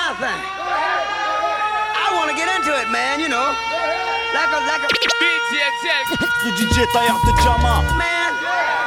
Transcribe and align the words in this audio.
my 0.00 0.16
thing. 0.16 0.40
I 1.92 2.06
want 2.16 2.32
to 2.32 2.36
get 2.36 2.48
into 2.56 2.72
it, 2.72 2.88
man, 2.88 3.20
you 3.20 3.28
know. 3.28 3.48
Like 4.32 4.48
a, 4.48 4.60
like 4.64 4.84
a. 4.86 4.90
DJ 4.96 5.60
Jack. 5.84 6.04
DJ 6.56 6.76
Taillard 6.94 7.20
de 7.26 7.32
Jama. 7.44 7.84
Man, 8.00 8.30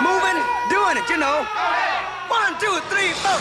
moving, 0.02 0.39
doing 0.73 0.97
it, 0.97 1.07
you 1.10 1.18
know. 1.18 1.46
One, 2.34 2.54
two, 2.57 2.76
three, 2.89 3.13
four. 3.21 3.38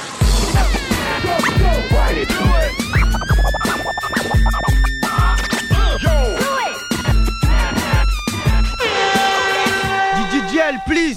DJL, 10.30 10.76
please. 10.84 11.16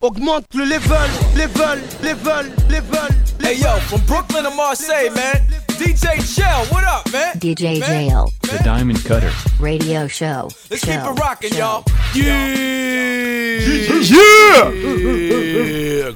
Augmente 0.00 0.54
le 0.54 0.64
level, 0.66 1.08
level, 1.34 1.78
level, 2.02 2.44
level. 2.68 3.08
Hey 3.40 3.56
yo, 3.56 3.78
from 3.88 4.00
Brooklyn 4.06 4.44
to 4.44 4.50
Marseille, 4.50 5.10
man. 5.10 5.63
DJ 5.78 6.20
Shell, 6.22 6.66
what 6.72 6.84
up, 6.84 7.10
man? 7.12 7.34
DJ 7.38 7.80
Man. 7.80 7.88
Jail. 8.08 8.32
The 8.42 8.62
Diamond 8.62 9.04
Cutter. 9.04 9.30
Radio 9.60 10.06
show. 10.06 10.48
Let's 10.70 10.84
show, 10.84 10.92
keep 10.92 11.00
it 11.00 11.20
rocking, 11.20 11.54
y'all. 11.54 11.84
Yeah 12.14 12.54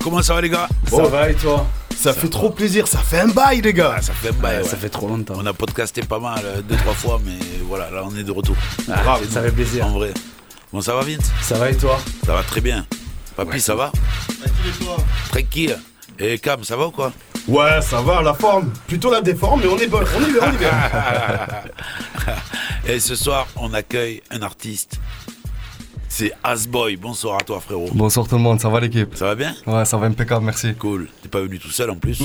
Comment 0.00 0.22
ça 0.22 0.34
va 0.34 0.40
les 0.40 0.48
gars? 0.50 0.68
Ça 0.88 1.02
va 1.04 1.30
et 1.30 1.34
toi? 1.34 1.66
Ça 1.96 2.12
fait 2.12 2.28
trop 2.28 2.50
plaisir, 2.50 2.86
ça 2.86 2.98
fait 2.98 3.18
un 3.20 3.28
bail 3.28 3.60
les 3.60 3.72
gars 3.72 3.94
Ah, 3.96 4.02
Ça 4.02 4.12
fait 4.12 4.30
bail, 4.32 4.58
Ouais, 4.58 4.62
ouais. 4.62 4.68
Ça 4.68 4.76
fait 4.76 4.88
trop 4.88 5.08
longtemps. 5.08 5.34
On 5.36 5.44
a 5.46 5.52
podcasté 5.52 6.02
pas 6.02 6.20
mal, 6.20 6.40
euh, 6.44 6.62
deux, 6.62 6.76
trois 6.76 6.94
fois, 6.94 7.20
mais 7.24 7.38
voilà, 7.64 7.90
là 7.90 8.02
on 8.04 8.14
est 8.16 8.22
de 8.22 8.30
retour. 8.30 8.54
Ah, 8.88 9.02
Grave, 9.02 9.28
ça 9.28 9.42
fait 9.42 9.50
plaisir. 9.50 9.86
En 9.86 9.90
vrai. 9.90 10.12
Bon, 10.72 10.80
ça 10.80 10.94
va 10.94 11.00
Vince? 11.02 11.30
Ça 11.42 11.56
va 11.58 11.70
et 11.70 11.76
toi? 11.76 11.98
Ça 12.24 12.34
va 12.34 12.42
très 12.44 12.60
bien. 12.60 12.86
Papy, 13.36 13.60
ça 13.60 13.74
va? 13.74 13.90
Tranquille. 15.30 15.76
Et 16.20 16.38
Cam, 16.38 16.62
ça 16.64 16.76
va 16.76 16.86
ou 16.86 16.90
quoi? 16.90 17.12
Ouais, 17.48 17.80
ça 17.80 18.00
va, 18.02 18.20
la 18.22 18.34
forme. 18.34 18.70
Plutôt 18.86 19.10
la 19.10 19.20
déforme, 19.22 19.60
mais 19.62 19.68
on 19.68 19.78
est 19.78 19.86
bon, 19.86 19.98
on 19.98 20.22
est 20.22 20.32
bien, 20.32 20.40
on 20.42 20.52
est 20.54 20.58
bien. 20.58 22.34
Et 22.94 23.00
ce 23.00 23.14
soir, 23.16 23.46
on 23.56 23.72
accueille 23.72 24.22
un 24.30 24.42
artiste. 24.42 24.98
C'est 26.08 26.32
Asboy. 26.42 26.96
Bonsoir 26.96 27.38
à 27.40 27.44
toi, 27.44 27.60
frérot. 27.60 27.88
Bonsoir 27.94 28.26
tout 28.28 28.36
le 28.36 28.42
monde, 28.42 28.60
ça 28.60 28.68
va 28.68 28.80
l'équipe? 28.80 29.14
Ça 29.16 29.26
va 29.26 29.34
bien? 29.34 29.54
Ouais, 29.66 29.84
ça 29.84 29.96
va 29.96 30.06
impeccable, 30.06 30.44
merci. 30.44 30.74
Cool. 30.74 31.08
T'es 31.22 31.28
pas 31.28 31.40
venu 31.40 31.58
tout 31.58 31.70
seul 31.70 31.90
en 31.90 31.96
plus? 31.96 32.22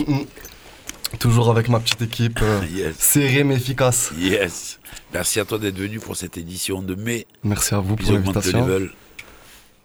Toujours 1.19 1.49
avec 1.51 1.69
ma 1.69 1.79
petite 1.79 2.01
équipe, 2.01 2.39
euh, 2.41 2.61
Yes. 2.71 2.95
serrée 2.97 3.43
mais 3.43 3.55
efficace. 3.55 4.11
Yes. 4.17 4.79
Merci 5.13 5.39
à 5.39 5.45
toi 5.45 5.57
d'être 5.59 5.77
venu 5.77 5.99
pour 5.99 6.15
cette 6.17 6.37
édition 6.37 6.81
de 6.81 6.95
mai. 6.95 7.27
Merci 7.43 7.75
à 7.75 7.79
vous 7.79 7.95
Puis 7.95 8.05
pour 8.05 8.15
l'invitation. 8.15 8.65
level. 8.65 8.89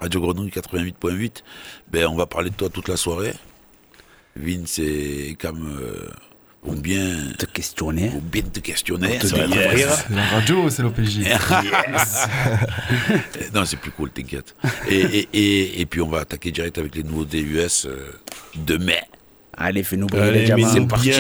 Radio 0.01 0.21
Grenouille 0.21 0.51
88.8. 0.51 1.43
Ben, 1.93 2.07
on 2.07 2.17
va 2.17 2.27
parler 2.27 2.51
de 2.51 2.55
toi 2.55 2.69
toute 2.71 2.89
la 2.89 2.97
soirée. 2.97 3.35
Vince 4.39 4.81
Cam 5.39 5.57
euh, 5.67 6.09
vont 6.63 6.75
bien 6.75 7.17
Te 7.39 7.47
questionner. 7.47 8.09
vont 8.09 8.23
bien 8.23 8.43
te 8.43 8.61
questionner. 8.61 9.19
te. 9.19 9.27
C'est 9.27 9.37
la 10.11 10.25
radio 10.27 10.65
ou 10.65 10.71
c'est 10.71 10.83
l'OPJ 10.83 11.21
non, 13.55 13.65
c'est 13.65 13.77
plus 13.79 13.91
cool, 13.91 14.11
t'inquiète. 14.11 14.55
Et, 14.89 15.01
et, 15.01 15.29
et, 15.33 15.81
et 15.81 15.87
puis 15.87 16.01
on 16.01 16.09
va 16.09 16.21
attaquer 16.21 16.51
direct 16.53 16.79
avec 16.79 16.95
les 16.95 17.03
nouveautés 17.03 17.41
US 17.41 17.87
euh, 17.87 18.13
de 18.57 18.77
mai. 18.77 19.01
Allez, 19.57 19.83
fais-nous 19.83 20.07
briller 20.07 20.31
les 20.33 20.45
diamants. 20.45 20.69
c'est 20.73 20.87
parti. 20.87 21.11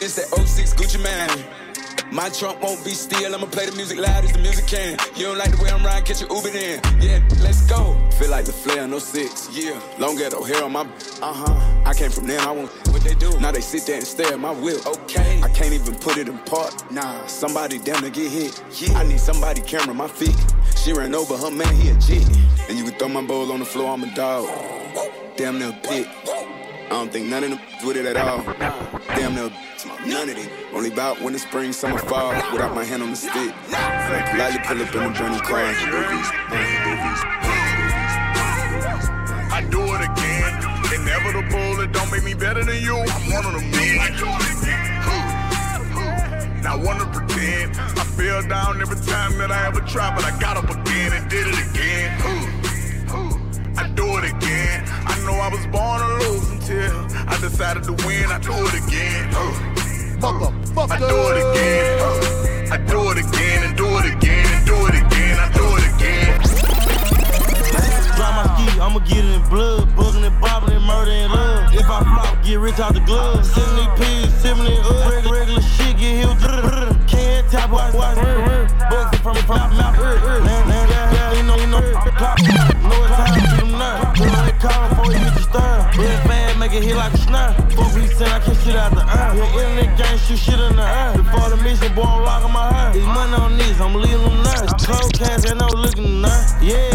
It's 0.00 0.16
that 0.16 0.28
06 0.28 0.74
Gucci 0.74 1.02
man. 1.02 1.28
My 2.12 2.28
trunk 2.28 2.60
won't 2.60 2.84
be 2.84 2.90
still, 2.90 3.32
I'ma 3.34 3.46
play 3.46 3.66
the 3.66 3.76
music 3.76 3.98
loud 3.98 4.24
as 4.24 4.32
the 4.32 4.40
music 4.40 4.66
can. 4.66 4.98
You 5.14 5.26
don't 5.26 5.38
like 5.38 5.56
the 5.56 5.62
way 5.62 5.70
I'm 5.70 5.84
riding, 5.84 6.04
catch 6.04 6.20
your 6.20 6.34
Uber 6.34 6.50
then. 6.50 6.80
Yeah, 7.00 7.20
let's 7.40 7.64
go. 7.70 7.96
Feel 8.18 8.30
like 8.30 8.46
the 8.46 8.52
flare 8.52 8.88
no 8.88 8.98
06. 8.98 9.50
Yeah, 9.52 9.80
long 9.98 10.16
ghetto 10.16 10.42
hair 10.42 10.64
on 10.64 10.72
my. 10.72 10.80
Uh 11.22 11.32
huh. 11.32 11.82
I 11.86 11.94
came 11.94 12.10
from 12.10 12.26
there, 12.26 12.40
I 12.40 12.50
won't. 12.50 12.70
What 12.88 13.02
they 13.02 13.14
do? 13.14 13.38
Now 13.38 13.52
they 13.52 13.60
sit 13.60 13.86
there 13.86 13.98
and 13.98 14.06
stare 14.06 14.32
at 14.32 14.40
my 14.40 14.50
whip. 14.50 14.84
Okay. 14.86 15.40
I 15.40 15.48
can't 15.50 15.72
even 15.72 15.94
put 15.94 16.16
it 16.16 16.26
in 16.26 16.38
park. 16.38 16.90
Nah, 16.90 17.26
somebody 17.26 17.78
damn 17.78 18.02
to 18.02 18.10
get 18.10 18.30
hit. 18.30 18.60
Yeah. 18.80 18.98
I 18.98 19.04
need 19.04 19.20
somebody 19.20 19.60
camera 19.60 19.94
my 19.94 20.08
feet. 20.08 20.36
She 20.76 20.92
ran 20.92 21.14
over 21.14 21.36
her 21.36 21.50
man, 21.50 21.72
he 21.76 21.90
a 21.90 21.94
G. 21.94 22.24
And 22.68 22.76
you 22.76 22.84
can 22.84 22.94
throw 22.94 23.08
my 23.08 23.22
bowl 23.22 23.52
on 23.52 23.60
the 23.60 23.64
floor, 23.64 23.92
I'm 23.92 24.02
a 24.02 24.12
dog. 24.14 24.48
Damn 25.36 25.60
near 25.60 25.72
pit. 25.84 26.08
I 26.90 26.94
don't 26.94 27.12
think 27.12 27.28
none 27.28 27.44
of 27.44 27.50
them 27.50 27.60
with 27.86 27.96
it 27.96 28.04
at 28.04 28.16
all. 28.16 28.42
Damn 29.14 29.36
near 29.36 29.48
none 30.04 30.28
of 30.28 30.36
it. 30.36 30.50
Only 30.74 30.90
about 30.92 31.20
when 31.20 31.32
the 31.32 31.38
spring, 31.38 31.72
summer, 31.72 31.98
fall. 31.98 32.34
Without 32.50 32.74
my 32.74 32.82
hand 32.82 33.04
on 33.04 33.10
the 33.10 33.16
stick. 33.16 33.54
Lightly 33.70 34.58
pull 34.66 34.82
up 34.82 34.92
in 34.92 35.02
a 35.02 35.10
burning 35.14 35.38
car. 35.38 35.62
I 39.52 39.62
do 39.70 39.82
it 39.86 40.02
again. 40.02 40.52
Inevitable, 40.92 41.80
it 41.80 41.92
don't 41.92 42.10
make 42.10 42.24
me 42.24 42.34
better 42.34 42.64
than 42.64 42.82
you. 42.82 42.96
I'm 42.96 43.32
one 43.34 43.46
of 43.46 43.52
them 43.52 43.70
men. 43.70 44.12
Not 46.64 46.80
wanna 46.80 47.06
pretend. 47.06 47.76
I 47.78 48.04
fell 48.18 48.42
down 48.48 48.80
every 48.82 48.98
time 49.06 49.38
that 49.38 49.52
I 49.52 49.68
ever 49.68 49.80
tried, 49.82 50.16
but 50.16 50.24
I 50.24 50.36
got 50.40 50.56
up 50.56 50.68
again 50.68 51.12
and 51.12 51.30
did 51.30 51.46
it 51.46 51.54
again. 51.70 52.20
I 53.78 53.86
do 53.94 54.18
it 54.18 54.24
again. 54.24 54.49
I 55.30 55.32
know 55.32 55.40
I 55.42 55.48
was 55.48 55.66
born 55.68 56.00
to 56.00 56.08
lose 56.26 56.50
until 56.50 57.06
I 57.30 57.38
decided 57.38 57.84
to 57.84 57.92
win. 58.04 58.26
I 58.34 58.38
do 58.40 58.50
it 58.50 58.82
again. 58.82 59.30
Fuck 60.18 60.42
a 60.42 60.50
fucker 60.74 60.90
I 60.90 60.98
do 60.98 61.18
it 61.30 61.38
again. 61.46 62.72
I 62.72 62.76
do 62.78 63.10
it 63.14 63.18
again 63.22 63.62
and 63.62 63.76
do 63.76 63.86
it 63.98 64.06
again 64.10 64.46
and 64.50 64.66
do 64.66 64.74
it 64.90 64.94
again. 64.98 65.38
I 65.38 65.46
do 65.54 65.66
it 65.78 65.86
again. 65.94 66.34
Drop 68.18 68.32
my 68.34 68.46
ski, 68.58 68.80
I'ma 68.80 68.98
get 69.06 69.22
it 69.22 69.38
in 69.38 69.48
blood. 69.48 69.94
Buzzing 69.94 70.24
and 70.24 70.40
bobbing 70.40 70.74
and 70.74 70.84
murder 70.84 71.12
and 71.12 71.32
love. 71.32 71.74
If 71.74 71.86
I 71.86 72.02
flop, 72.02 72.42
get 72.42 72.58
rich 72.58 72.80
out 72.80 72.94
the 72.94 73.00
glove. 73.00 73.46
70 73.46 73.86
P's, 74.02 74.34
70 74.42 74.78
up. 74.82 75.14
Regular, 75.14 75.38
regular 75.38 75.62
shit, 75.62 75.96
get 75.96 76.26
healed. 76.26 76.38
Can't 77.06 77.46
tap, 77.48 77.70
watch, 77.70 77.94
watch. 77.94 78.16
Bugs 78.16 79.18
from 79.20 79.36
the 79.36 79.42
front 79.46 79.78
mouth. 79.78 79.96
Uh, 79.96 80.02
uh. 80.02 80.44
Man, 80.44 80.66
man, 80.66 80.88
yeah, 80.88 81.12
yeah, 81.14 81.32
you 81.38 81.42
know, 81.44 81.56
you 81.56 81.66
know. 81.68 81.80
Clock, 82.18 82.42
know 82.42 83.39
Pull 84.60 84.88
before 84.88 85.12
you 85.12 85.18
hit 85.18 85.32
the 85.32 85.40
stern. 85.40 85.80
Real 85.96 86.20
fast, 86.28 86.58
make 86.58 86.72
it 86.72 86.82
hit 86.84 86.94
like 86.94 87.14
a 87.14 87.18
snare. 87.18 87.54
Fuck 87.72 87.94
we 87.94 88.06
send, 88.06 88.28
I 88.28 88.40
can 88.40 88.54
shit 88.60 88.76
out 88.76 88.92
the 88.92 89.00
earth. 89.00 89.36
Yeah, 89.36 89.56
internet 89.56 89.96
gang, 89.96 90.18
shoot 90.18 90.38
shit 90.38 90.60
in 90.60 90.76
the 90.76 90.84
air. 90.84 91.16
Before 91.16 91.48
the 91.48 91.56
mission, 91.56 91.94
boy, 91.94 92.02
I'm 92.02 92.22
locking 92.22 92.52
my 92.52 92.68
hair. 92.68 92.92
It's 92.94 93.06
money 93.06 93.34
on 93.40 93.56
this, 93.56 93.80
I'm 93.80 93.94
leaving 93.94 94.20
them 94.20 94.42
nerves. 94.44 94.84
Cold 94.84 95.12
cash, 95.16 95.48
ain't 95.48 95.58
no 95.58 95.66
looking 95.72 96.20
nerve. 96.20 96.44
Yeah, 96.60 96.92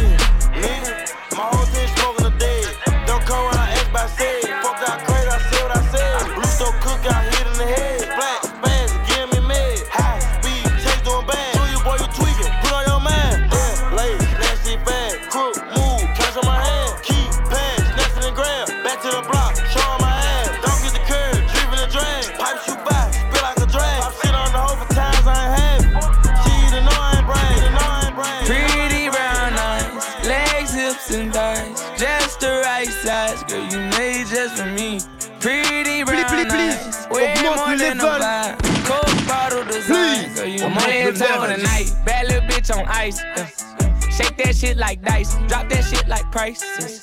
prices. 46.46 47.02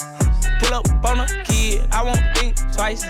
Pull 0.60 0.74
up 0.74 0.86
on 1.04 1.18
a 1.18 1.26
kid, 1.42 1.84
I 1.90 2.04
won't 2.04 2.22
think 2.36 2.54
twice. 2.72 3.02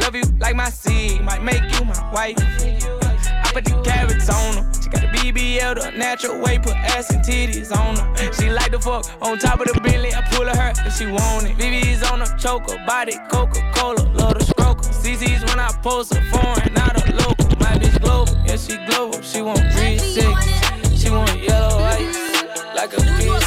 Love 0.00 0.14
you 0.14 0.22
like 0.40 0.56
my 0.56 0.70
seed, 0.70 1.20
might 1.20 1.42
make 1.42 1.60
you 1.74 1.84
my 1.84 2.10
wife. 2.10 2.36
I 2.38 3.50
put 3.52 3.64
the 3.66 3.78
carrots 3.84 4.30
on 4.30 4.56
her. 4.56 4.72
She 4.82 4.88
got 4.88 5.02
the 5.02 5.08
BBL 5.18 5.74
the 5.74 5.90
natural 5.98 6.40
way, 6.40 6.58
put 6.58 6.74
ass 6.74 7.10
and 7.10 7.22
titties 7.22 7.70
on 7.76 7.96
her. 7.96 8.32
She 8.32 8.48
like 8.48 8.70
the 8.70 8.80
fuck 8.80 9.04
on 9.20 9.38
top 9.38 9.60
of 9.60 9.66
the 9.66 9.78
Bentley. 9.80 10.14
I 10.14 10.22
pull 10.32 10.46
her 10.46 10.72
if 10.86 10.96
she 10.96 11.04
want 11.04 11.46
it. 11.46 11.58
BB's 11.58 12.02
on 12.10 12.20
her 12.20 12.38
choker, 12.38 12.78
body 12.86 13.16
Coca 13.30 13.60
Cola, 13.74 14.00
love 14.14 14.38
the 14.38 14.44
stroker. 14.44 14.88
CC's 14.88 15.44
when 15.44 15.60
I 15.60 15.68
post 15.82 16.14
her 16.14 16.24
foreign, 16.32 16.72
not 16.72 16.96
a 16.96 17.12
local. 17.12 17.46
My 17.60 17.76
bitch 17.76 18.00
global, 18.00 18.32
yeah 18.46 18.56
she 18.56 18.76
global. 18.88 19.20
She 19.20 19.42
want 19.42 19.60
360, 19.76 20.96
she 20.96 21.10
want 21.10 21.38
yellow 21.42 21.76
ice, 21.84 22.16
like 22.74 22.94
a 22.94 23.02
bitch 23.20 23.45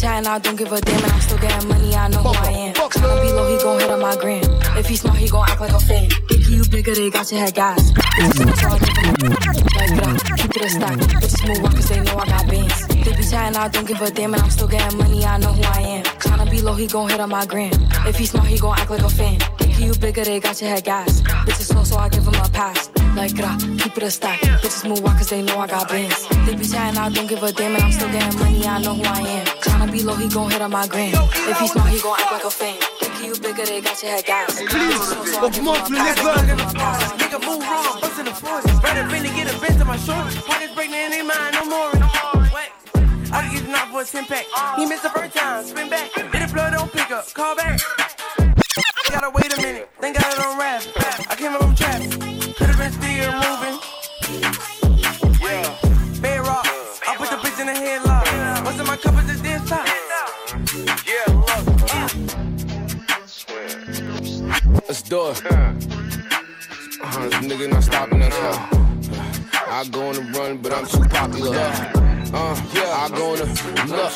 chatting, 0.00 0.26
I 0.28 0.38
don't 0.38 0.56
give 0.56 0.72
a 0.72 0.80
damn, 0.80 1.02
and 1.02 1.12
I'm 1.12 1.20
still 1.20 1.38
getting 1.38 1.68
money, 1.68 1.94
I 1.94 2.08
know 2.08 2.18
who 2.22 2.28
I 2.28 2.50
am. 2.50 2.74
Tryna 2.74 3.22
be 3.22 3.32
low, 3.32 3.48
he 3.56 3.62
gon' 3.62 3.80
hit 3.80 3.90
on 3.90 4.00
my 4.00 4.16
gram. 4.16 4.42
If 4.76 4.86
he 4.86 4.96
smart, 4.96 5.16
he 5.18 5.28
gon' 5.28 5.48
act 5.48 5.60
like 5.60 5.72
a 5.72 5.80
fan. 5.80 6.08
Think 6.28 6.48
you 6.48 6.64
bigger, 6.70 6.94
they 6.94 7.10
got 7.10 7.30
your 7.32 7.40
head 7.40 7.54
gas. 7.54 7.88
So 7.88 8.44
I 8.68 8.78
give 8.78 8.98
a- 8.98 9.58
Like 9.78 10.38
keep 10.38 10.56
it 10.56 10.62
a 10.62 10.68
stack. 10.70 10.98
Bitches 10.98 11.48
move 11.48 11.64
on 11.64 11.72
cause 11.72 11.88
they 11.88 12.00
know 12.00 12.16
I 12.16 12.26
got 12.26 12.46
bands. 12.48 12.86
They 12.88 13.16
be 13.16 13.22
chatting, 13.24 13.56
I 13.56 13.68
don't 13.68 13.86
give 13.86 14.00
a 14.00 14.10
damn, 14.10 14.34
and 14.34 14.42
I'm 14.42 14.50
still 14.50 14.68
getting 14.68 14.98
money, 14.98 15.24
I 15.24 15.38
know 15.38 15.52
who 15.52 15.62
I 15.62 15.80
am. 15.80 16.04
Tryna 16.04 16.50
be 16.50 16.60
low, 16.62 16.74
he 16.74 16.86
gon' 16.86 17.08
hit 17.08 17.20
on 17.20 17.28
my 17.30 17.46
gram. 17.46 17.72
If 18.06 18.16
he 18.16 18.26
smart, 18.26 18.46
he 18.46 18.58
gon' 18.58 18.78
act 18.78 18.90
like 18.90 19.02
a 19.02 19.08
fan. 19.10 19.38
Think 19.58 19.78
you 19.80 19.94
bigger, 19.94 20.24
they 20.24 20.40
got 20.40 20.60
your 20.60 20.70
head 20.70 20.84
gas. 20.84 21.22
Bitches 21.22 21.66
slow, 21.72 21.84
so 21.84 21.96
I 21.96 22.08
give 22.08 22.24
him 22.26 22.34
a 22.34 22.48
pass. 22.50 22.88
Like 23.18 23.34
gra, 23.34 23.50
keep 23.82 23.96
it 23.96 24.02
a 24.04 24.10
stack. 24.12 24.38
Bitches 24.62 24.88
move 24.88 25.04
on 25.04 25.18
cause 25.18 25.28
they 25.28 25.42
know 25.42 25.58
I 25.58 25.66
got 25.66 25.88
bands. 25.88 26.28
They 26.46 26.54
be 26.54 26.64
chatting, 26.64 26.96
I 26.96 27.10
don't 27.10 27.26
give 27.26 27.42
a 27.42 27.50
damn, 27.50 27.74
and 27.74 27.82
I'm 27.82 27.90
still 27.90 28.08
getting 28.12 28.38
money, 28.38 28.64
I 28.64 28.80
know 28.80 28.94
who 28.94 29.02
I 29.02 29.18
am. 29.18 29.46
Tryna 29.58 29.90
be 29.90 30.04
low, 30.04 30.14
he 30.14 30.28
gon' 30.28 30.48
hit 30.52 30.62
on 30.62 30.70
my 30.70 30.86
gram. 30.86 31.12
If 31.50 31.58
he 31.58 31.66
smart, 31.66 31.90
he 31.90 32.00
gon' 32.00 32.14
act 32.16 32.30
like 32.30 32.44
a 32.44 32.50
fan. 32.50 32.78
Think 33.00 33.26
you 33.26 33.34
bigger, 33.42 33.66
they 33.66 33.80
got 33.80 34.00
your 34.00 34.12
head 34.12 34.24
gas. 34.24 34.54
Slow, 34.54 34.70
so 34.70 35.42
I 35.42 35.50
give 35.50 35.64
him. 35.66 36.58
Nigga 37.18 37.40
move 37.42 37.66
wrong, 37.66 38.00
bust 38.00 38.20
in 38.20 38.26
the 38.26 38.34
force. 38.38 38.64
Better 38.78 39.04
really 39.08 39.30
get 39.34 39.52
a 39.52 39.58
bend 39.58 39.80
to 39.80 39.84
my 39.84 39.96
shoulders. 39.96 40.36
When 40.46 40.62
it's 40.62 40.74
breaking 40.76 40.94
in 40.94 41.10
their 41.10 41.24
mind, 41.24 41.58
no 41.58 41.64
more. 41.66 41.90
I 43.34 43.42
can 43.42 43.52
get 43.52 43.66
the 43.66 43.72
knock 43.72 43.90
for 43.90 44.02
a 44.02 44.04
10 44.04 44.26
pack. 44.26 44.46
He 44.78 44.86
missed 44.86 45.02
the 45.02 45.10
first 45.10 45.34
time, 45.34 45.64
spin 45.66 45.90
back. 45.90 46.14
Hit 46.14 46.30
the 46.30 46.46
floor, 46.46 46.70
don't 46.70 46.92
pick 46.92 47.10
up, 47.10 47.26
call 47.34 47.56
back. 47.56 47.80
I 48.38 49.10
Gotta 49.10 49.30
wait 49.30 49.52
a 49.52 49.56
minute, 49.56 49.90
then 50.00 50.12
got 50.12 50.32
it 50.32 50.38
on 50.38 50.56
rap. 50.56 50.82
I 51.28 51.34
came 51.34 51.52
up 51.54 51.62
from 51.62 51.74
traffic, 51.74 52.27
Uh, 65.28 65.34
this 65.34 65.42
nigga 67.44 67.68
not 67.70 67.82
stopping 67.82 68.22
us, 68.22 68.32
huh? 68.32 68.66
I 69.68 69.84
go 69.90 70.08
on 70.08 70.14
the 70.14 70.22
run, 70.32 70.56
but 70.56 70.72
I'm 70.72 70.86
too 70.86 71.04
popular. 71.04 71.54
Uh, 72.32 72.56
yeah, 72.72 72.96
I 72.96 73.10
go 73.10 73.32
on 73.32 73.36
the 73.36 73.44
look. 73.92 74.12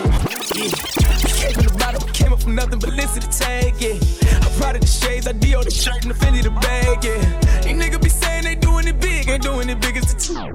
Came 1.37 1.53
from 1.53 1.65
the 1.65 1.73
bottom, 1.79 2.01
came 2.15 2.33
up 2.33 2.41
from 2.41 2.55
nothing 2.55 2.79
but 2.79 2.95
listen 2.95 3.21
to 3.21 3.29
tag, 3.29 3.75
yeah. 3.79 3.93
I'm 4.41 4.51
proud 4.59 4.77
of 4.77 4.81
the 4.81 4.87
shades, 4.87 5.27
I 5.27 5.33
D 5.33 5.55
on 5.55 5.65
the 5.65 5.71
shirt 5.71 6.01
and 6.01 6.11
the 6.11 6.15
Fendi 6.15 6.43
the 6.43 6.49
bag, 6.51 7.05
yeah. 7.05 7.21
These 7.61 7.77
niggas 7.77 8.01
be 8.03 8.09
saying 8.09 8.45
they 8.45 8.55
doing 8.55 8.89
it 8.89 8.99
big, 8.99 9.29
ain't 9.29 9.43
doing 9.43 9.69
it 9.69 9.79
big 9.83 9.99
as 9.99 10.15
the 10.15 10.19
two. 10.19 10.33
No, 10.33 10.49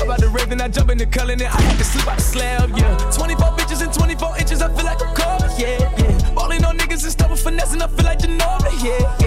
I'm 0.00 0.04
about 0.08 0.20
to 0.20 0.28
rave 0.30 0.50
and 0.50 0.62
I 0.62 0.68
jump 0.68 0.88
in 0.88 0.96
the 0.96 1.04
color 1.04 1.32
and 1.32 1.42
I 1.42 1.48
had 1.48 1.76
to 1.76 1.84
sleep 1.84 2.08
out 2.08 2.16
the 2.16 2.22
slab, 2.22 2.70
yeah. 2.70 2.96
24 3.12 3.58
bitches 3.60 3.82
and 3.84 3.92
24 3.92 4.38
inches, 4.38 4.62
I 4.62 4.68
feel 4.74 4.86
like 4.86 5.02
I'm 5.04 5.14
covered, 5.14 5.52
yeah, 5.58 5.78
yeah. 5.98 6.32
Balling 6.32 6.64
on 6.64 6.78
niggas 6.78 7.02
and 7.04 7.12
stuff 7.12 7.30
with 7.30 7.42
finesse 7.42 7.74
and 7.74 7.82
I 7.82 7.88
feel 7.88 8.06
like 8.06 8.20
Ginobili, 8.20 8.84
yeah, 8.84 9.17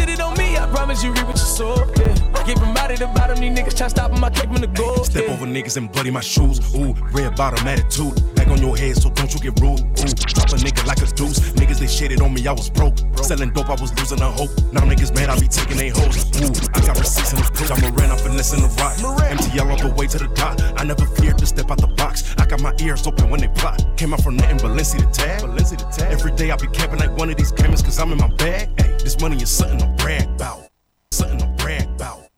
of 0.00 0.08
you 0.08 0.16
niggas 0.16 0.18
that 0.18 0.18
shitted 0.18 0.24
on 0.24 0.36
me, 0.38 0.56
I 0.56 0.66
promise 0.66 1.02
you 1.02 1.12
reap 1.12 1.26
what 1.26 1.36
you 1.36 1.44
sow, 1.44 1.76
yeah. 1.98 2.44
Get 2.44 2.58
from 2.58 2.76
out 2.76 2.90
of 2.90 2.98
the 2.98 3.06
bottom, 3.06 3.40
these 3.40 3.58
niggas 3.58 3.76
try 3.76 3.88
stopping 3.88 4.20
my 4.20 4.30
cake 4.30 4.50
from 4.50 4.60
the 4.60 4.66
goal, 4.66 5.04
Step 5.04 5.24
yeah. 5.26 5.32
over 5.32 5.46
niggas 5.46 5.76
and 5.76 5.90
bloody 5.90 6.10
my 6.10 6.20
shoes. 6.20 6.60
Ooh, 6.74 6.94
red 7.12 7.34
bottom 7.36 7.66
attitude. 7.66 8.34
Back 8.34 8.48
on 8.48 8.60
your 8.60 8.76
head, 8.76 8.96
so 8.96 9.10
don't 9.10 9.32
you 9.32 9.40
get 9.40 9.58
rude. 9.60 9.80
Ooh, 9.80 10.14
drop 10.28 10.50
a 10.50 10.56
nigga 10.60 10.73
like 10.86 10.98
a 10.98 11.06
deuce. 11.06 11.38
Niggas 11.54 11.78
they 11.78 11.86
shitted 11.86 12.20
on 12.22 12.34
me, 12.34 12.46
I 12.46 12.52
was 12.52 12.70
broke. 12.70 12.98
Selling 13.22 13.50
dope, 13.52 13.70
I 13.70 13.76
was 13.80 13.92
losing 13.98 14.20
a 14.20 14.30
hope. 14.30 14.50
Now 14.72 14.82
niggas 14.82 15.14
mad, 15.14 15.30
I 15.30 15.38
be 15.38 15.48
taking 15.48 15.76
they 15.76 15.88
hoes. 15.88 16.24
Ooh, 16.40 16.52
I 16.74 16.80
got 16.86 16.98
receipts 16.98 17.32
in 17.32 17.38
the 17.38 17.50
proof. 17.54 17.70
I'm 17.70 17.82
a 17.84 17.90
rent, 17.96 18.12
I'm 18.12 18.18
finessing 18.18 18.60
the 18.60 18.68
rock. 18.80 18.94
MTL 18.98 19.70
all 19.70 19.88
the 19.88 19.94
way 19.94 20.06
to 20.06 20.18
the 20.18 20.28
top. 20.34 20.60
I 20.76 20.84
never 20.84 21.06
feared 21.16 21.38
to 21.38 21.46
step 21.46 21.70
out 21.70 21.78
the 21.78 21.88
box. 21.88 22.34
I 22.38 22.46
got 22.46 22.60
my 22.60 22.74
ears 22.80 23.06
open 23.06 23.30
when 23.30 23.40
they 23.40 23.48
plot. 23.48 23.84
Came 23.96 24.12
out 24.12 24.22
from 24.22 24.36
nothing 24.36 24.58
but 24.58 24.74
Balenci 24.74 24.98
the 25.00 25.10
tag. 25.10 25.42
Balenci 25.42 25.78
the 25.78 25.84
tag. 25.96 26.12
Every 26.12 26.32
day 26.32 26.50
I 26.50 26.56
be 26.56 26.66
camping 26.68 26.98
like 26.98 27.16
one 27.16 27.30
of 27.30 27.36
these 27.36 27.52
chemists, 27.52 27.84
cause 27.84 27.98
I'm 27.98 28.12
in 28.12 28.18
my 28.18 28.28
bag. 28.36 28.68
Hey, 28.80 28.96
this 29.02 29.20
money 29.20 29.36
is 29.42 29.50
something 29.50 29.78
to 29.78 29.86
brag 30.02 30.28
about. 30.28 30.68
Something 31.12 31.38
to 31.38 31.46
brag 31.62 31.88
about. 31.88 32.28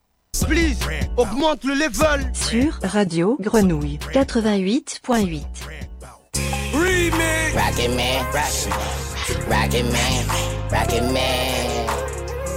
Please, 0.45 0.79
augmente 1.17 1.65
le 1.65 1.75
level. 1.75 2.31
Sur 2.33 2.79
Radio 2.83 3.37
Grenouille 3.41 3.99
88.8. 4.13 5.86
Remix. 6.97 7.55
Rocket 7.55 7.91
Man, 7.95 8.25
Rocket 8.33 9.85
Man, 9.93 10.27
Rocket 10.73 11.13
Man, 11.13 11.87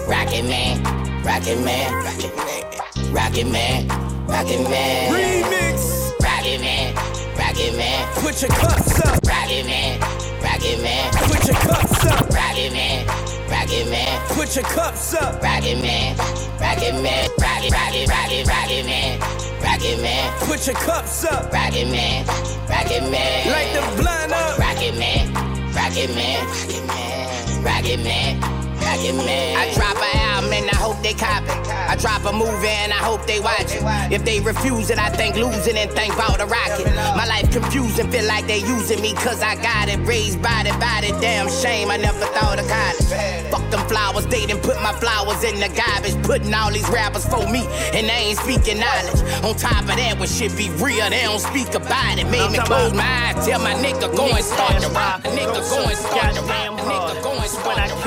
Rocket 0.08 0.46
Man, 0.46 0.84
Rocket 1.26 1.60
Man, 1.66 1.94
Rocket 2.06 2.32
Man, 2.36 3.12
Rocket 3.12 3.48
Man, 3.52 3.88
Rocket 4.28 4.64
Man, 4.70 5.12
Remix. 5.12 6.14
Rocket 6.24 6.62
Man, 6.62 6.96
Rocket 7.38 7.76
Man, 7.76 8.08
Put 8.16 8.42
your 8.42 8.52
cups 8.52 9.00
up. 9.06 9.20
Rocket 9.28 9.66
Man, 9.66 10.00
Rocket 10.42 10.82
Man, 10.84 11.12
Put 11.28 11.46
your 11.46 11.58
cups 11.58 12.06
up. 12.06 12.30
Rocket 12.30 12.72
Man, 12.72 13.08
Rocket 13.52 13.90
Man, 13.92 14.28
Put 14.30 14.56
your 14.56 14.64
cups 14.64 15.14
up. 15.16 15.44
Rocket 15.44 15.82
Man, 15.82 16.16
Rocket 16.62 16.96
Man, 17.04 17.28
Rocket, 17.38 17.72
Rocket, 17.76 18.08
Rocket, 18.08 18.48
Rocket 18.48 18.86
Man, 18.86 19.20
Rocket 19.62 20.02
Man, 20.02 20.34
Put 20.40 20.66
your 20.68 20.76
cups 20.76 21.24
up. 21.26 21.52
Rocket 21.52 21.90
Man, 21.90 22.26
Rocket 22.70 23.04
Man, 23.12 23.48
Light 23.52 23.72
the 23.74 24.02
blind 24.02 24.32
up. 24.32 24.58
Rocket 24.58 24.98
Man, 24.98 25.34
Rocket 25.74 26.14
Man, 26.16 26.46
Rocket 26.48 26.88
Man, 26.88 27.64
Rocket 27.64 28.00
Man, 28.04 28.40
Rocket 28.82 29.16
Man. 29.16 29.58
I 29.58 29.74
drop 29.74 29.98
an 29.98 30.19
album 30.40 30.54
and 30.54 30.70
I 30.70 30.76
hope 30.76 31.02
they 31.04 31.14
copy. 31.14 31.52
I 31.70 31.96
drop 31.96 32.24
a 32.26 32.32
movie 32.32 32.68
and 32.68 32.94
I 32.94 33.02
hope 33.04 33.26
they 33.26 33.40
watch 33.40 33.76
it. 33.76 33.84
If 34.12 34.24
they 34.24 34.40
refuse 34.40 34.90
it, 34.90 34.98
I 34.98 35.10
think 35.10 35.36
losing 35.36 35.78
and 35.78 35.92
think 35.92 36.14
about 36.14 36.38
the 36.38 36.46
rocket. 36.46 36.88
My 37.16 37.26
life 37.26 37.52
confusing, 37.52 38.10
feel 38.12 38.26
like 38.26 38.48
they 38.48 38.60
using 38.60 39.02
me 39.02 39.14
cause 39.14 39.42
I 39.42 39.56
got 39.56 39.90
it. 39.90 40.00
Raised 40.08 40.42
by 40.42 40.64
the 40.64 40.72
body, 40.80 41.12
damn 41.20 41.50
shame, 41.50 41.92
I 41.92 41.98
never 41.98 42.26
thought 42.38 42.60
of 42.60 42.68
college. 42.68 43.52
Fuck 43.52 43.70
them 43.72 43.86
flowers, 43.88 44.26
they 44.28 44.46
done 44.46 44.62
put 44.62 44.78
my 44.82 44.94
flowers 44.94 45.44
in 45.44 45.60
the 45.60 45.70
garbage. 45.76 46.16
Putting 46.24 46.54
all 46.54 46.72
these 46.72 46.90
rappers 46.90 47.26
for 47.26 47.44
me 47.50 47.66
and 47.94 48.08
they 48.08 48.32
ain't 48.32 48.40
speaking 48.40 48.80
knowledge. 48.80 49.22
On 49.44 49.56
top 49.56 49.84
of 49.84 49.96
that, 50.00 50.18
when 50.20 50.30
shit 50.30 50.56
be 50.56 50.70
real, 50.80 51.10
they 51.10 51.24
don't 51.24 51.40
speak 51.40 51.74
about 51.76 52.18
it. 52.18 52.28
Made 52.30 52.52
me 52.52 52.60
close 52.60 52.94
my 52.94 53.04
eyes, 53.04 53.46
tell 53.46 53.60
my 53.60 53.74
nigga 53.74 54.16
go 54.16 54.28
and 54.30 54.46
start 54.46 54.82
the 54.82 54.90
rock. 54.90 55.22
Nigga 55.24 55.60
go 55.68 55.80
and 55.84 55.98
start 55.98 56.36
the 56.36 56.42
rock. 56.44 56.80
Nigga 56.80 57.24
go 57.24 57.32
and 57.34 57.50
start 57.50 57.90
the 57.90 57.96
rock. 57.96 57.99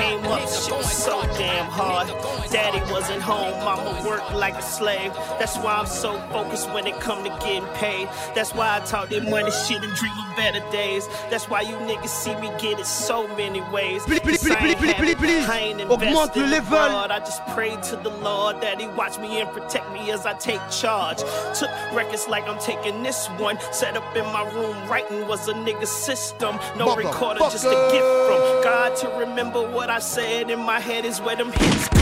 Hard. 1.83 2.42
Daddy 2.53 2.81
wasn't 2.93 3.23
home, 3.23 3.53
mama 3.65 4.07
worked 4.07 4.35
like 4.35 4.55
a 4.55 4.61
slave. 4.61 5.15
That's 5.39 5.57
why 5.57 5.73
I'm 5.73 5.87
so 5.87 6.19
focused 6.31 6.71
when 6.75 6.87
it 6.87 7.01
come 7.01 7.25
to 7.25 7.31
getting 7.31 7.65
paid. 7.77 8.09
That's 8.35 8.55
why 8.55 8.77
I 8.77 8.81
talk 8.85 9.09
that 9.09 9.27
money 9.27 9.51
shit 9.51 9.83
and 9.83 9.95
dream 9.95 10.13
of 10.13 10.37
better 10.37 10.61
days. 10.71 11.09
That's 11.31 11.49
why 11.49 11.63
you 11.63 11.75
niggas 11.77 12.09
see 12.09 12.35
me 12.37 12.51
get 12.59 12.79
it 12.79 12.85
so 12.85 13.27
many 13.37 13.63
ways. 13.73 14.03
Please, 14.03 14.21
please, 14.21 14.43
please, 14.43 14.75
please, 14.75 14.95
please, 14.95 15.15
please. 15.15 15.49
I 15.49 15.59
ain't 15.61 15.81
Augmente 15.81 16.09
invested 16.09 16.41
le 16.41 16.45
in 16.45 16.51
level. 16.51 16.79
I 16.79 17.19
just 17.21 17.43
pray 17.47 17.75
to 17.75 17.97
the 17.97 18.11
Lord 18.11 18.61
that 18.61 18.79
He 18.79 18.87
watch 18.89 19.19
me 19.19 19.41
and 19.41 19.49
protect 19.49 19.91
me 19.91 20.11
as 20.11 20.27
I 20.27 20.35
take 20.35 20.61
charge. 20.71 21.21
Took 21.59 21.71
records 21.95 22.29
like 22.29 22.47
I'm 22.47 22.59
taking 22.59 23.03
this 23.03 23.29
one. 23.39 23.59
Set 23.73 23.97
up 23.97 24.15
in 24.15 24.27
my 24.27 24.43
room, 24.53 24.77
writing 24.91 25.27
was 25.27 25.49
a 25.49 25.55
nigga 25.55 25.87
system. 25.87 26.59
No 26.77 26.95
recorder, 26.97 27.41
just 27.41 27.65
a 27.65 27.89
gift 27.91 28.05
from 28.29 28.63
God 28.63 28.95
to 28.97 29.09
remember 29.19 29.67
what 29.71 29.89
I 29.89 30.01
said 30.01 30.51
in 30.51 30.61
my 30.61 30.81
head 30.81 31.07
is 31.07 31.19
where 31.23 31.37
them 31.37 31.51
hits 31.51 31.89
come 31.89 31.97
from. 31.97 32.02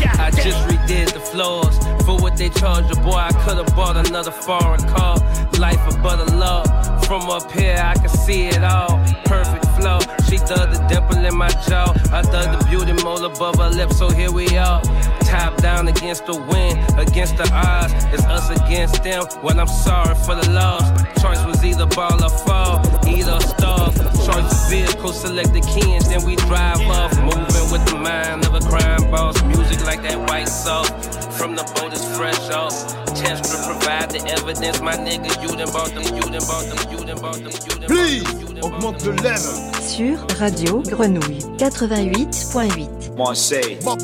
I 0.00 0.30
just 0.30 0.58
redid 0.68 1.12
the 1.12 1.20
floors 1.20 1.76
for 2.04 2.16
what 2.18 2.36
they 2.36 2.48
charged 2.48 2.88
the 2.88 3.00
boy. 3.00 3.16
I 3.16 3.32
could've 3.44 3.74
bought 3.74 3.96
another 3.96 4.30
foreign 4.30 4.80
car. 4.88 5.16
Life 5.58 5.86
of 5.86 6.02
butter 6.02 6.24
love. 6.36 6.66
From 7.06 7.22
up 7.30 7.50
here, 7.52 7.80
I 7.82 7.94
can 7.94 8.08
see 8.08 8.48
it 8.48 8.62
all. 8.62 8.98
Perfect 9.24 9.64
flow. 9.76 9.98
She 10.28 10.36
dug 10.38 10.72
the 10.72 10.84
dimple 10.88 11.24
in 11.24 11.36
my 11.36 11.48
jaw. 11.68 11.92
I 12.12 12.22
dug 12.22 12.58
the 12.58 12.66
beauty 12.68 12.92
mole 13.02 13.24
above 13.24 13.56
her 13.56 13.70
lips, 13.70 13.98
so 13.98 14.08
here 14.10 14.30
we 14.30 14.46
are. 14.56 14.82
Top 15.28 15.56
down 15.58 15.88
against 15.88 16.24
the 16.24 16.34
wind, 16.34 16.78
against 16.98 17.36
the 17.36 17.48
odds. 17.52 17.92
It's 18.12 18.24
us 18.24 18.48
against 18.48 19.02
them. 19.02 19.24
Well, 19.42 19.60
I'm 19.60 19.68
sorry 19.68 20.14
for 20.14 20.34
the 20.34 20.50
loss. 20.50 20.88
Choice 21.20 21.44
was 21.44 21.62
either 21.64 21.86
ball 21.86 22.22
or 22.24 22.30
fall, 22.30 22.80
either 23.06 23.38
starve. 23.40 23.94
Choice 24.24 24.70
vehicle, 24.70 25.12
select 25.12 25.52
the 25.52 25.60
kins, 25.60 26.08
then 26.08 26.24
we 26.24 26.36
drive 26.36 26.80
off. 26.88 27.12
Moving 27.20 27.68
with 27.72 27.84
the 27.88 27.98
mind 28.00 28.46
of 28.46 28.54
a 28.54 28.60
crime 28.60 29.10
boss. 29.10 29.42
Music 29.44 29.67
like 29.84 30.02
that 30.02 30.18
white 30.28 30.48
sauce. 30.48 30.90
From 31.38 31.54
the 31.54 31.64
boat 31.74 31.92
is 31.92 32.04
fresh 32.16 32.50
off. 32.50 32.74
To 33.18 33.56
provide 33.66 34.10
the 34.10 34.20
evidence, 34.30 34.80
my 34.80 34.94
nigga. 34.94 35.42
You 35.42 35.48
done 35.56 35.72
bought 35.72 35.90
them, 35.90 36.04
you 36.14 36.22
done 36.22 36.38
bought 36.46 36.64
them, 36.66 36.78
you 36.90 37.04
done 37.04 37.20
bought 37.20 37.34
them, 37.34 37.46
you 37.46 37.74
done 37.80 37.86
Please, 37.86 38.24
augmente 38.62 39.04
le 39.04 39.12
level. 39.12 39.54
Sur 39.80 40.18
Radio 40.38 40.82
Grenouille 40.82 41.40
88.8. 41.58 43.16
Marseille. 43.16 43.76
For 43.82 43.96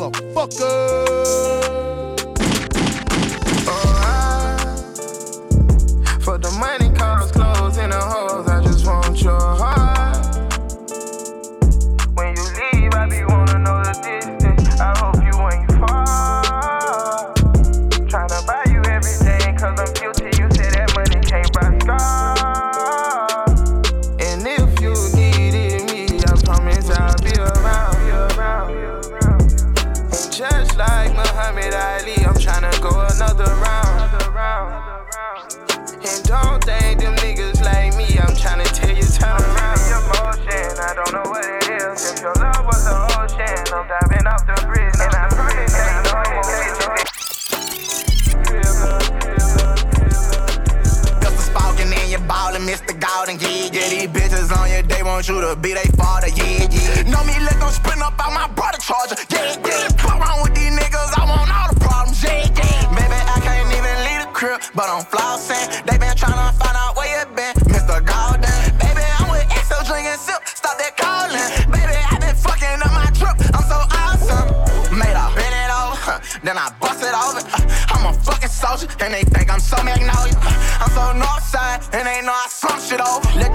want 55.29 55.43
you 55.43 55.49
to 55.49 55.57
be 55.57 55.73
they 55.73 55.89
father, 55.97 56.29
yeah, 56.37 56.69
yeah. 56.69 57.03
Know 57.09 57.23
me, 57.25 57.33
let 57.41 57.59
them 57.59 57.71
spin 57.71 58.03
up 58.03 58.15
out 58.21 58.33
my 58.33 58.49
brother 58.55 58.79
charger, 58.79 59.17
yeah, 59.31 59.57
yeah. 59.65 59.89
Fuck 59.97 60.21
around 60.21 60.43
with 60.43 60.55
these 60.55 60.73
niggas, 60.73 61.17
I 61.17 61.25
want 61.25 61.49
all 61.49 61.69
the 61.73 61.81
problems, 61.81 62.23
yeah, 62.23 62.45
yeah. 62.45 62.93
Baby, 62.93 63.17
I 63.17 63.41
can't 63.41 63.71
even 63.73 63.97
leave 64.05 64.21
the 64.27 64.33
crib, 64.33 64.61
but 64.75 64.85
I'm 64.85 65.05
flossing. 65.05 65.65
They 65.87 65.97
been 65.97 66.13
tryna 66.13 66.53
find 66.61 66.77
out 66.77 66.97
where 66.97 67.09
you 67.09 67.25
been, 67.33 67.55
Mr. 67.73 68.05
Golden. 68.05 68.53
Baby, 68.77 69.05
I'm 69.17 69.31
with 69.33 69.49
XO 69.49 69.81
drinking 69.89 70.21
sip, 70.21 70.45
stop 70.45 70.77
that 70.77 70.93
calling. 70.97 71.49
Baby, 71.73 71.97
I 71.97 72.21
been 72.21 72.37
fucking 72.37 72.85
up 72.85 72.93
my 72.93 73.09
trip, 73.17 73.37
I'm 73.57 73.65
so 73.65 73.81
awesome. 73.97 74.49
Made 74.93 75.17
a 75.17 75.25
bend 75.33 75.57
it 75.57 75.73
over, 75.73 75.97
huh, 76.05 76.21
then 76.45 76.59
I 76.59 76.69
bust 76.81 77.01
it 77.01 77.17
over. 77.17 77.41
Uh, 77.41 77.97
I'm 77.97 78.13
a 78.13 78.13
fucking 78.13 78.53
soldier, 78.53 78.89
and 79.01 79.15
they 79.15 79.25
think 79.25 79.49
I'm 79.49 79.61
so 79.61 79.81
magnolia. 79.81 80.37
Uh, 80.37 80.85
I'm 80.85 80.91
so 80.93 81.17
north 81.17 81.45
side, 81.49 81.81
and 81.97 82.05
they 82.05 82.21
know 82.21 82.37
I 82.37 82.47
slump 82.53 82.83
shit 82.85 83.01
over. 83.01 83.25
Let 83.41 83.54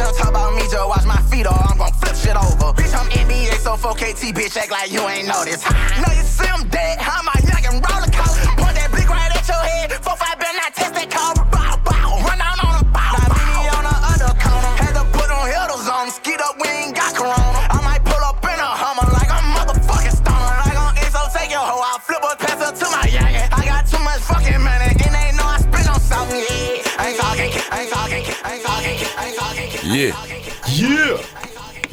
just 0.79 0.89
watch 0.89 1.05
my 1.05 1.21
feet, 1.27 1.45
or 1.45 1.53
I'm 1.53 1.77
gon' 1.77 1.91
flip 1.99 2.15
shit 2.15 2.35
over. 2.35 2.71
Bitch, 2.71 2.95
I'm 2.95 3.07
NBA, 3.11 3.59
so 3.59 3.75
4KT, 3.75 4.31
bitch, 4.31 4.55
act 4.55 4.71
like 4.71 4.91
you 4.91 5.03
ain't 5.07 5.27
noticed. 5.27 5.67
Know 5.67 6.11
you 6.15 6.23
see 6.23 6.47
I'm 6.47 6.67
dead, 6.69 6.99
I'm 7.03 7.25
my 7.27 7.35
young 7.43 7.63
and 7.67 7.77
roller 7.83 8.07
coaster. 8.07 8.47
Point 8.55 8.75
that 8.79 8.87
blick 8.91 9.09
right 9.09 9.27
at 9.27 9.43
your 9.43 9.59
head, 9.59 9.91
4-5 9.91 10.39
better 10.39 10.55
not 10.55 10.71
test 10.73 10.93
that 10.95 11.09
cobra. 11.11 11.43
Bow, 11.51 11.75
bow, 11.83 12.23
run 12.23 12.39
down 12.39 12.57
on 12.63 12.79
a 12.79 12.83
bow, 12.95 13.11
bow. 13.11 13.59
me 13.59 13.67
on 13.75 13.83
the 13.83 13.97
other 14.15 14.31
corner, 14.39 14.71
had 14.79 14.95
to 14.95 15.03
put 15.11 15.27
on 15.27 15.45
heels 15.51 15.87
on, 15.91 16.07
skied 16.15 16.39
up, 16.39 16.55
we 16.63 16.67
ain't 16.71 16.95
got 16.95 17.11
corona. 17.11 17.59
I 17.75 17.79
might 17.83 18.03
pull 18.07 18.23
up 18.23 18.39
in 18.39 18.55
a 18.55 18.71
Hummer 18.71 19.07
like 19.11 19.27
I'm 19.27 19.47
motherfucking 19.51 20.15
stoner. 20.15 20.55
Like 20.63 20.79
on 20.79 20.95
ISO, 21.03 21.27
take 21.35 21.51
your 21.51 21.59
hoe, 21.59 21.83
I'll 21.83 21.99
flip 21.99 22.23
her, 22.23 22.35
pass 22.39 22.59
her 22.63 22.71
to 22.71 22.87
my 22.87 23.03
youngin'. 23.03 23.51
I 23.51 23.67
got 23.67 23.83
too 23.83 23.99
much 23.99 24.23
fucking 24.23 24.63
money, 24.63 24.95
and 24.95 25.11
they 25.11 25.35
know 25.35 25.43
I 25.43 25.59
spit 25.59 25.91
on 25.91 25.99
something, 25.99 26.39
yeah. 26.39 27.03
I 27.03 27.11
ain't 27.11 27.19
talking, 27.19 27.51
I 27.67 27.75
ain't 27.83 27.91
talking, 27.91 28.23
I 28.23 28.49
ain't 28.55 28.63
talking, 28.63 28.95
I 28.95 29.21
ain't 29.27 29.35
talking. 29.35 29.67
Yeah. 29.83 30.28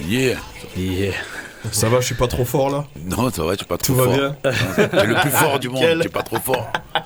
Yeah. 0.09 0.39
Ça 1.73 1.89
va, 1.89 2.01
je 2.01 2.07
suis 2.07 2.15
pas 2.15 2.29
trop 2.29 2.45
fort 2.45 2.71
là 2.71 2.87
Non, 3.05 3.31
ça 3.31 3.43
va, 3.45 3.57
tu 3.57 3.65
es 3.65 3.67
pas 3.67 3.77
trop 3.77 3.87
Tout 3.93 3.95
va 3.99 4.05
fort. 4.05 4.13
bien 4.15 4.37
Tu 4.43 4.97
es 4.97 5.07
le 5.07 5.15
plus 5.21 5.31
fort 5.31 5.59
du 5.59 5.69
monde, 5.69 5.81
Quel- 5.83 6.01
tu 6.01 6.07
es 6.07 6.11
pas 6.11 6.23
trop 6.23 6.39
fort. 6.39 6.71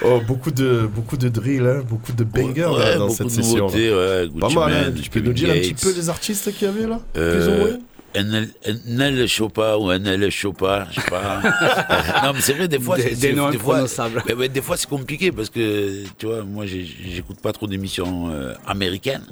Oh, 0.00 0.20
beaucoup 0.24 0.52
de, 0.52 0.88
beaucoup 0.94 1.16
de 1.16 1.28
drill, 1.28 1.62
hein, 1.66 1.82
beaucoup 1.84 2.12
de 2.12 2.22
bangers 2.22 2.66
Ouais, 2.66 2.78
là, 2.78 2.96
dans 2.98 3.08
cette 3.08 3.26
de 3.26 3.32
session. 3.32 3.66
nouveautés, 3.66 3.90
là. 3.90 4.22
ouais, 4.22 4.28
Pas 4.40 4.48
mal, 4.50 4.72
hein. 4.72 4.92
tu 5.02 5.10
peux 5.10 5.18
nous 5.18 5.32
dire 5.32 5.50
un 5.50 5.54
petit 5.54 5.74
peu 5.74 5.92
les 5.92 6.08
artistes 6.08 6.52
qu'il 6.54 6.68
y 6.68 6.70
avait 6.70 6.86
là 6.86 7.00
Euh, 7.16 7.76
NL, 8.14 8.48
NL 8.86 9.26
Chopa 9.26 9.76
ou 9.76 9.90
NL 9.90 10.30
Chopa, 10.30 10.86
je 10.92 11.00
sais 11.00 11.10
pas. 11.10 11.40
non, 12.24 12.32
mais 12.32 12.40
c'est 12.40 12.52
vrai, 12.52 12.68
des 12.68 12.78
fois, 12.78 12.94
Des- 12.96 13.02
c'est- 13.02 13.16
des 13.16 13.32
noms 13.32 13.50
des 13.50 13.58
fois, 13.58 13.84
mais- 14.28 14.34
mais 14.36 14.48
des 14.48 14.62
fois, 14.62 14.76
c'est 14.76 14.88
compliqué 14.88 15.32
parce 15.32 15.50
que, 15.50 16.04
tu 16.16 16.26
vois, 16.26 16.44
moi, 16.44 16.64
j'écoute 16.66 17.40
pas 17.40 17.52
trop 17.52 17.66
d'émissions 17.66 18.30
euh, 18.30 18.54
américaines. 18.68 19.24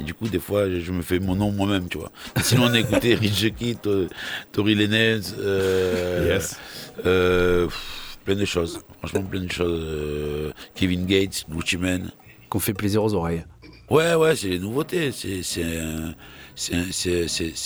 Et 0.00 0.02
du 0.04 0.14
coup, 0.14 0.28
des 0.28 0.38
fois, 0.38 0.68
je 0.70 0.92
me 0.92 1.02
fais 1.02 1.18
mon 1.18 1.34
nom 1.34 1.50
moi-même, 1.50 1.88
tu 1.88 1.98
vois. 1.98 2.12
Mais 2.36 2.42
sinon, 2.42 2.64
on 2.66 2.74
a 2.74 2.78
écouté 2.78 3.14
Rich 3.20 3.54
Key, 3.56 3.74
To- 3.82 4.06
Tory 4.52 4.74
Lanez, 4.76 5.20
euh, 5.38 6.28
Yes. 6.34 6.56
euh, 7.04 7.64
pff, 7.66 8.18
plein 8.24 8.36
de 8.36 8.44
choses. 8.44 8.78
Franchement, 8.98 9.22
plein 9.22 9.40
de 9.42 9.50
choses. 9.50 9.80
euh, 9.84 10.52
Kevin 10.74 11.04
Gates, 11.06 11.44
Gucci 11.50 11.76
Mane. 11.76 12.10
Qu'on 12.48 12.60
fait 12.60 12.74
plaisir 12.74 13.02
aux 13.02 13.12
oreilles. 13.14 13.44
Ouais, 13.90 14.14
ouais, 14.14 14.36
c'est 14.36 14.48
les 14.48 14.58
nouveautés. 14.58 15.10
C'est 15.12 15.42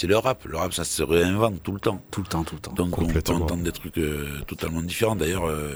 le 0.06 0.16
rap. 0.16 0.44
Le 0.44 0.56
rap, 0.56 0.72
ça 0.72 0.84
se 0.84 1.02
réinvente 1.02 1.62
tout 1.62 1.72
le 1.72 1.80
temps. 1.80 2.02
Tout 2.10 2.22
le 2.22 2.26
temps, 2.28 2.44
tout 2.44 2.54
le 2.54 2.60
temps. 2.60 2.72
Donc 2.72 2.96
on 2.98 3.06
peut 3.06 3.22
entendre 3.32 3.62
des 3.62 3.72
trucs 3.72 3.98
euh, 3.98 4.40
totalement 4.46 4.82
différents. 4.82 5.16
D'ailleurs, 5.16 5.46
euh, 5.46 5.74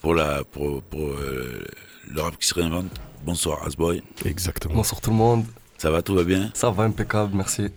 pour, 0.00 0.14
la, 0.14 0.44
pour, 0.44 0.82
pour 0.82 1.08
euh, 1.08 1.64
le 2.08 2.20
rap 2.20 2.36
qui 2.38 2.46
se 2.46 2.54
réinvente, 2.54 2.90
bonsoir 3.24 3.66
Asboy. 3.66 4.02
Exactement. 4.24 4.74
Bonsoir 4.74 5.00
tout 5.00 5.10
le 5.10 5.16
monde. 5.16 5.44
Ça 5.80 5.90
va, 5.90 6.02
tout 6.02 6.14
va 6.14 6.24
bien? 6.24 6.50
Ça 6.52 6.70
va 6.70 6.82
impeccable, 6.82 7.34
merci. 7.34 7.68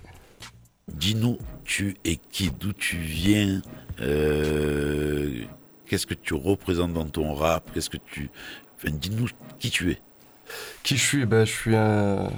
Dis-nous, 0.93 1.37
tu 1.63 1.95
es 2.03 2.17
qui? 2.17 2.51
D'où 2.51 2.73
tu 2.73 2.97
viens? 2.97 3.61
Euh, 4.01 5.45
Qu'est-ce 5.85 6.05
que 6.05 6.13
tu 6.13 6.33
représentes 6.33 6.91
dans 6.91 7.05
ton 7.05 7.33
rap? 7.33 7.71
Qu'est-ce 7.73 7.89
que 7.89 7.95
tu... 7.95 8.29
Enfin, 8.75 8.93
dis-nous 8.93 9.29
qui 9.57 9.69
tu 9.69 9.91
es. 9.91 10.01
Qui 10.83 10.97
je 10.97 11.01
suis? 11.01 11.25
Ben, 11.25 11.45
Je 11.45 11.51
suis 11.53 11.77
un 11.77 12.29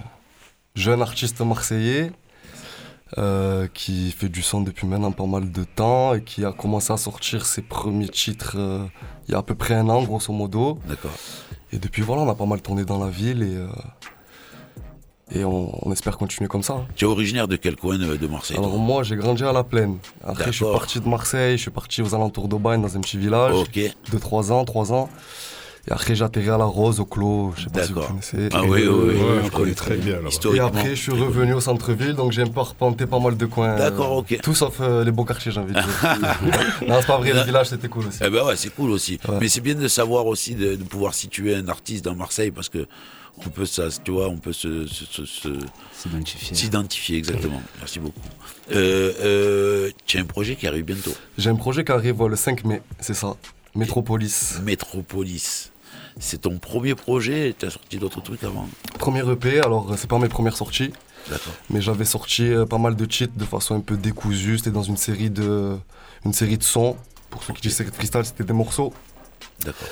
jeune 0.75 1.01
artiste 1.01 1.41
marseillais 1.41 2.12
euh, 3.17 3.67
qui 3.74 4.12
fait 4.12 4.29
du 4.29 4.43
son 4.43 4.62
depuis 4.62 4.86
maintenant 4.86 5.13
pas 5.13 5.25
mal 5.25 5.51
de 5.51 5.63
temps 5.63 6.13
et 6.13 6.24
qui 6.24 6.45
a 6.45 6.51
commencé 6.51 6.93
à 6.93 6.98
sortir 6.98 7.48
ses 7.48 7.63
premiers 7.63 8.10
titres 8.10 8.53
euh, 8.60 8.86
il 9.27 9.31
y 9.31 9.34
a 9.34 9.39
à 9.39 9.41
peu 9.41 9.55
près 9.55 9.74
un 9.74 9.89
an, 9.89 10.03
grosso 10.03 10.31
modo. 10.31 10.77
D'accord. 10.88 11.15
Et 11.72 11.79
depuis, 11.79 12.03
voilà, 12.03 12.22
on 12.22 12.29
a 12.29 12.36
pas 12.36 12.45
mal 12.45 12.62
tourné 12.62 12.86
dans 12.86 13.03
la 13.03 13.10
ville 13.10 13.41
et, 13.41 13.57
et 15.32 15.44
on, 15.44 15.88
on 15.88 15.91
espère 15.91 16.17
continuer 16.17 16.48
comme 16.48 16.63
ça. 16.63 16.74
hein. 16.74 16.86
Tu 16.96 17.05
es 17.05 17.08
originaire 17.08 17.48
de 17.48 17.55
quel 17.55 17.75
coin 17.75 17.98
de, 17.98 18.15
de 18.15 18.27
Marseille 18.27 18.58
Alors 18.58 18.77
moi, 18.77 19.03
j'ai 19.03 19.15
grandi 19.15 19.44
à 19.44 19.51
la 19.51 19.63
plaine. 19.63 19.98
Après, 20.24 20.46
je 20.51 20.63
suis 20.63 20.65
parti 20.65 21.00
de 21.00 21.08
Marseille, 21.10 21.58
je 21.58 21.62
suis 21.63 21.72
parti 21.72 22.01
aux 22.01 22.13
alentours 22.13 22.48
d'Aubagne 22.48 22.82
dans 22.82 22.96
un 22.96 23.01
petit 23.01 23.17
village. 23.17 23.53
Ok. 23.55 23.79
De 24.12 24.17
3 24.17 24.51
ans, 24.51 24.63
3 24.65 24.94
ans. 24.94 25.10
Et 25.88 25.91
après, 25.91 26.15
j'ai 26.15 26.24
atterri 26.25 26.50
à 26.50 26.58
la 26.58 26.65
Rose, 26.65 27.00
au 27.00 27.05
Clos, 27.05 27.53
je 27.55 27.65
sais 27.65 27.70
pas 27.70 27.84
si 27.84 27.89
vous 27.94 28.00
D'accord. 28.00 28.10
connaissez. 28.10 28.50
Ah 28.53 28.63
oui, 28.63 28.88
oui, 28.88 28.88
oui, 28.88 29.13
Ouais, 29.13 29.41
je 29.41 29.46
on 29.46 29.50
connaît 29.50 29.74
très 29.75 29.98
bien. 29.98 30.17
Et 30.55 30.60
après, 30.60 30.89
je 30.96 31.01
suis 31.01 31.12
revenu 31.12 31.53
au 31.53 31.60
centre-ville, 31.62 32.13
donc 32.13 32.32
j'ai 32.32 32.41
un 32.41 32.48
peu 32.48 32.60
arpenté 32.62 33.05
pas 33.05 33.20
mal 33.20 33.38
de 33.38 33.46
coins. 33.46 33.75
D'accord, 33.75 34.13
euh, 34.13 34.22
ok. 34.22 34.39
Tout 34.41 34.55
sauf 34.55 34.77
euh, 34.82 35.03
les 35.03 35.12
beaux 35.12 35.25
quartiers, 35.25 35.51
j'ai 35.51 35.60
envie 35.60 35.74
de 35.74 35.79
dire. 35.79 35.88
non, 36.88 36.96
c'est 37.01 37.05
pas 37.08 37.17
vrai, 37.20 37.34
le 37.34 37.41
village, 37.44 37.67
c'était 37.67 37.88
cool 37.88 38.08
aussi. 38.08 38.17
Eh 38.25 38.29
ben 38.32 38.44
ouais, 38.46 38.55
c'est 38.55 38.74
cool 38.74 38.89
aussi. 38.89 39.20
Ouais. 39.29 39.38
Mais 39.39 39.48
c'est 39.48 39.62
bien 39.62 39.75
de 39.75 39.88
savoir 39.88 40.25
aussi 40.25 40.55
de, 40.55 40.74
de 40.75 40.84
pouvoir 40.84 41.13
situer 41.13 41.53
un 41.55 41.67
artiste 41.67 42.03
dans 42.05 42.15
Marseille 42.15 42.50
parce 42.50 42.70
que 42.70 42.88
on 43.37 43.49
peut 43.49 43.65
ça, 43.65 43.83
tu 44.03 44.11
vois, 44.11 44.29
on 44.29 44.37
peut 44.37 44.53
se, 44.53 44.85
S'identifier. 45.91 46.55
s'identifier 46.55 47.17
exactement. 47.17 47.61
Merci 47.79 47.99
beaucoup. 47.99 48.19
Euh, 48.71 49.13
euh, 49.21 49.91
tu 50.05 50.17
as 50.17 50.21
un 50.21 50.25
projet 50.25 50.55
qui 50.55 50.67
arrive 50.67 50.85
bientôt. 50.85 51.13
J'ai 51.37 51.49
un 51.49 51.55
projet 51.55 51.83
qui 51.83 51.91
arrive 51.91 52.23
le 52.25 52.35
5 52.35 52.63
mai, 52.63 52.81
c'est 52.99 53.13
ça. 53.13 53.35
Métropolis. 53.75 54.59
Métropolis. 54.63 55.71
C'est 56.17 56.41
ton 56.41 56.57
premier 56.59 56.95
projet. 56.95 57.53
Tu 57.57 57.65
as 57.65 57.71
sorti 57.71 57.97
d'autres 57.97 58.21
trucs 58.21 58.43
avant. 58.43 58.69
Premier 58.97 59.29
EP, 59.29 59.59
alors 59.59 59.93
c'est 59.97 60.09
pas 60.09 60.17
mes 60.17 60.29
premières 60.29 60.55
sorties. 60.55 60.93
D'accord. 61.29 61.53
Mais 61.69 61.81
j'avais 61.81 62.05
sorti 62.05 62.43
euh, 62.43 62.65
pas 62.65 62.77
mal 62.77 62.95
de 62.95 63.11
cheats 63.11 63.27
de 63.35 63.45
façon 63.45 63.75
un 63.75 63.79
peu 63.81 63.97
décousue. 63.97 64.57
C'était 64.59 64.71
dans 64.71 64.83
une 64.83 64.97
série 64.97 65.29
de, 65.29 65.75
une 66.23 66.33
série 66.33 66.57
de 66.57 66.63
sons. 66.63 66.95
Pour 67.29 67.43
ceux 67.43 67.53
qui 67.53 67.61
disent 67.63 67.75
série 67.75 67.89
de 67.89 67.95
freestyle, 67.95 68.23
c'était 68.23 68.43
des 68.45 68.53
morceaux. 68.53 68.93
D'accord. 69.61 69.87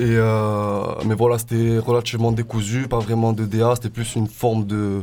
Et 0.00 0.04
euh, 0.08 0.82
mais 1.04 1.14
voilà, 1.14 1.38
c'était 1.38 1.78
relativement 1.78 2.32
décousu, 2.32 2.88
pas 2.88 2.98
vraiment 2.98 3.32
de 3.32 3.44
DA, 3.44 3.74
c'était 3.76 3.90
plus 3.90 4.16
une 4.16 4.26
forme 4.28 4.66
de 4.66 5.02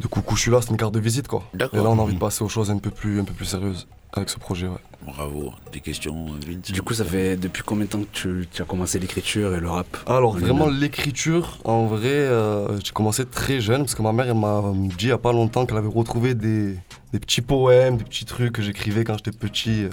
de 0.00 0.06
coucou, 0.08 0.34
je 0.36 0.40
suis 0.42 0.50
là, 0.50 0.60
c'est 0.60 0.70
une 0.70 0.76
carte 0.76 0.94
de 0.94 1.00
visite 1.00 1.28
quoi. 1.28 1.44
Et 1.54 1.58
là, 1.58 1.84
on 1.84 1.98
a 1.98 2.02
envie 2.02 2.14
de 2.14 2.18
passer 2.18 2.42
aux 2.42 2.48
choses 2.48 2.70
un 2.70 2.78
peu 2.78 2.90
plus 2.90 3.20
un 3.20 3.24
peu 3.24 3.32
plus 3.32 3.44
sérieuses 3.44 3.86
avec 4.12 4.28
ce 4.30 4.38
projet. 4.38 4.66
Ouais. 4.68 4.78
Bravo. 5.06 5.52
Des 5.72 5.80
questions, 5.80 6.26
Vince 6.46 6.72
Du 6.72 6.80
coup, 6.80 6.94
ça 6.94 7.04
fait 7.04 7.36
depuis 7.36 7.62
combien 7.62 7.84
de 7.84 7.90
temps 7.90 8.00
que 8.00 8.06
tu, 8.12 8.48
tu 8.50 8.62
as 8.62 8.64
commencé 8.64 8.98
l'écriture 8.98 9.54
et 9.54 9.60
le 9.60 9.68
rap 9.68 9.86
Alors 10.06 10.34
en 10.34 10.38
vraiment 10.38 10.68
l'écriture, 10.68 11.58
en 11.64 11.84
vrai, 11.86 12.08
euh, 12.08 12.78
j'ai 12.82 12.92
commencé 12.92 13.26
très 13.26 13.60
jeune 13.60 13.82
parce 13.82 13.94
que 13.94 14.02
ma 14.02 14.12
mère 14.12 14.26
elle 14.28 14.34
m'a 14.38 14.62
dit 14.74 15.06
il 15.06 15.08
y 15.08 15.12
a 15.12 15.18
pas 15.18 15.32
longtemps 15.32 15.66
qu'elle 15.66 15.76
avait 15.78 15.88
retrouvé 15.88 16.34
des, 16.34 16.74
des 17.12 17.18
petits 17.20 17.42
poèmes, 17.42 17.98
des 17.98 18.04
petits 18.04 18.24
trucs 18.24 18.52
que 18.52 18.62
j'écrivais 18.62 19.04
quand 19.04 19.14
j'étais 19.18 19.36
petit. 19.36 19.84
euh. 19.84 19.90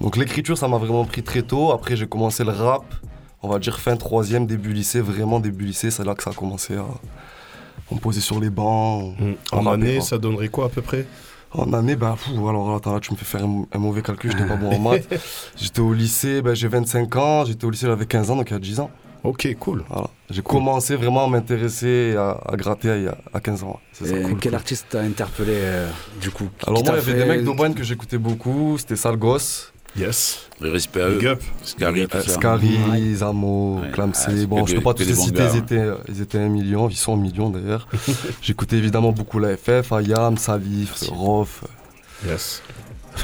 Donc 0.00 0.16
l'écriture 0.16 0.58
ça 0.58 0.66
m'a 0.66 0.78
vraiment 0.78 1.04
pris 1.04 1.22
très 1.22 1.42
tôt. 1.42 1.70
Après 1.72 1.94
j'ai 1.96 2.06
commencé 2.08 2.42
le 2.42 2.50
rap, 2.50 2.84
on 3.42 3.48
va 3.48 3.58
dire 3.58 3.78
fin 3.80 3.96
troisième, 3.96 4.46
début 4.46 4.72
lycée, 4.72 5.00
vraiment 5.00 5.40
début 5.40 5.64
lycée, 5.66 5.90
c'est 5.90 6.04
là 6.04 6.14
que 6.14 6.22
ça 6.22 6.30
a 6.30 6.34
commencé 6.34 6.76
à 6.76 6.84
on 7.90 7.96
me 7.96 8.00
posait 8.00 8.20
sur 8.20 8.40
les 8.40 8.50
bancs. 8.50 9.14
En 9.52 9.60
rappait, 9.60 9.68
année, 9.70 9.96
quoi. 9.96 10.04
ça 10.04 10.18
donnerait 10.18 10.48
quoi 10.48 10.66
à 10.66 10.68
peu 10.68 10.82
près? 10.82 11.06
En 11.52 11.72
année, 11.74 11.96
bah, 11.96 12.16
alors 12.48 12.74
attends, 12.74 12.94
là, 12.94 13.00
tu 13.00 13.12
me 13.12 13.16
fais 13.18 13.26
faire 13.26 13.44
un, 13.44 13.66
un 13.70 13.78
mauvais 13.78 14.00
calcul, 14.00 14.30
j'étais 14.32 14.46
pas 14.46 14.56
bon 14.56 14.74
en 14.74 14.78
maths. 14.78 15.06
J'étais 15.56 15.80
au 15.80 15.92
lycée, 15.92 16.40
bah, 16.40 16.54
j'ai 16.54 16.68
25 16.68 17.14
ans, 17.16 17.44
j'étais 17.44 17.66
au 17.66 17.70
lycée, 17.70 17.86
j'avais 17.86 18.06
15 18.06 18.30
ans, 18.30 18.36
donc 18.36 18.48
il 18.48 18.54
y 18.54 18.56
a 18.56 18.60
10 18.60 18.80
ans. 18.80 18.90
Ok, 19.22 19.46
cool. 19.60 19.84
Voilà. 19.90 20.08
J'ai 20.30 20.40
commencé 20.40 20.96
vraiment 20.96 21.24
à 21.24 21.28
m'intéresser, 21.28 22.14
à, 22.16 22.40
à 22.48 22.56
gratter 22.56 23.08
à 23.34 23.40
15 23.40 23.64
ans. 23.64 23.78
C'est 23.92 24.06
ça, 24.06 24.16
Et 24.16 24.22
cool, 24.22 24.38
quel 24.40 24.52
cool. 24.52 24.54
artiste 24.54 24.86
t'a 24.88 25.00
interpellé 25.00 25.52
euh, 25.54 25.88
du 26.20 26.30
coup? 26.30 26.48
Alors 26.66 26.82
moi, 26.82 26.94
il 26.94 26.96
y 26.96 27.12
avait 27.12 27.22
des 27.22 27.28
mecs 27.28 27.44
d'Aubagne 27.44 27.74
que 27.74 27.84
j'écoutais 27.84 28.18
beaucoup, 28.18 28.78
c'était 28.78 28.96
Sale 28.96 29.18
Yes. 29.96 30.48
Respect 30.60 31.02
à 31.02 31.08
eux. 31.08 31.18
Big 31.18 31.26
up. 31.26 31.42
Scary, 31.62 32.06
tout 32.08 32.18
ça. 32.22 32.32
Scary, 32.34 33.14
Zamo, 33.16 33.80
Ouais. 33.80 33.90
Clamsey. 33.92 34.42
Ah, 34.42 34.46
bon, 34.46 34.64
je 34.66 34.72
peux 34.72 34.78
des- 34.78 34.84
pas 34.84 34.94
tous 34.94 35.04
les 35.04 35.14
citer, 35.14 35.42
ils 35.52 35.58
étaient, 35.58 35.88
ils 36.08 36.20
étaient 36.22 36.38
un 36.38 36.48
million, 36.48 36.88
ils 36.88 36.96
sont 36.96 37.14
un 37.14 37.20
million 37.20 37.50
d'ailleurs. 37.50 37.88
J'écoutais 38.42 38.76
évidemment 38.76 39.12
beaucoup 39.12 39.38
la 39.38 39.56
FF, 39.56 39.92
Ayam, 39.92 40.38
Salif, 40.38 40.94
Rof. 41.10 41.64
Yes. 42.26 42.62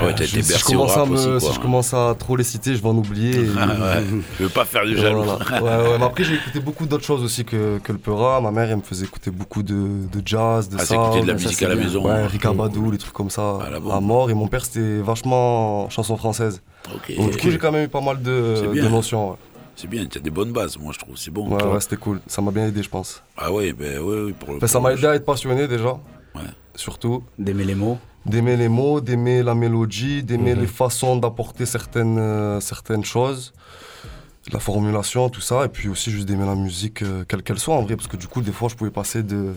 Ah 0.01 0.05
ouais, 0.05 0.15
Je- 0.19 0.25
été 0.25 0.43
si, 0.43 0.59
je 0.59 0.65
commence 0.65 0.97
à 0.97 1.01
rap 1.01 1.09
me- 1.09 1.15
aussi, 1.15 1.27
quoi. 1.29 1.41
si 1.41 1.53
je 1.55 1.61
commence 1.61 1.95
à 1.95 2.15
trop 2.19 2.37
les 2.37 2.45
citer, 2.45 2.75
je 2.75 2.83
vais 2.83 2.89
en 2.89 2.97
oublier. 2.97 3.35
et- 3.37 3.41
ouais. 3.49 4.05
Je 4.39 4.43
veux 4.45 4.49
pas 4.51 4.65
faire 4.65 4.85
du 4.85 4.97
jaloux. 4.97 5.23
Voilà. 5.23 5.63
Ouais, 5.85 5.89
ouais, 5.91 5.99
mais 5.99 6.05
après, 6.05 6.25
j'ai 6.25 6.35
écouté 6.35 6.61
beaucoup 6.61 6.87
d'autres 6.87 7.05
choses 7.05 7.23
aussi 7.25 7.45
que, 7.45 7.79
que 7.79 7.93
le 7.93 7.99
Peura. 7.99 8.41
Ma 8.41 8.51
mère, 8.51 8.71
elle 8.71 8.77
me 8.77 8.83
faisait 8.83 9.07
écouter 9.07 9.31
beaucoup 9.31 9.63
de, 9.63 9.75
de 9.75 10.23
jazz, 10.25 10.69
de 10.69 10.77
Ah, 10.79 10.85
ça. 10.85 10.95
t'écoutais 10.95 11.23
de 11.23 11.27
la 11.27 11.39
ça, 11.39 11.45
musique 11.45 11.63
à 11.63 11.69
la 11.69 11.75
maison. 11.77 12.05
Ouais, 12.07 12.27
Rika 12.27 12.53
Badou, 12.53 12.91
les 12.91 12.99
trucs 12.99 13.13
comme 13.15 13.31
ça. 13.31 13.59
Ah, 13.61 13.97
à 13.97 14.01
mort. 14.01 14.31
Et 14.31 14.35
mon 14.35 14.47
père, 14.47 14.65
c'était 14.65 14.99
vachement 15.01 15.89
chanson 15.91 16.17
française. 16.17 16.63
Ok. 16.95 17.17
Donc, 17.17 17.31
du 17.33 17.37
coup, 17.39 17.51
j'ai 17.51 17.59
quand 17.59 17.73
même 17.73 17.85
eu 17.85 17.89
pas 17.89 18.01
mal 18.01 18.23
de, 18.23 18.63
de 18.63 18.67
bien. 18.69 18.89
notions. 18.89 19.31
Ouais, 19.31 19.37
C'est 19.75 19.89
bien, 19.89 20.05
tu 20.07 20.19
as 20.19 20.21
des 20.21 20.31
bonnes 20.31 20.53
bases, 20.53 20.77
moi 20.79 20.93
je 20.93 20.99
trouve. 20.99 21.17
C'est 21.17 21.31
bon. 21.31 21.49
ouais, 21.49 21.63
ouais, 21.65 21.81
c'était 21.81 21.97
cool. 21.97 22.21
Ça 22.27 22.41
m'a 22.43 22.51
bien 22.51 22.67
aidé, 22.67 22.83
je 22.83 22.89
pense. 22.89 23.23
Ah 23.37 23.51
ouais, 23.53 23.73
ben 23.73 23.99
ouais, 24.01 24.23
ouais, 24.25 24.33
pour 24.33 24.51
le. 24.51 24.57
Enfin, 24.59 24.67
ça 24.67 24.81
m'a 24.81 24.93
aidé 24.93 25.07
à 25.07 25.15
être 25.15 25.25
passionné 25.25 25.67
déjà. 25.67 25.97
surtout. 26.75 27.25
D'aimer 27.39 27.65
les 27.65 27.75
mots 27.75 27.99
D'aimer 28.29 28.57
les 28.57 28.69
mots, 28.69 29.01
d'aimer 29.01 29.43
la 29.43 29.55
mélodie, 29.55 30.23
d'aimer 30.23 30.55
Mhm. 30.55 30.61
les 30.61 30.67
façons 30.67 31.17
d'apporter 31.17 31.65
certaines, 31.67 32.19
euh, 32.19 32.61
certaines 32.61 33.05
choses, 33.05 33.53
la 34.53 34.61
formulation, 34.61 35.29
tout 35.31 35.41
ça, 35.41 35.65
et 35.65 35.69
puis 35.69 35.89
aussi 35.89 36.11
juste 36.11 36.27
d'aimer 36.27 36.45
la 36.47 36.55
musique, 36.55 37.03
euh, 37.03 37.25
quelle 37.27 37.43
qu'elle 37.43 37.59
soit 37.59 37.75
en 37.75 37.83
vrai, 37.83 37.97
parce 37.97 38.09
que 38.09 38.17
du 38.17 38.27
coup, 38.27 38.41
des 38.43 38.53
fois, 38.53 38.69
je 38.69 38.75
pouvais 38.75 38.91
passer 38.91 39.23
de 39.23 39.55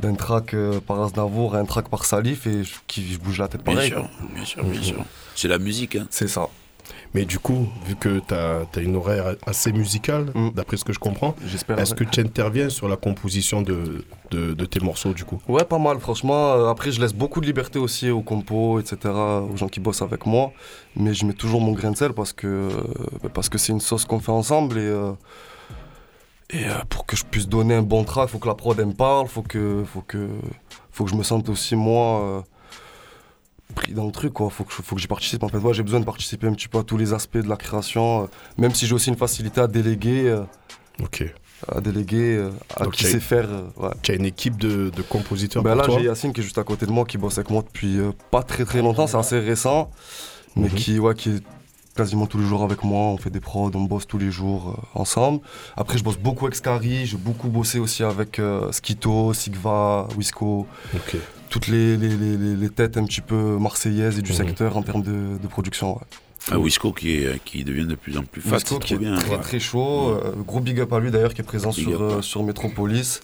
d'un 0.00 0.14
track 0.16 0.54
euh, 0.54 0.80
par 0.80 1.00
Aznavour 1.02 1.54
à 1.54 1.58
un 1.60 1.64
track 1.64 1.88
par 1.88 2.04
Salif 2.04 2.48
et 2.48 2.64
je, 2.64 2.74
qui, 2.88 3.12
je 3.12 3.18
bouge 3.20 3.38
la 3.38 3.46
tête 3.46 3.62
Bien 3.62 3.74
pareil. 3.74 3.90
sûr, 3.90 4.00
quoi. 4.00 4.26
bien 4.34 4.44
sûr, 4.44 4.64
bien 4.64 4.82
sûr. 4.82 5.04
C'est 5.36 5.46
la 5.46 5.58
musique. 5.58 5.94
Hein. 5.94 6.06
C'est 6.10 6.26
ça. 6.26 6.48
Mais 7.14 7.24
du 7.24 7.38
coup, 7.38 7.68
vu 7.86 7.96
que 7.96 8.20
tu 8.26 8.34
as, 8.34 8.66
une 8.80 8.96
horaire 8.96 9.36
assez 9.46 9.72
musicale, 9.72 10.32
d'après 10.54 10.76
ce 10.76 10.84
que 10.84 10.92
je 10.92 10.98
comprends, 10.98 11.34
Mm. 11.68 11.78
Est-ce 11.78 11.94
que 11.94 12.04
tu 12.04 12.20
interviens 12.20 12.68
sur 12.68 12.88
la 12.88 12.96
composition 12.96 13.62
de, 13.62 14.04
de, 14.30 14.54
de 14.54 14.64
tes 14.64 14.80
morceaux 14.80 15.12
du 15.12 15.24
coup? 15.24 15.40
Ouais, 15.48 15.64
pas 15.64 15.78
mal, 15.78 15.98
franchement. 16.00 16.52
Euh, 16.52 16.68
Après, 16.68 16.90
je 16.92 17.00
laisse 17.00 17.14
beaucoup 17.14 17.40
de 17.40 17.46
liberté 17.46 17.78
aussi 17.78 18.10
aux 18.10 18.22
compos, 18.22 18.80
etc., 18.80 18.96
aux 19.52 19.56
gens 19.56 19.68
qui 19.68 19.80
bossent 19.80 20.02
avec 20.02 20.26
moi. 20.26 20.52
Mais 20.96 21.14
je 21.14 21.24
mets 21.24 21.32
toujours 21.32 21.60
mon 21.60 21.72
grain 21.72 21.90
de 21.90 21.96
sel 21.96 22.12
parce 22.12 22.32
que 22.32 22.46
euh, 22.46 22.70
bah, 23.22 23.30
parce 23.32 23.48
que 23.48 23.58
c'est 23.58 23.72
une 23.72 23.80
sauce 23.80 24.04
qu'on 24.04 24.20
fait 24.20 24.32
ensemble 24.32 24.78
et, 24.78 24.82
euh, 24.82 25.12
et 26.50 26.64
pour 26.88 27.06
que 27.06 27.16
je 27.16 27.24
puisse 27.24 27.48
donner 27.48 27.74
un 27.74 27.82
bon 27.82 28.04
track, 28.04 28.28
faut 28.28 28.38
que 28.38 28.48
la 28.48 28.54
prod 28.54 28.78
elle 28.78 28.86
me 28.86 28.92
parle, 28.92 29.26
faut 29.26 29.42
que, 29.42 29.82
faut 29.86 30.02
que, 30.02 30.28
faut 30.92 31.04
que 31.04 31.10
je 31.10 31.16
me 31.16 31.22
sente 31.22 31.48
aussi 31.48 31.74
moi 31.74 32.44
pris 33.74 33.92
dans 33.92 34.06
le 34.06 34.12
truc, 34.12 34.32
quoi. 34.34 34.50
Faut 34.50 34.64
que, 34.64 34.72
faut 34.72 34.94
que 34.94 35.00
j'y 35.00 35.06
participe. 35.08 35.42
En 35.42 35.48
fait, 35.48 35.58
moi, 35.58 35.72
j'ai 35.72 35.82
besoin 35.82 36.00
de 36.00 36.04
participer 36.04 36.46
un 36.46 36.52
petit 36.54 36.68
peu 36.68 36.78
à 36.78 36.82
tous 36.82 36.96
les 36.96 37.12
aspects 37.12 37.38
de 37.38 37.48
la 37.48 37.56
création, 37.56 38.24
euh, 38.24 38.26
même 38.58 38.74
si 38.74 38.86
j'ai 38.86 38.94
aussi 38.94 39.08
une 39.10 39.16
facilité 39.16 39.60
à 39.60 39.66
déléguer. 39.66 40.28
euh, 40.28 40.42
Ok. 41.02 41.24
À 41.68 41.80
déléguer, 41.80 42.36
euh, 42.36 42.50
à 42.76 42.84
Donc, 42.84 42.92
qui 42.94 43.04
sait 43.04 43.20
faire. 43.20 43.48
ouais. 43.76 43.88
Tu 44.02 44.12
as 44.12 44.14
une 44.16 44.26
équipe 44.26 44.56
de, 44.58 44.90
de 44.90 45.02
compositeurs 45.02 45.62
Ben 45.62 45.76
pour 45.76 45.88
là, 45.88 45.94
j'ai 45.98 46.04
Yacine 46.06 46.32
qui 46.32 46.40
est 46.40 46.44
juste 46.44 46.58
à 46.58 46.64
côté 46.64 46.84
de 46.86 46.90
moi, 46.92 47.04
qui 47.04 47.16
bosse 47.16 47.38
avec 47.38 47.50
moi 47.50 47.62
depuis 47.62 47.98
pas 48.30 48.42
très 48.42 48.64
très 48.64 48.82
longtemps, 48.82 49.06
c'est 49.06 49.16
assez 49.16 49.38
récent, 49.40 49.90
mais 50.56 50.68
Mhm. 50.68 50.74
qui, 50.74 50.98
ouais, 50.98 51.14
qui 51.14 51.30
est 51.30 51.42
quasiment 51.96 52.26
tous 52.26 52.38
les 52.38 52.46
jours 52.46 52.62
avec 52.62 52.82
moi. 52.84 53.02
On 53.06 53.16
fait 53.16 53.30
des 53.30 53.40
prods, 53.40 53.70
on 53.74 53.82
bosse 53.82 54.06
tous 54.06 54.18
les 54.18 54.30
jours 54.30 54.74
euh, 54.94 55.00
ensemble. 55.00 55.40
Après, 55.76 55.98
je 55.98 56.04
bosse 56.04 56.18
beaucoup 56.18 56.44
avec 56.46 56.54
Scary, 56.56 57.06
j'ai 57.06 57.16
beaucoup 57.16 57.48
bossé 57.48 57.78
aussi 57.78 58.02
avec 58.02 58.38
euh, 58.38 58.70
Skito, 58.72 59.32
Sigva, 59.32 60.08
Wisco. 60.16 60.66
Toutes 61.50 61.68
les, 61.68 61.96
les, 61.96 62.08
les- 62.08 62.36
les- 62.36 62.56
les 62.56 62.68
têtes 62.70 62.96
un 62.96 63.04
petit 63.04 63.20
peu 63.20 63.56
marseillaises 63.58 64.18
et 64.18 64.22
du 64.22 64.32
Mhm. 64.32 64.36
secteur 64.38 64.76
en 64.76 64.82
termes 64.82 65.02
de, 65.02 65.38
de 65.40 65.46
production. 65.46 65.94
ouais. 65.94 66.02
Ah, 66.50 66.58
Wisco 66.58 66.92
qui, 66.92 67.12
est, 67.12 67.42
qui 67.44 67.64
devient 67.64 67.86
de 67.86 67.94
plus 67.94 68.18
en 68.18 68.22
plus 68.24 68.42
fat, 68.42 68.56
Wisco 68.56 68.78
qui 68.78 68.94
est 68.94 68.98
bien. 68.98 69.14
très 69.16 69.30
Ouais. 69.36 69.40
très 69.40 69.60
chaud. 69.60 70.10
euh, 70.10 70.32
gros 70.46 70.60
big 70.60 70.78
up 70.80 70.92
à 70.92 70.98
lui 71.00 71.10
d'ailleurs 71.10 71.32
qui 71.32 71.40
est 71.40 71.44
présent 71.44 71.70
Big 71.70 71.84
sur, 71.88 72.02
euh, 72.02 72.20
sur 72.22 72.42
Metropolis. 72.42 73.20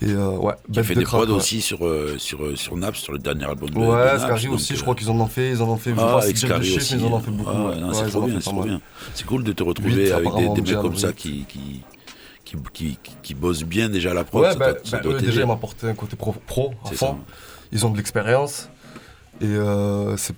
Et 0.00 0.10
euh, 0.10 0.30
ouais, 0.38 0.54
Qui 0.72 0.78
a 0.78 0.82
bête 0.82 0.84
fait 0.86 0.94
de 0.94 1.00
des 1.00 1.04
prods 1.04 1.26
ouais. 1.26 1.30
aussi 1.32 1.60
sur, 1.60 1.84
euh, 1.86 2.14
sur, 2.18 2.42
euh, 2.44 2.56
sur 2.56 2.76
Naps, 2.76 2.98
sur 2.98 3.12
le 3.12 3.18
dernier 3.18 3.44
album 3.44 3.68
de, 3.70 3.78
Ouais, 3.78 4.18
donc, 4.18 4.54
aussi, 4.54 4.72
euh, 4.72 4.76
je 4.76 4.82
crois 4.82 4.94
qu'ils 4.94 5.10
en 5.10 5.20
ont 5.20 5.26
fait, 5.26 5.50
ils 5.50 5.62
en 5.62 5.68
ont 5.68 5.76
fait, 5.76 5.90
je 5.94 6.00
Ah, 6.00 6.20
Scary 6.34 6.64
chiffre, 6.64 6.76
aussi. 6.78 6.94
ils 6.96 7.04
en 7.04 7.12
ont 7.12 7.20
fait 7.20 7.30
beaucoup. 7.30 7.50
Ah, 7.54 7.66
ouais. 7.68 7.94
c'est 7.94 8.08
trop 8.10 8.22
bien, 8.22 8.38
trop 8.38 8.62
bien. 8.62 8.80
Cool 9.26 9.44
de 9.44 9.52
te 9.52 9.62
retrouver 9.62 10.10
avec 10.12 10.34
des, 10.34 10.48
des 10.48 10.72
mecs 10.72 10.80
comme 10.80 10.96
ça 10.96 11.12
qui, 11.12 11.44
qui, 11.46 11.82
qui, 12.44 12.56
qui, 12.72 12.98
qui- 13.22 13.34
bossent 13.34 13.64
bien 13.64 13.88
déjà 13.88 14.12
à 14.12 14.14
la 14.14 14.24
prod. 14.24 14.42
Ouais, 14.42 14.52
ça 14.52 14.58
bah, 14.58 14.72
doit- 14.72 14.80
ça 14.84 14.96
bah, 14.96 15.02
doit 15.02 15.12
eux, 15.12 15.16
t'aider. 15.16 15.26
déjà, 15.32 15.42
ils 15.42 15.46
un 15.88 15.94
côté 15.94 16.16
pro, 16.16 16.34
pro 16.46 16.72
à 16.84 16.88
fond. 16.88 16.94
ça. 16.94 17.16
Ils 17.70 17.84
ont 17.86 17.90
de 17.90 17.96
l'expérience. 17.96 18.68
Et 19.40 19.46
euh, 19.46 20.16
c'est 20.16 20.34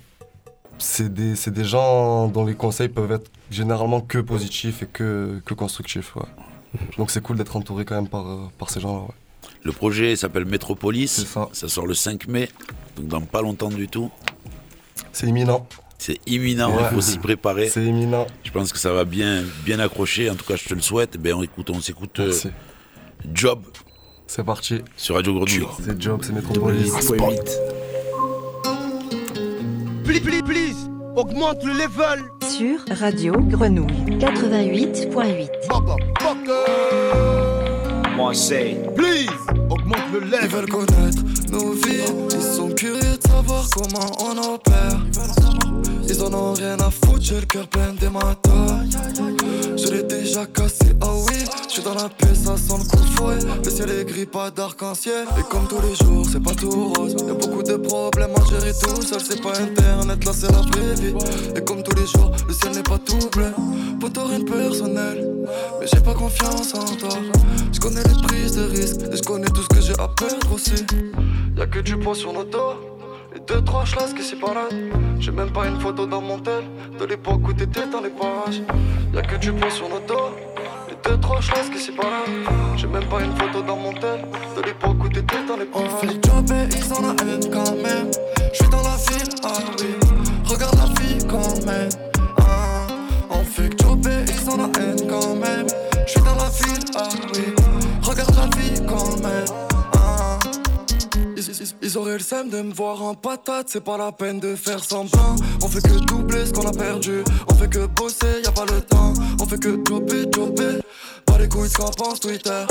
c'est 0.77 1.13
des, 1.13 1.63
gens 1.63 2.27
dont 2.27 2.45
les 2.45 2.55
conseils 2.55 2.89
peuvent 2.89 3.11
être 3.11 3.31
généralement 3.49 4.01
que 4.01 4.17
positifs 4.17 4.83
et 4.83 4.85
que, 4.87 5.41
que 5.45 5.53
constructifs. 5.53 6.15
ouais. 6.17 6.23
Donc 6.97 7.11
c'est 7.11 7.21
cool 7.21 7.37
d'être 7.37 7.55
entouré 7.55 7.85
quand 7.85 7.95
même 7.95 8.09
par, 8.09 8.27
euh, 8.27 8.39
par 8.57 8.69
ces 8.69 8.79
gens-là. 8.81 9.03
ouais. 9.03 9.07
Le 9.65 9.71
projet 9.71 10.15
s'appelle 10.15 10.45
Metropolis. 10.45 11.25
Ça. 11.51 11.67
sort 11.67 11.87
le 11.87 11.95
5 11.95 12.27
mai, 12.27 12.49
donc 12.95 13.07
dans 13.07 13.21
pas 13.21 13.41
longtemps 13.41 13.69
du 13.69 13.87
tout. 13.87 14.11
C'est 15.11 15.25
imminent. 15.27 15.67
C'est 15.97 16.19
imminent, 16.27 16.69
il 16.71 16.75
Ouais. 16.83 16.89
faut 16.91 17.01
s'y 17.01 17.17
préparer. 17.17 17.67
C'est 17.67 17.83
imminent. 17.83 18.27
Je 18.43 18.51
pense 18.51 18.71
que 18.71 18.77
ça 18.77 18.93
va 18.93 19.05
bien, 19.05 19.43
bien 19.65 19.79
accrocher. 19.79 20.29
En 20.29 20.35
tout 20.35 20.45
cas, 20.45 20.55
je 20.55 20.65
te 20.69 20.75
le 20.75 20.81
souhaite. 20.81 21.17
Ben, 21.17 21.33
on 21.33 21.41
écoute, 21.41 21.71
on 21.71 21.81
s'écoute 21.81 22.19
euh. 22.19 22.31
Job. 23.33 23.63
C'est 24.27 24.43
parti. 24.43 24.81
Sur 24.97 25.15
Radio 25.15 25.33
Grenouille. 25.33 25.65
C'est 25.83 25.99
Job, 25.99 26.21
c'est 26.23 26.33
Metropolis. 26.33 26.91
Please, 30.03 30.19
please, 30.21 30.43
please, 30.43 30.75
augmente 31.15 31.63
le 31.63 31.73
level. 31.73 32.23
Sur 32.47 32.81
Radio 32.99 33.33
Grenouille 33.39 34.19
88.8. 34.19 35.49
Marseille. 38.15 38.77
Please, 38.95 39.29
augmente 39.69 40.11
le 40.13 40.19
level. 40.19 40.39
Ils 40.43 40.49
veulent 40.49 40.69
connaître 40.69 41.23
nos 41.51 41.71
vies, 41.71 42.03
ils 42.33 42.41
sont 42.41 42.69
curieux 42.69 43.17
de 43.17 43.27
savoir 43.27 43.65
comment 43.71 44.11
on 44.19 44.53
opère. 44.53 44.99
Ils 46.07 46.23
en 46.23 46.33
ont 46.33 46.53
rien 46.53 46.77
à 46.79 46.89
foutre, 46.89 47.21
j'ai 47.21 47.39
le 47.39 47.45
cœur 47.45 47.67
plein 47.67 47.93
d'hématomes. 47.93 48.89
Je 49.77 49.91
l'ai 49.91 50.03
déjà 50.03 50.45
cassé, 50.45 50.93
ah 51.01 51.07
oui, 51.27 51.44
je 51.75 51.81
suis 51.81 51.89
dans 51.89 52.01
la 52.01 52.07
paix, 52.07 52.33
ça 52.33 52.55
sent 52.55 52.73
le 52.77 52.89
coup 52.89 53.03
de 53.03 53.09
fouet. 53.09 53.39
Le 53.65 53.69
ciel 53.69 53.89
est 53.91 54.05
gris, 54.05 54.25
pas 54.25 54.49
d'arc-en-ciel. 54.49 55.27
Et 55.37 55.43
comme 55.49 55.67
tous 55.67 55.81
les 55.81 55.95
jours, 55.95 56.25
c'est 56.31 56.41
pas 56.41 56.53
tout 56.53 56.93
rose. 56.93 57.15
Y'a 57.27 57.33
beaucoup 57.33 57.63
de 57.63 57.75
problèmes 57.75 58.31
à 58.33 58.49
gérer 58.49 58.71
tout 58.71 59.01
seul, 59.01 59.19
c'est 59.19 59.41
pas 59.41 59.59
internet, 59.59 60.23
là 60.23 60.31
c'est 60.33 60.51
la 60.51 60.59
vraie 60.59 60.95
vie. 60.95 61.13
Et 61.53 61.61
comme 61.61 61.83
tous 61.83 61.95
les 61.95 62.07
jours, 62.07 62.31
le 62.47 62.53
ciel 62.53 62.71
n'est 62.73 62.83
pas 62.83 62.97
tout 62.97 63.29
bleu. 63.33 63.51
Pour 63.99 64.29
rien 64.29 64.39
de 64.39 64.49
personnel, 64.49 65.27
mais 65.79 65.87
j'ai 65.91 65.99
pas 65.99 66.13
confiance 66.13 66.73
en 66.75 66.85
toi. 66.95 67.09
Je 67.73 67.79
connais 67.79 68.03
les 68.03 68.21
prises 68.23 68.53
de 68.53 68.63
risque 68.63 69.01
et 69.11 69.17
je 69.17 69.23
connais 69.23 69.47
tout 69.47 69.63
ce 69.63 69.67
que 69.67 69.81
j'ai 69.81 69.99
à 69.99 70.07
perdre 70.07 70.53
aussi. 70.53 70.85
Y'a 71.57 71.65
que 71.65 71.79
du 71.79 71.97
poids 71.97 72.15
sur 72.15 72.31
nos 72.31 72.45
dos. 72.45 72.75
Et 73.35 73.39
deux, 73.39 73.61
trois 73.65 73.83
chlasses 73.83 74.13
qui 74.13 74.23
s'y 74.23 74.37
baladent. 74.37 74.93
J'ai 75.19 75.31
même 75.31 75.51
pas 75.51 75.67
une 75.67 75.79
photo 75.81 76.05
dans 76.05 76.21
mon 76.21 76.39
tel. 76.39 76.63
De 76.97 77.03
l'époque 77.03 77.45
où 77.45 77.51
t'étais 77.51 77.85
dans 77.91 77.99
les 77.99 78.11
parages. 78.11 78.61
Y'a 79.13 79.21
que 79.23 79.35
du 79.35 79.51
poids 79.51 79.69
sur 79.69 79.89
nos 79.89 79.99
dos. 79.99 80.54
Et 81.05 81.09
deux, 81.09 81.19
trois 81.19 81.41
chlasses 81.41 81.69
qui 81.69 81.79
s'y 81.79 81.91
baladent. 81.91 82.77
J'ai 82.77 82.87
même 82.87 83.05
pas 83.05 83.21
une 83.21 83.35
photo 83.35 83.61
dans 83.61 83.75
mon 83.75 83.93
tel. 83.93 84.25
De 84.55 84.61
l'époque 84.61 85.03
où 85.03 85.09
t'étais 85.09 85.43
dans 85.47 85.57
les 85.57 85.65
parages. 85.65 85.89
On 85.93 85.97
fait 85.97 86.07
le 86.07 86.19
job 86.23 86.51
et 86.51 86.75
ils 86.75 86.93
en 86.93 87.09
a 87.09 87.11
haine 87.23 87.49
quand 87.51 87.75
même. 87.75 88.11
J'suis 88.53 88.69
dans 88.69 88.81
la 88.81 88.95
ville, 88.95 89.29
ah 89.43 89.57
oui. 89.79 89.95
Regarde 90.45 90.75
la 90.77 91.01
vie 91.01 91.17
quand 91.27 91.65
même. 91.65 91.89
Ah, 92.37 92.87
on 93.29 93.43
fait 93.43 93.69
que 93.69 93.83
job 93.83 94.07
et 94.07 94.31
ils 94.31 94.49
en 94.49 94.59
a 94.59 94.79
haine 94.79 95.07
quand 95.09 95.35
même. 95.35 95.67
J'suis 96.07 96.21
dans 96.21 96.35
la 96.35 96.49
ville, 96.49 96.85
ah 96.95 97.09
oui. 97.33 97.55
Regarde 98.01 98.35
la 98.35 98.57
vie 98.57 98.81
quand 98.87 99.21
même. 99.21 99.74
Ils 101.81 101.97
auraient 101.97 102.17
le 102.17 102.19
seum 102.19 102.49
de 102.49 102.61
me 102.61 102.73
voir 102.73 103.01
en 103.01 103.15
patate, 103.15 103.67
c'est 103.69 103.83
pas 103.83 103.97
la 103.97 104.11
peine 104.11 104.39
de 104.39 104.55
faire 104.55 104.83
semblant. 104.83 105.35
On 105.63 105.67
fait 105.67 105.81
que 105.81 106.05
doubler 106.05 106.45
ce 106.45 106.53
qu'on 106.53 106.67
a 106.67 106.71
perdu, 106.71 107.23
on 107.49 107.55
fait 107.55 107.69
que 107.69 107.85
bosser, 107.87 108.41
y 108.43 108.47
a 108.47 108.51
pas 108.51 108.65
le 108.65 108.81
temps. 108.81 109.13
On 109.41 109.45
fait 109.45 109.59
que 109.59 109.79
jobber, 109.87 110.25
jobber. 110.33 110.79
Pas 111.25 111.37
les 111.37 111.49
couilles 111.49 111.63
de 111.63 111.73
ce 111.73 111.77
qu'en 111.77 111.91
pense 111.91 112.19
Twitter, 112.19 112.65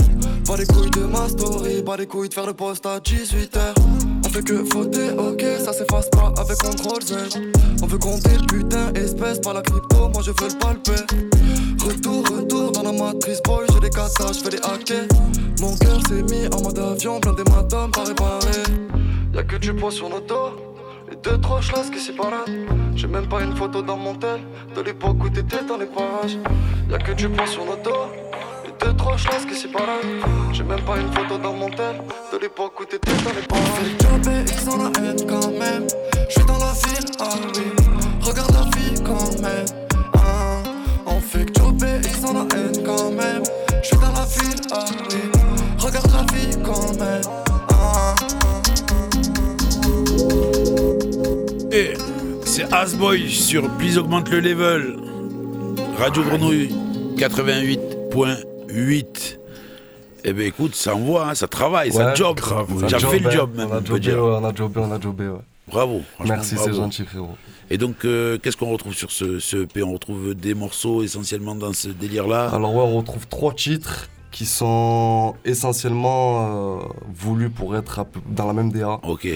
pas 0.46 0.57
les 0.57 0.66
couilles 0.66 0.90
de 0.90 1.04
ma 1.04 1.28
story, 1.28 1.83
pas 1.83 1.96
les 1.96 2.07
couilles 2.07 2.28
de 2.28 2.35
faire 2.35 2.46
le 2.46 2.54
post 2.54 2.87
à 2.87 2.98
18h. 2.98 4.13
Fait 4.34 4.42
que 4.42 4.54
voter, 4.54 5.10
ok, 5.16 5.44
ça 5.64 5.72
s'efface 5.72 6.10
pas 6.10 6.34
avec 6.36 6.58
contrôle 6.58 7.00
Z. 7.02 7.38
On 7.80 7.86
veut 7.86 7.98
compter 7.98 8.30
putain 8.48 8.92
espèce, 8.94 9.38
pas 9.38 9.52
la 9.52 9.62
crypto, 9.62 10.08
moi 10.08 10.22
je 10.24 10.32
veux 10.32 10.48
le 10.48 10.58
palper. 10.58 11.02
Retour, 11.80 12.24
retour 12.36 12.72
dans 12.72 12.82
la 12.82 12.90
matrice, 12.90 13.40
boy, 13.44 13.64
j'ai 13.72 13.78
des 13.78 13.90
katas, 13.90 14.32
je 14.32 14.40
fais 14.40 14.48
des 14.48 14.56
hackers. 14.56 15.06
Mon 15.60 15.76
cœur 15.76 16.00
s'est 16.08 16.24
mis 16.24 16.52
en 16.52 16.62
mode 16.62 16.80
avion, 16.80 17.20
plein 17.20 17.32
d'hématomes 17.32 17.92
pas 17.92 18.02
réparés. 18.02 18.64
Y'a 19.32 19.44
que 19.44 19.54
du 19.54 19.72
poids 19.72 19.92
sur 19.92 20.10
nos 20.10 20.18
dos, 20.18 20.50
et 21.12 21.16
deux, 21.22 21.38
trois 21.40 21.60
chlasses 21.60 21.90
qui 21.90 22.00
s'y 22.00 22.10
baladent. 22.10 22.66
J'ai 22.96 23.06
même 23.06 23.28
pas 23.28 23.40
une 23.40 23.54
photo 23.54 23.82
dans 23.82 23.96
mon 23.96 24.16
tel, 24.16 24.40
de 24.74 24.80
l'époque 24.80 25.22
où 25.22 25.28
t'étais 25.28 25.62
dans 25.62 25.76
les 25.76 25.86
parages. 25.86 26.38
Y'a 26.90 26.98
que 26.98 27.12
du 27.12 27.28
poids 27.28 27.46
sur 27.46 27.64
nos 27.64 27.76
dos, 27.76 28.10
et 28.84 28.86
deux, 28.86 28.96
trois 28.96 29.16
chlasses 29.16 29.44
qui 29.46 29.54
s'y 29.54 29.68
baladent. 29.68 30.22
J'ai 30.52 30.62
même 30.62 30.80
pas 30.82 30.98
une 30.98 31.10
photo 31.12 31.38
dans 31.38 31.52
mon 31.52 31.70
tel, 31.70 31.96
de 32.32 32.38
l'époque 32.38 32.80
où 32.80 32.84
t'étais 32.84 33.12
dans 33.24 33.30
les 33.30 33.46
parages. 33.46 33.62
On 33.62 33.74
fait 33.74 33.90
le 33.90 33.98
job 33.98 34.32
et 34.32 34.44
ils 34.52 34.68
en 34.68 34.84
a 34.84 34.90
haine 35.00 35.26
quand 35.28 35.50
même. 35.50 35.86
J'suis 36.28 36.44
dans 36.44 36.58
la 36.58 36.72
ville, 36.72 37.10
ah 37.20 37.28
oui. 37.54 37.62
Regarde 38.20 38.52
la 38.52 38.78
vie 38.78 39.02
quand 39.02 39.42
même. 39.42 39.66
Ah, 40.14 40.62
on 41.06 41.20
fait 41.20 41.46
que 41.46 41.60
job 41.60 41.82
et 41.82 42.00
ils 42.06 42.26
en 42.26 42.36
a 42.36 42.56
haine 42.56 42.84
quand 42.84 43.10
même. 43.10 43.42
J'suis 43.82 43.96
dans 43.96 44.12
la 44.12 44.24
ville, 44.24 44.60
ah 44.72 44.84
oui. 45.10 45.16
Regarde 45.78 46.10
la 46.12 46.34
vie 46.34 46.56
quand 46.62 46.98
même. 46.98 47.22
Ah, 47.70 48.14
Et 51.72 51.94
c'est 52.44 52.72
Asboy 52.72 53.28
sur 53.28 53.68
Please 53.76 53.98
Augmente 53.98 54.30
le 54.30 54.40
Level. 54.40 54.96
Radio 55.98 56.22
Grenouille 56.22 56.70
88.8. 58.74 59.38
Eh 60.26 60.32
ben 60.32 60.46
écoute, 60.46 60.74
ça 60.74 60.94
envoie, 60.94 61.28
hein, 61.28 61.34
ça 61.34 61.46
travaille, 61.46 61.92
ça 61.92 62.14
job. 62.14 62.38
as 62.40 62.98
fait 62.98 63.18
le 63.18 63.30
job, 63.30 63.50
même, 63.56 63.68
On 63.70 63.76
a 63.76 63.84
jobé, 63.84 64.00
dire. 64.00 64.14
ouais, 64.14 64.37
on 64.40 64.44
a 64.44 64.54
jobé, 64.54 64.80
on 64.80 64.90
a 64.92 65.00
jobé, 65.00 65.28
ouais. 65.28 65.38
Bravo. 65.68 66.00
Merci, 66.24 66.56
c'est 66.56 66.72
gentil, 66.72 67.04
frérot. 67.04 67.37
Et 67.70 67.78
donc, 67.78 68.04
euh, 68.04 68.38
qu'est-ce 68.38 68.56
qu'on 68.56 68.70
retrouve 68.70 68.94
sur 68.94 69.10
ce, 69.10 69.38
ce 69.38 69.58
EP 69.64 69.82
On 69.82 69.92
retrouve 69.92 70.34
des 70.34 70.54
morceaux 70.54 71.02
essentiellement 71.02 71.54
dans 71.54 71.72
ce 71.72 71.88
délire-là? 71.88 72.48
Alors 72.50 72.74
ouais, 72.74 72.82
on 72.82 72.96
retrouve 72.98 73.26
trois 73.28 73.52
titres, 73.54 74.08
qui 74.30 74.46
sont 74.46 75.34
essentiellement 75.44 76.78
euh, 76.80 76.82
voulus 77.14 77.50
pour 77.50 77.76
être 77.76 78.04
dans 78.28 78.46
la 78.46 78.52
même 78.52 78.72
DA. 78.72 78.98
Ok. 79.02 79.28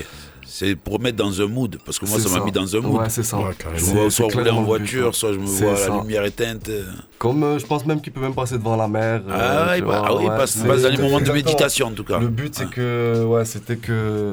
C'est 0.50 0.74
pour 0.76 0.98
mettre 0.98 1.18
dans 1.18 1.40
un 1.42 1.46
mood, 1.46 1.78
parce 1.84 1.98
que 1.98 2.06
moi, 2.06 2.18
ça 2.18 2.28
m'a 2.30 2.42
mis 2.44 2.50
dans 2.52 2.74
un 2.74 2.80
mood. 2.80 3.00
Ouais, 3.02 3.11
c'est 3.11 3.22
ça. 3.22 3.37
Ouais, 3.38 3.50
je 3.76 3.84
C'est- 3.84 3.92
vois 3.92 4.11
soit 4.11 4.26
rouler 4.32 4.50
en 4.50 4.62
voiture, 4.62 5.14
soit 5.14 5.34
je 5.34 5.38
me 5.38 5.44
vois 5.46 5.76
ça. 5.76 5.88
la 5.90 6.00
lumière 6.00 6.24
éteinte. 6.24 6.70
Comme 7.18 7.42
euh, 7.44 7.58
je 7.58 7.66
pense 7.66 7.84
même 7.84 8.00
qu'il 8.00 8.12
peut 8.14 8.20
même 8.20 8.34
passer 8.34 8.56
devant 8.56 8.74
la 8.76 8.88
mer. 8.88 9.22
Ah 9.30 9.32
euh, 9.72 9.76
tu 9.76 9.82
bah, 9.82 9.87
vois, 9.87 10.02
ah 10.08 10.14
oui, 10.16 10.24
ouais, 10.24 10.37
passe- 10.37 10.56
dans 10.56 10.88
les 10.88 10.96
moments 10.96 11.20
de 11.20 11.30
méditation, 11.32 11.88
en 11.88 11.92
tout 11.92 12.04
cas. 12.04 12.18
Le 12.18 12.28
but, 12.28 12.54
c'est 12.54 12.70
que, 12.70 13.24
ouais, 13.26 13.44
c'était 13.44 13.76
que. 13.76 14.32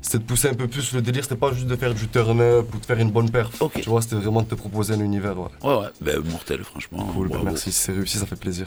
C'était 0.00 0.18
de 0.18 0.24
pousser 0.24 0.48
un 0.48 0.54
peu 0.54 0.68
plus 0.68 0.92
le 0.94 1.02
délire, 1.02 1.24
c'était 1.24 1.34
pas 1.36 1.52
juste 1.52 1.66
de 1.66 1.74
faire 1.76 1.92
du 1.92 2.06
turn-up 2.08 2.66
ou 2.72 2.78
de 2.78 2.86
faire 2.86 2.98
une 2.98 3.10
bonne 3.10 3.30
perf. 3.30 3.50
Tu 3.74 3.88
vois, 3.88 4.00
c'était 4.00 4.14
vraiment 4.16 4.42
de 4.42 4.46
te 4.48 4.54
proposer 4.54 4.94
un 4.94 5.00
univers, 5.00 5.36
ouais. 5.38 5.48
Ouais, 5.62 5.74
ouais, 5.76 5.86
ben, 6.00 6.20
mortel, 6.30 6.62
franchement. 6.62 7.04
Cool, 7.12 7.28
bravo. 7.28 7.44
merci, 7.46 7.72
c'est 7.72 7.92
réussi, 7.92 8.16
ça 8.18 8.26
fait 8.26 8.36
plaisir. 8.36 8.66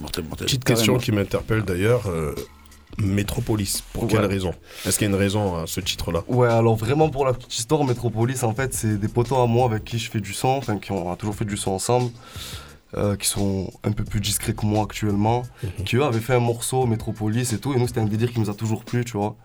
Mortel, 0.00 0.24
mortel. 0.24 0.46
Petite 0.46 0.64
question 0.64 0.96
qui 0.98 1.12
m'interpelle 1.12 1.62
d'ailleurs. 1.62 2.06
euh, 2.08 2.34
Métropolis, 2.98 3.82
pour 3.92 4.06
quelle 4.06 4.24
raison? 4.24 4.54
Est-ce 4.84 4.98
qu'il 4.98 5.06
y 5.06 5.10
a 5.10 5.14
une 5.14 5.20
raison 5.20 5.56
à 5.56 5.66
ce 5.66 5.80
titre-là? 5.80 6.22
Ouais, 6.28 6.48
alors 6.48 6.76
vraiment 6.76 7.10
pour 7.10 7.26
la 7.26 7.32
petite 7.34 7.58
histoire, 7.58 7.84
Metropolis, 7.84 8.42
en 8.42 8.54
fait, 8.54 8.72
c'est 8.72 8.98
des 8.98 9.08
potos 9.08 9.38
à 9.38 9.46
moi 9.46 9.66
avec 9.66 9.84
qui 9.84 9.98
je 9.98 10.10
fais 10.10 10.20
du 10.20 10.32
son, 10.32 10.48
enfin, 10.48 10.78
qui 10.78 10.92
ont, 10.92 11.08
on 11.08 11.12
a 11.12 11.16
toujours 11.16 11.34
fait 11.34 11.44
du 11.44 11.56
son 11.56 11.72
ensemble, 11.72 12.10
euh, 12.96 13.16
qui 13.16 13.28
sont 13.28 13.70
un 13.84 13.92
peu 13.92 14.04
plus 14.04 14.20
discrets 14.20 14.54
que 14.54 14.64
moi 14.64 14.84
actuellement, 14.84 15.42
qui 15.84 15.96
eux 15.96 16.04
avaient 16.04 16.20
fait 16.20 16.34
un 16.34 16.40
morceau 16.40 16.86
Metropolis 16.86 17.52
et 17.52 17.58
tout, 17.58 17.74
et 17.74 17.78
nous, 17.78 17.86
c'était 17.86 18.00
un 18.00 18.06
délire 18.06 18.32
qui 18.32 18.40
nous 18.40 18.50
a 18.50 18.54
toujours 18.54 18.84
plu, 18.84 19.04
tu 19.04 19.16
vois. 19.16 19.36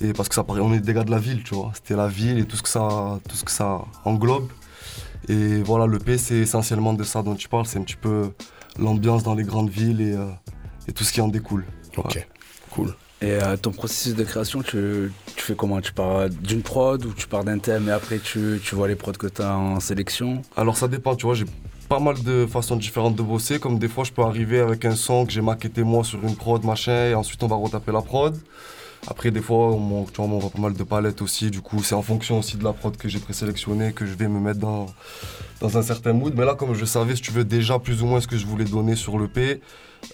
Et 0.00 0.12
parce 0.12 0.28
que 0.28 0.34
ça 0.34 0.44
paraît, 0.44 0.60
on 0.60 0.74
est 0.74 0.80
des 0.80 0.94
gars 0.94 1.04
de 1.04 1.10
la 1.10 1.18
ville, 1.18 1.42
tu 1.42 1.54
vois. 1.54 1.72
C'était 1.74 1.96
la 1.96 2.06
ville 2.06 2.38
et 2.38 2.44
tout 2.44 2.56
ce 2.56 2.62
que 2.62 2.68
ça, 2.68 3.18
tout 3.28 3.34
ce 3.34 3.44
que 3.44 3.50
ça 3.50 3.80
englobe. 4.04 4.48
Et 5.28 5.62
voilà, 5.62 5.86
le 5.86 5.98
P, 5.98 6.18
c'est 6.18 6.36
essentiellement 6.36 6.92
de 6.92 7.02
ça 7.02 7.22
dont 7.22 7.34
tu 7.34 7.48
parles, 7.48 7.66
c'est 7.66 7.78
un 7.78 7.82
petit 7.82 7.96
peu 7.96 8.30
l'ambiance 8.78 9.22
dans 9.22 9.34
les 9.34 9.42
grandes 9.42 9.70
villes 9.70 10.00
et, 10.02 10.12
euh, 10.12 10.26
et 10.86 10.92
tout 10.92 11.02
ce 11.02 11.12
qui 11.12 11.20
en 11.20 11.28
découle. 11.28 11.64
Ok, 11.96 12.28
cool. 12.76 12.94
Et 13.22 13.32
euh, 13.32 13.56
ton 13.56 13.72
processus 13.72 14.14
de 14.14 14.24
création, 14.24 14.62
tu, 14.62 15.10
tu 15.36 15.42
fais 15.46 15.56
comment? 15.56 15.80
Tu 15.80 15.92
pars 15.92 16.28
d'une 16.28 16.62
prod 16.62 17.04
ou 17.06 17.12
tu 17.14 17.26
pars 17.26 17.44
d'un 17.44 17.58
thème 17.58 17.88
et 17.88 17.92
après 17.92 18.18
tu, 18.18 18.60
tu 18.62 18.74
vois 18.74 18.88
les 18.88 18.98
prods 19.02 19.12
que 19.12 19.30
tu 19.36 19.42
as 19.42 19.56
en 19.56 19.80
sélection? 19.80 20.42
Alors 20.56 20.76
ça 20.76 20.86
dépend, 20.86 21.16
tu 21.16 21.24
vois, 21.26 21.34
j'ai 21.34 21.46
pas 21.88 21.98
mal 21.98 22.22
de 22.22 22.46
façons 22.46 22.76
différentes 22.76 23.16
de 23.16 23.22
bosser. 23.22 23.58
Comme 23.58 23.78
des 23.78 23.88
fois, 23.88 24.04
je 24.04 24.12
peux 24.12 24.22
arriver 24.22 24.60
avec 24.60 24.84
un 24.84 24.96
son 24.96 25.24
que 25.24 25.32
j'ai 25.32 25.40
maquetté 25.40 25.82
moi 25.82 26.04
sur 26.04 26.22
une 26.24 26.36
prod, 26.36 26.62
machin, 26.64 27.00
et 27.10 27.14
ensuite 27.14 27.42
on 27.42 27.46
va 27.46 27.56
retaper 27.56 27.92
la 27.92 28.02
prod. 28.02 28.36
Après, 29.08 29.30
des 29.30 29.40
fois, 29.40 29.72
on, 29.72 30.04
tu 30.04 30.16
vois, 30.16 30.24
on 30.24 30.28
m'envoie 30.28 30.50
pas 30.50 30.60
mal 30.66 30.74
de 30.74 30.82
palettes 30.82 31.22
aussi. 31.22 31.50
Du 31.50 31.60
coup, 31.60 31.82
c'est 31.82 31.94
en 31.94 32.02
fonction 32.02 32.40
aussi 32.40 32.56
de 32.56 32.64
la 32.64 32.72
prod 32.72 32.96
que 32.96 33.08
j'ai 33.08 33.20
présélectionnée 33.20 33.92
que 33.92 34.04
je 34.04 34.14
vais 34.14 34.26
me 34.26 34.40
mettre 34.40 34.58
dans, 34.58 34.86
dans 35.60 35.78
un 35.78 35.82
certain 35.82 36.12
mood. 36.12 36.34
Mais 36.36 36.44
là, 36.44 36.54
comme 36.54 36.74
je 36.74 36.84
savais, 36.84 37.14
si 37.14 37.22
tu 37.22 37.30
veux, 37.30 37.44
déjà 37.44 37.78
plus 37.78 38.02
ou 38.02 38.06
moins 38.06 38.20
ce 38.20 38.26
que 38.26 38.36
je 38.36 38.46
voulais 38.46 38.64
donner 38.64 38.96
sur 38.96 39.16
le 39.16 39.28
P, 39.28 39.40
euh, 39.40 39.56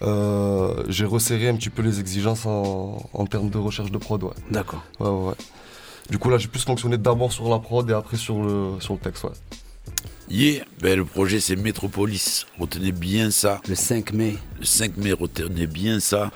j'ai 0.00 1.05
resserré 1.05 1.48
un 1.48 1.57
petit 1.57 1.70
peu 1.70 1.83
les 1.83 2.00
exigences 2.00 2.46
en, 2.46 3.09
en 3.12 3.26
termes 3.26 3.50
de 3.50 3.59
recherche 3.59 3.90
de 3.90 3.98
prod, 3.98 4.22
ouais. 4.22 4.31
D'accord. 4.50 4.83
Ouais, 5.00 5.09
ouais, 5.09 5.28
ouais. 5.28 5.35
Du 6.11 6.18
coup, 6.18 6.31
là, 6.31 6.38
j'ai 6.38 6.48
plus 6.48 6.62
fonctionné 6.64 6.98
d'abord 6.98 7.33
sur 7.33 7.48
la 7.48 7.59
prod 7.59 7.88
et 7.88 7.92
après 7.92 8.16
sur 8.16 8.42
le, 8.42 8.81
sur 8.81 8.94
le 8.94 9.00
texte, 9.00 9.24
ouais. 9.24 9.31
Yeah, 10.31 10.64
ben, 10.81 10.96
le 10.96 11.05
projet 11.05 11.40
c'est 11.40 11.57
Métropolis. 11.57 12.46
Retenez 12.59 12.92
bien 12.92 13.31
ça. 13.31 13.61
Le 13.68 13.74
5 13.74 14.12
mai. 14.14 14.37
Le 14.61 14.64
5 14.64 14.96
mai, 14.96 15.12
retenez 15.12 15.66
bien 15.66 16.00
ça. 16.00 16.31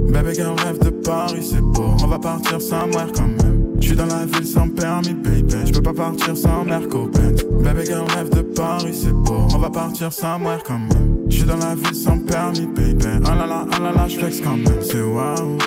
Baby 0.09 0.35
girl 0.35 0.59
rêve 0.59 0.79
de 0.79 0.89
Paris 0.89 1.47
c'est 1.49 1.61
beau, 1.61 1.95
on 2.03 2.07
va 2.07 2.19
partir 2.19 2.59
moi 2.91 3.07
quand 3.15 3.27
même. 3.27 3.56
J'suis 3.87 3.95
dans 3.95 4.05
la 4.05 4.25
ville 4.25 4.45
sans 4.45 4.67
permis 4.67 5.13
baby, 5.13 5.65
j'peux 5.65 5.81
pas 5.81 5.93
partir 5.93 6.35
sans 6.35 6.65
Merco 6.65 7.07
Benz. 7.07 7.41
Baby 7.63 7.85
girl 7.85 8.03
rêve 8.17 8.29
de 8.31 8.41
Paris 8.41 8.93
c'est 8.93 9.13
beau, 9.13 9.47
on 9.55 9.57
va 9.59 9.69
partir 9.69 10.11
sans 10.11 10.37
moi 10.37 10.57
quand 10.67 10.77
même. 10.77 11.19
J'suis 11.29 11.45
dans 11.45 11.55
la 11.55 11.73
ville 11.73 11.95
sans 11.95 12.19
permis 12.19 12.67
baby, 12.67 13.05
ah 13.25 13.33
là 13.33 13.47
là, 13.47 13.65
ah 13.71 13.79
là 13.79 13.93
là 13.93 14.09
j'flex 14.09 14.41
quand 14.41 14.57
même, 14.57 14.81
c'est 14.81 15.01
waouh. 15.01 15.57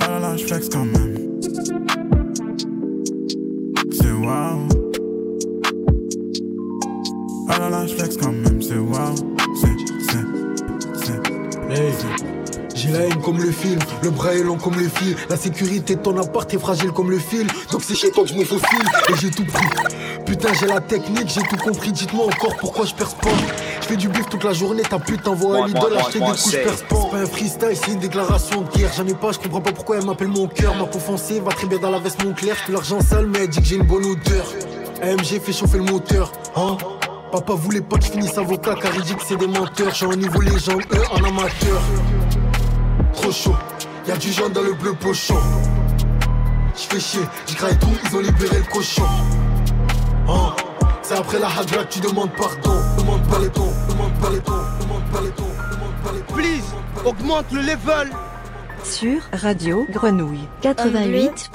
Ah 0.00 0.08
là 0.08 0.18
là 0.18 0.36
j'flex 0.38 0.70
quand 0.70 0.86
même. 0.86 1.09
Le 14.02 14.10
bras 14.10 14.34
est 14.34 14.42
long 14.42 14.56
comme 14.56 14.74
le 14.78 14.88
fil. 14.88 15.16
La 15.28 15.36
sécurité 15.36 15.94
de 15.96 16.00
ton 16.00 16.16
appart 16.18 16.52
est 16.52 16.58
fragile 16.58 16.92
comme 16.92 17.10
le 17.10 17.18
fil. 17.18 17.46
Donc 17.72 17.82
c'est 17.84 17.94
chez 17.94 18.10
toi 18.10 18.24
que 18.24 18.30
je 18.30 18.34
me 18.34 18.44
faufile 18.44 18.82
et 19.08 19.12
j'ai 19.20 19.30
tout 19.30 19.44
pris. 19.44 19.66
Putain, 20.26 20.52
j'ai 20.58 20.66
la 20.66 20.80
technique, 20.80 21.28
j'ai 21.28 21.42
tout 21.42 21.56
compris. 21.56 21.92
Dites-moi 21.92 22.26
encore 22.26 22.56
pourquoi 22.56 22.84
je 22.86 22.94
perce 22.94 23.14
pas. 23.14 23.30
Je 23.80 23.86
fais 23.86 23.96
du 23.96 24.08
bif 24.08 24.28
toute 24.28 24.44
la 24.44 24.52
journée, 24.52 24.82
ta 24.82 24.98
pute 24.98 25.22
t'envoie 25.22 25.64
à 25.64 25.66
l'idole, 25.66 25.96
acheter 25.96 26.12
des 26.14 26.18
moi, 26.20 26.30
coups, 26.32 26.44
je 26.44 26.50
c'est- 26.50 26.62
perce 26.62 26.82
pas. 26.82 26.96
C'est 27.02 27.10
pas 27.10 27.16
un 27.18 27.26
freestyle, 27.26 27.72
c'est 27.74 27.90
une 27.92 27.98
déclaration 27.98 28.60
de 28.62 28.68
guerre. 28.78 28.90
J'en 28.96 29.06
ai 29.06 29.14
pas, 29.14 29.32
je 29.32 29.38
comprends 29.38 29.60
pas 29.60 29.72
pourquoi 29.72 29.96
elle 29.98 30.04
m'appelle 30.04 30.28
mon 30.28 30.46
cœur. 30.46 30.74
Ma 30.76 30.84
peau 30.84 30.98
foncée 30.98 31.40
va 31.40 31.50
très 31.52 31.66
bien 31.66 31.78
dans 31.78 31.90
la 31.90 31.98
veste 31.98 32.22
Montclair. 32.24 32.54
Je 32.66 32.72
l'argent 32.72 33.00
sale, 33.00 33.26
mais 33.26 33.40
elle 33.40 33.48
dit 33.48 33.60
que 33.60 33.66
j'ai 33.66 33.76
une 33.76 33.86
bonne 33.86 34.04
odeur. 34.04 34.46
AMG 35.02 35.40
fait 35.42 35.52
chauffer 35.52 35.78
le 35.78 35.84
moteur, 35.84 36.30
hein. 36.56 36.76
Papa 37.32 37.52
voulait 37.54 37.80
pas 37.80 37.96
que 37.96 38.04
je 38.04 38.10
finisse 38.10 38.36
avocat 38.38 38.74
car 38.80 38.92
il 38.96 39.02
dit 39.02 39.14
que 39.14 39.22
c'est 39.26 39.36
des 39.36 39.46
menteurs. 39.46 39.94
J'ai 39.94 40.04
un 40.06 40.16
niveau 40.16 40.40
légende, 40.40 40.82
eux 40.92 41.02
en 41.12 41.24
amateur. 41.24 41.80
Trop 43.14 43.32
chaud, 43.32 43.54
y'a 44.06 44.16
du 44.16 44.32
jaune 44.32 44.52
dans 44.52 44.62
le 44.62 44.72
bleu 44.74 44.94
pochon. 44.94 45.36
J'fais 46.76 47.00
chier, 47.00 47.20
j'graille 47.46 47.78
tout, 47.78 47.88
ils 48.04 48.16
ont 48.16 48.20
libéré 48.20 48.58
le 48.58 48.72
cochon. 48.72 49.04
Hein? 50.28 50.54
C'est 51.02 51.14
après 51.16 51.38
la 51.38 51.48
hadra 51.48 51.84
que 51.84 51.92
tu 51.92 52.00
demandes 52.00 52.30
pardon. 52.36 52.76
Demande 52.98 53.22
pas 53.28 53.38
les 53.40 53.48
tons, 53.50 53.72
demande 53.88 54.12
pas 54.20 54.30
les 54.30 54.40
tons, 54.40 54.52
demande 54.80 55.02
pas 55.12 55.20
les 55.20 55.30
tons, 55.30 55.44
demande 55.70 55.92
pas 56.02 56.12
les 56.14 56.20
tons. 56.20 56.34
Please, 56.34 56.64
augmente 57.04 57.50
le 57.52 57.60
level. 57.62 58.10
Sur 58.84 59.20
Radio 59.34 59.86
Grenouille 59.90 60.48
88.8. 60.62 61.50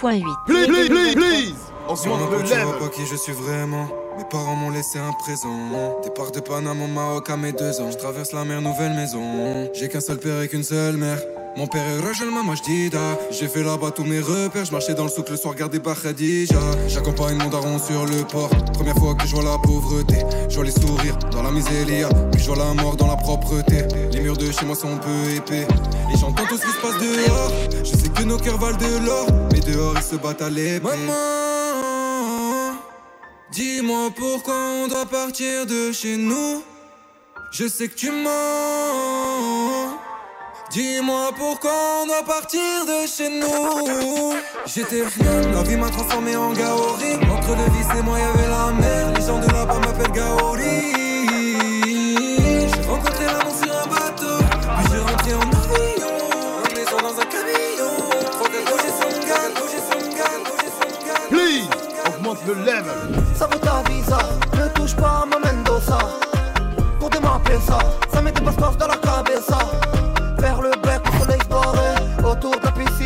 Please, 0.46 0.68
please, 0.68 0.90
please, 0.90 1.16
please. 1.16 1.56
Sur 1.96 2.12
Augmente 2.12 2.20
mon 2.32 2.38
le 2.38 2.44
level. 2.44 2.80
pas 2.80 2.90
qui 2.90 3.06
je 3.06 3.16
suis 3.16 3.34
vraiment. 3.34 3.88
Mes 4.18 4.24
parents 4.26 4.56
m'ont 4.56 4.70
laissé 4.70 4.98
un 5.00 5.12
présent. 5.14 6.00
Départ 6.04 6.32
de 6.32 6.40
Panama 6.40 6.86
au 6.86 6.88
Maroc 6.88 7.30
à 7.30 7.36
mes 7.38 7.52
deux 7.52 7.82
ans. 7.82 7.90
Je 7.92 7.98
traverse 7.98 8.32
la 8.32 8.46
mer, 8.46 8.62
nouvelle 8.62 8.94
maison. 8.94 9.70
J'ai 9.74 9.90
qu'un 9.90 10.00
seul 10.02 10.18
père 10.20 10.42
et 10.42 10.48
qu'une 10.48 10.64
seule 10.64 10.98
mère. 10.98 11.20
Mon 11.58 11.68
père 11.68 11.88
est 11.88 12.02
Rajal 12.06 12.32
Mama 12.32 12.54
Jdida. 12.56 13.18
J'ai 13.32 13.48
fait 13.48 13.64
là-bas 13.64 13.92
tous 13.92 14.04
mes 14.04 14.20
repères. 14.20 14.66
Je 14.66 14.74
marchais 14.74 14.94
dans 14.94 15.06
le 15.06 15.10
souk 15.10 15.30
le 15.30 15.38
soir, 15.38 15.54
regardais 15.54 15.80
Khadija. 15.80 16.60
J'accompagne 16.90 17.38
mon 17.38 17.50
daron 17.50 17.80
sur 17.80 18.06
le 18.06 18.26
port. 18.26 18.50
Première 18.74 18.96
fois 18.96 19.16
que 19.16 19.26
je 19.26 19.36
vois 19.36 19.44
la 19.44 19.58
pauvreté. 19.58 20.18
Je 20.50 20.56
vois 20.56 20.66
les 20.66 20.72
sourires 20.72 21.18
dans 21.32 21.44
la 21.44 21.52
miséria. 21.52 22.10
Puis 22.34 22.42
je 22.42 22.48
vois 22.48 22.58
la 22.58 22.74
mort 22.74 22.98
dans 22.98 23.08
la 23.08 23.16
propreté. 23.16 23.86
Les 24.12 24.20
murs 24.20 24.36
de 24.36 24.52
chez 24.52 24.66
moi 24.66 24.76
sont 24.76 24.98
peu 24.98 25.30
épais. 25.34 25.66
Et 26.14 26.18
j'entends 26.18 26.46
tout 26.46 26.58
ce 26.58 26.66
qui 26.66 26.72
se 26.72 26.82
passe 26.82 26.98
dehors. 27.00 27.54
Je 27.86 27.96
sais 27.96 28.10
que 28.10 28.24
nos 28.24 28.38
cœurs 28.38 28.58
valent 28.58 28.78
de 28.78 29.06
l'or. 29.06 29.28
Mais 29.54 29.62
dehors 29.62 29.94
ils 29.96 30.04
se 30.04 30.18
battent 30.18 30.42
à 30.42 30.50
l'épée. 30.50 30.84
Maman, 30.84 31.14
dis-moi 33.54 34.10
pourquoi 34.14 34.56
on 34.56 34.88
doit 34.90 35.06
partir 35.06 35.66
de 35.66 35.94
chez 35.94 36.18
nous. 36.18 36.64
Je 37.52 37.66
sais 37.66 37.88
que 37.88 37.96
tu 37.96 38.12
mens. 38.12 40.05
Dis-moi 40.76 41.32
pourquoi 41.38 41.72
on 42.02 42.06
doit 42.06 42.24
partir 42.24 42.60
de 42.86 43.08
chez 43.08 43.30
nous. 43.30 44.34
J'étais 44.66 45.04
rien, 45.06 45.54
la 45.54 45.64
vie 45.64 45.78
m'a 45.78 45.90
transformé 45.90 46.36
en 46.36 46.52
Gaori. 46.52 47.14
Entre 47.32 47.56
le 47.56 47.64
vice 47.72 47.88
et 47.98 48.02
moi, 48.02 48.20
y'avait 48.20 48.50
la 48.50 48.74
mer. 48.74 49.14
Les 49.16 49.26
gens 49.26 49.40
de 49.40 49.48
là-bas 49.54 49.80
m'appellent 49.80 50.12
Gaori. 50.12 50.92
J'ai 52.68 52.90
rencontré 52.90 53.24
l'amour 53.24 53.56
sur 53.56 53.74
un 53.74 53.88
bateau. 53.88 54.44
Puis 54.76 54.86
j'ai 54.92 55.00
rentré 55.00 55.34
en 55.36 55.48
avion. 55.64 56.12
Une 56.68 56.76
maison 56.76 56.98
dans 56.98 57.22
un 57.22 57.26
camion. 57.26 57.96
Trop 58.34 58.48
de 58.50 58.60
bouger 58.68 58.92
son 59.00 59.12
gal, 59.26 59.54
bouger 59.56 59.80
son 59.80 60.02
gal, 60.12 60.40
bouger 60.44 60.72
son 60.76 60.90
gal. 61.08 61.22
Please, 61.30 61.70
augmente 62.06 62.40
le 62.46 62.54
level. 62.54 63.24
Ça 63.34 63.48
vaut 63.48 63.60
ta 63.60 63.82
visa, 63.90 64.20
ne 64.58 64.68
touche 64.78 64.98
pas 64.98 65.24
à 65.24 65.26
ma 65.26 65.40
Mendoza 65.40 66.00
Pour 67.00 67.10
de 67.10 67.20
m'appeler 67.20 67.60
ça, 67.66 67.80
ça 68.14 68.22
met 68.22 68.34
des 68.34 68.42
passeports 68.42 68.76
dans 68.76 68.88
la 68.88 68.98
cabeza 68.98 69.58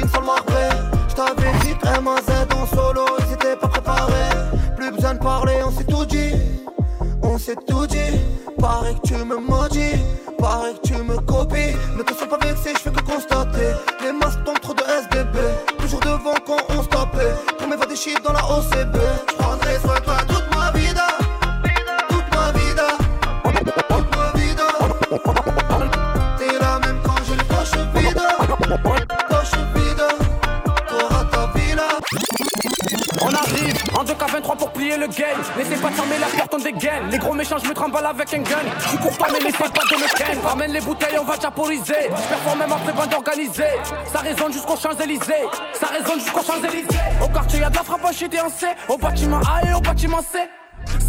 sur. 0.08 0.70
J't'avais 1.10 1.52
dit 1.60 1.76
MAZ 2.02 2.48
en 2.56 2.66
solo, 2.76 3.06
ils 3.20 3.34
étaient 3.34 3.56
pas 3.56 3.68
préparés. 3.68 4.36
Plus 4.76 4.92
besoin 4.92 5.16
de 5.16 5.20
parler, 5.20 5.56
on 5.66 5.72
s'est 5.72 5.86
tout 5.86 6.06
dit. 6.06 6.34
On 7.22 7.38
s'est 7.38 7.56
tout 7.68 7.88
dit. 7.88 8.22
Pareil 8.60 8.96
que 9.02 9.08
tu 9.08 9.14
me 9.16 9.38
maudis, 9.38 9.96
pareil 10.38 10.76
que 10.82 10.88
tu 10.88 10.94
me 10.96 11.18
copies. 11.20 11.76
Ne 11.98 12.04
te 12.04 12.14
sois 12.14 12.28
pas 12.28 12.46
vexé, 12.46 12.74
j'fais 12.78 12.92
que 12.92 13.02
constater. 13.02 13.74
Les 14.04 14.12
masques 14.12 14.44
tombent 14.44 14.60
trop 14.60 14.74
de 14.74 14.84
SDB. 14.84 15.38
Toujours 15.80 16.00
devant 16.02 16.36
quand 16.46 16.64
on 16.70 16.84
se 16.84 16.88
tapait. 16.88 17.36
Pour 17.58 17.68
m'évader, 17.68 17.96
dans 18.24 18.34
la 18.34 18.44
OCB. 18.44 19.29
2K23 34.90 34.98
pour 34.98 34.98
plier 34.98 34.98
le 34.98 35.08
game. 35.08 35.42
N'essaie 35.58 35.82
pas 35.82 35.92
fermer 35.92 36.18
la 36.20 36.28
porte, 36.28 36.54
on 36.54 36.58
dégaine. 36.58 37.10
Les 37.12 37.18
gros 37.18 37.34
méchants, 37.34 37.58
je 37.62 37.68
me 37.68 37.74
trimballe 37.74 38.06
avec 38.06 38.34
un 38.34 38.40
gun. 38.40 38.58
Je 38.92 38.98
pour 38.98 39.18
toi, 39.18 39.28
mais 39.32 39.40
n'essaie 39.40 39.58
pas 39.58 39.68
de 39.68 40.02
me 40.02 40.18
ken. 40.18 40.40
Ramène 40.44 40.72
les 40.72 40.82
bouteilles, 40.82 41.18
on 41.20 41.24
va 41.24 41.38
diaporiser. 41.38 42.10
Je 42.10 42.28
performe 42.28 42.60
même 42.60 42.72
après 42.72 42.94
bande 42.94 43.14
organisée. 43.14 43.64
Ça 44.12 44.20
résonne 44.20 44.54
jusqu'aux 44.54 44.78
Champs-Élysées. 44.78 45.48
Ça 45.74 45.88
résonne 45.88 46.20
jusqu'aux 46.20 46.44
Champs-Élysées. 46.44 47.00
Au 47.24 47.28
quartier, 47.28 47.60
y'a 47.60 47.70
de 47.70 47.76
la 47.76 47.84
frappe 47.84 48.02
et 48.02 48.42
en 48.42 48.50
C. 48.50 48.68
Au 48.88 48.98
bâtiment 48.98 49.40
A 49.40 49.70
et 49.70 49.74
au 49.74 49.82
bâtiment 49.82 50.22
C. 50.22 50.40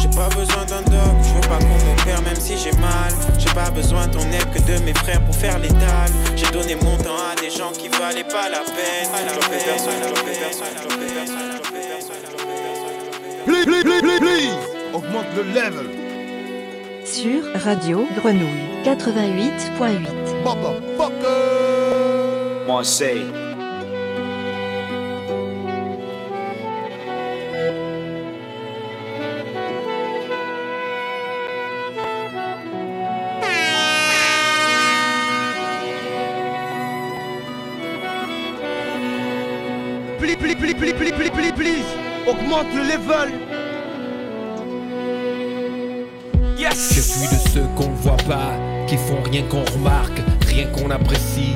j'ai 0.00 0.08
pas 0.08 0.28
besoin 0.30 0.64
d'un 0.64 0.82
doc, 0.82 1.14
je 1.22 1.32
veux 1.32 1.40
pas 1.48 1.58
qu'on 1.58 1.78
me 1.78 2.04
perd 2.04 2.24
même 2.24 2.36
si 2.36 2.58
j'ai 2.58 2.72
mal. 2.72 3.12
J'ai 3.38 3.54
pas 3.54 3.70
besoin 3.70 4.08
de 4.08 4.14
ton 4.14 4.20
aide 4.32 4.50
que 4.52 4.58
de 4.58 4.84
mes 4.84 4.92
frères 4.94 5.24
pour 5.24 5.34
faire 5.34 5.60
l'étal. 5.60 6.10
J'ai 6.34 6.50
donné 6.50 6.74
mon 6.74 6.96
temps 6.96 7.16
à 7.30 7.40
des 7.40 7.50
gens 7.50 7.70
qui 7.70 7.88
valaient 7.88 8.24
pas 8.24 8.48
la 8.50 8.58
peine. 8.58 9.08
Please, 13.46 13.64
please, 13.64 14.18
please, 14.18 14.56
augmente 14.92 15.26
le 15.36 15.44
level. 15.54 15.86
Sur 17.04 17.44
Radio 17.62 18.04
Grenouille 18.16 18.82
88.8. 18.84 20.22
Moi 22.66 22.80
c'est 22.82 23.22
Please, 40.38 40.54
please, 40.54 40.74
please, 40.74 40.94
please, 40.94 41.12
please, 41.12 41.12
please, 41.12 41.30
please, 41.30 41.52
please, 41.52 41.84
augmente 42.26 42.66
le 42.74 42.82
level. 42.84 43.28
Je 46.58 47.00
suis 47.00 47.28
de 47.28 47.50
ceux 47.50 47.66
qu'on 47.76 47.90
voit 47.90 48.16
pas, 48.16 48.56
qui 48.86 48.96
font 48.96 49.20
rien 49.30 49.42
qu'on 49.42 49.64
remarque, 49.74 50.22
rien 50.46 50.66
qu'on 50.68 50.90
apprécie, 50.90 51.54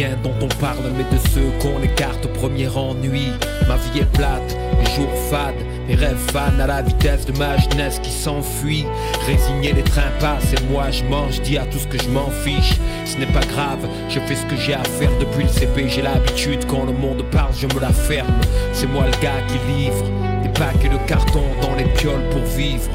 rien 0.00 0.16
dont 0.22 0.34
on 0.40 0.48
parle, 0.60 0.78
mais 0.96 1.04
de 1.04 1.20
ceux 1.28 1.50
qu'on 1.60 1.82
écarte 1.82 2.24
au 2.24 2.28
premier 2.28 2.68
ennui. 2.68 3.32
Ma 3.68 3.76
vie 3.76 4.00
est 4.00 4.12
plate, 4.12 4.56
les 4.78 4.90
jours 4.94 5.12
fades, 5.30 5.62
mes 5.88 5.94
rêves 5.94 6.16
fans 6.32 6.58
à 6.58 6.66
la 6.66 6.82
vitesse 6.82 7.26
de 7.26 7.36
ma 7.38 7.58
jeunesse 7.58 7.98
qui 8.02 8.10
s'enfuit. 8.10 8.86
Résigné, 9.26 9.72
les 9.72 9.82
trains 9.82 10.12
passent 10.18 10.54
et 10.54 10.72
moi 10.72 10.90
je 10.90 11.04
mange, 11.04 11.42
dis 11.42 11.58
à 11.58 11.66
tout 11.66 11.78
ce 11.78 11.86
que 11.86 12.02
je 12.02 12.08
m'en 12.08 12.30
fiche. 12.30 12.78
Ce 13.04 13.18
n'est 13.18 13.32
pas 13.32 13.44
grave, 13.52 13.86
je 14.08 14.20
fais 14.20 14.36
ce 14.36 14.46
que 14.46 14.56
j'ai 14.56 14.74
à 14.74 14.84
faire 14.84 15.10
depuis 15.18 15.42
le 15.42 15.50
CP. 15.50 15.88
J'ai 15.88 16.02
l'habitude 16.02 16.64
quand 16.66 16.86
le 16.86 16.92
monde 16.92 17.22
parle, 17.30 17.52
je 17.54 17.66
me 17.66 17.80
la 17.80 17.92
ferme. 17.92 18.40
C'est 18.72 18.86
moi 18.86 19.04
le 19.04 19.22
gars 19.22 19.42
qui 19.48 19.58
livre 19.72 20.04
des 20.42 20.48
paquets 20.58 20.88
de 20.88 20.98
carton 21.06 21.44
dans 21.60 21.74
les 21.74 21.88
pioles 21.94 22.26
pour 22.30 22.44
vivre. 22.56 22.90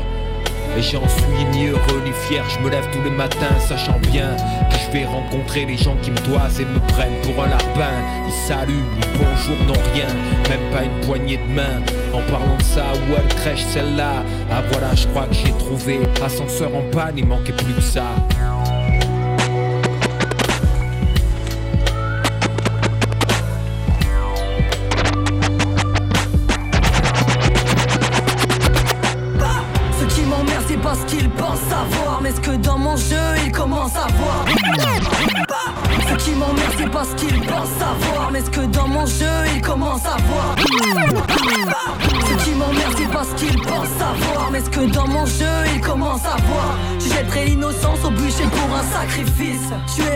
Et 0.77 0.81
j'en 0.81 1.07
suis 1.07 1.45
ni 1.53 1.67
heureux 1.67 2.01
ni 2.03 2.11
fier, 2.27 2.43
je 2.49 2.59
me 2.59 2.69
lève 2.69 2.85
tous 2.91 3.01
les 3.01 3.09
matins 3.09 3.59
sachant 3.59 3.97
bien 4.11 4.35
que 4.69 4.75
je 4.75 4.91
vais 4.91 5.05
rencontrer 5.05 5.65
les 5.65 5.77
gens 5.77 5.95
qui 6.01 6.11
me 6.11 6.17
doivent 6.27 6.59
et 6.59 6.65
me 6.65 6.79
prennent 6.87 7.21
pour 7.23 7.43
un 7.43 7.47
larbin. 7.47 7.95
Ils 8.27 8.33
saluent, 8.33 8.73
ni 8.73 9.01
bonjour, 9.13 9.65
non 9.67 9.81
rien, 9.93 10.07
même 10.49 10.71
pas 10.73 10.83
une 10.83 11.07
poignée 11.07 11.37
de 11.37 11.53
main. 11.53 11.81
En 12.13 12.21
parlant 12.29 12.57
de 12.57 12.63
ça, 12.63 12.83
où 12.93 13.15
elle 13.17 13.35
crèche 13.35 13.63
celle-là 13.63 14.23
Ah 14.51 14.63
voilà, 14.69 14.93
je 14.95 15.07
crois 15.07 15.27
que 15.27 15.35
j'ai 15.35 15.51
trouvé. 15.53 15.99
Ascenseur 16.23 16.75
en 16.75 16.83
panne, 16.91 17.17
il 17.17 17.25
manquait 17.25 17.53
plus 17.53 17.73
que 17.73 17.81
ça. 17.81 18.03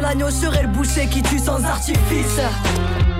L'agneau, 0.09 0.29
je 0.29 0.45
serai 0.45 0.63
le 0.63 0.69
boucher 0.69 1.07
qui 1.07 1.21
tue 1.21 1.39
sans 1.39 1.63
artifice. 1.63 2.41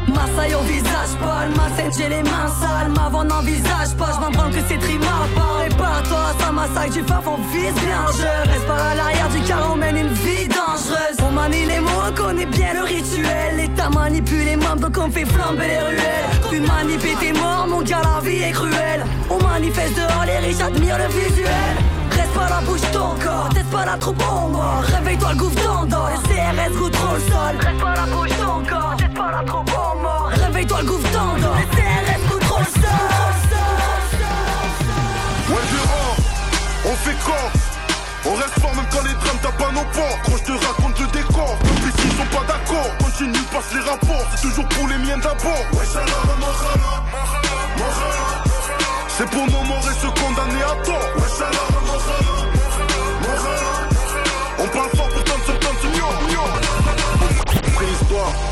Massaille 0.08 0.56
au 0.56 0.64
visage 0.64 1.14
pâle, 1.20 1.50
ma 1.56 1.76
scène 1.76 1.92
j'ai 1.96 2.10
les 2.10 2.24
mains 2.24 2.52
sales, 2.60 2.92
ma 2.96 3.10
voix 3.10 3.24
n'envisage 3.24 3.96
pas, 3.98 4.12
je 4.16 4.20
m'en 4.20 4.32
branle 4.32 4.52
que 4.52 4.62
c'est 4.68 4.80
trimar 4.80 5.28
Prépare-toi, 5.36 6.26
ça 6.40 6.52
massacre 6.52 6.94
du 6.94 7.04
paf, 7.04 7.28
on 7.28 7.38
vise 7.54 7.74
bien. 7.74 8.02
Je 8.18 8.50
reste 8.50 8.66
par 8.66 8.82
à 8.82 8.96
l'arrière 8.96 9.30
du 9.30 9.40
car 9.42 9.72
on 9.72 9.76
mène 9.76 9.98
une 9.98 10.14
vie 10.14 10.48
dangereuse. 10.48 11.18
On 11.22 11.32
manie 11.32 11.66
les 11.66 11.80
mots, 11.80 12.02
on 12.08 12.14
connaît 12.14 12.48
bien 12.48 12.74
le 12.74 12.84
rituel. 12.84 13.58
L'État 13.58 13.90
manipule 13.90 14.46
les 14.46 14.56
membres 14.56 14.90
donc 14.90 14.98
on 14.98 15.12
fait 15.12 15.26
flamber 15.26 15.68
les 15.68 15.80
ruelles. 15.80 16.30
Tu 16.50 16.60
manipules 16.60 17.18
tes 17.20 17.34
morts, 17.34 17.68
mon 17.70 17.82
gars 17.84 18.02
la 18.02 18.28
vie 18.28 18.42
est 18.42 18.52
cruelle. 18.52 19.06
On 19.30 19.38
manifeste 19.44 19.96
dehors, 19.96 20.26
les 20.26 20.38
riches 20.48 20.62
admirent 20.62 20.98
le 20.98 21.08
visuel. 21.08 21.99
pas 21.99 21.99
la 22.50 22.62
bouche 22.62 22.82
ton 22.92 23.16
corps, 23.24 23.50
teste 23.54 23.70
pas 23.70 23.86
la 23.86 23.98
troupe 23.98 24.22
en 24.24 24.50
mort 24.50 24.82
Réveille-toi 24.84 25.30
le 25.34 25.38
gouffre 25.38 25.64
d'endor, 25.64 26.10
le 26.10 26.18
CRS 26.28 26.78
roule 26.80 26.92
trop 26.92 27.14
le 27.14 27.22
sol. 27.22 27.56
Reste 27.60 27.80
pas 27.80 27.96
la 27.96 28.06
bouche 28.06 28.30
ton 28.30 28.64
corps, 28.66 28.96
teste 28.98 29.14
pas 29.14 29.32
la 29.32 29.44
troupe 29.44 29.72
en 29.72 29.96
mort 30.02 30.32
Réveille-toi 30.34 30.82
le 30.82 30.88
gouffre 30.88 31.12
d'endor, 31.12 31.56
le 31.56 31.76
CRS 31.76 32.32
roule 32.32 32.40
trop 32.42 32.60
le 32.60 32.66
sol. 32.66 32.90
Ouais, 35.50 35.64
je 35.72 36.90
on 36.90 36.96
fait 36.96 37.18
corps. 37.26 37.52
On 38.26 38.36
reste 38.36 38.60
fort 38.60 38.76
même 38.76 38.86
quand 38.92 39.04
les 39.04 39.14
drames 39.14 39.40
tapent 39.42 39.62
à 39.62 39.72
nos 39.72 39.84
portes. 39.84 40.20
Quand 40.26 40.38
je 40.38 40.44
te 40.44 40.66
raconte 40.66 41.00
le 41.00 41.08
décor, 41.08 41.58
depuis 41.62 41.94
qu'ils 41.94 42.12
sont 42.12 42.38
pas 42.38 42.46
d'accord. 42.48 42.98
Continue, 43.00 43.44
passe 43.52 43.74
les 43.74 43.90
rapports, 43.90 44.28
c'est 44.36 44.42
toujours 44.48 44.68
pour 44.70 44.88
les 44.88 44.98
miens 44.98 45.18
d'abord. 45.18 45.64
Ouais, 45.74 45.86
salam, 45.86 46.08
marhala, 46.40 47.04
marhala. 47.78 48.49
C'est 49.20 49.30
pour 49.32 49.46
nos 49.48 49.64
morts 49.64 49.86
et 49.92 50.00
se 50.00 50.08
condamner 50.08 50.64
à 50.64 50.76
tort. 50.86 51.20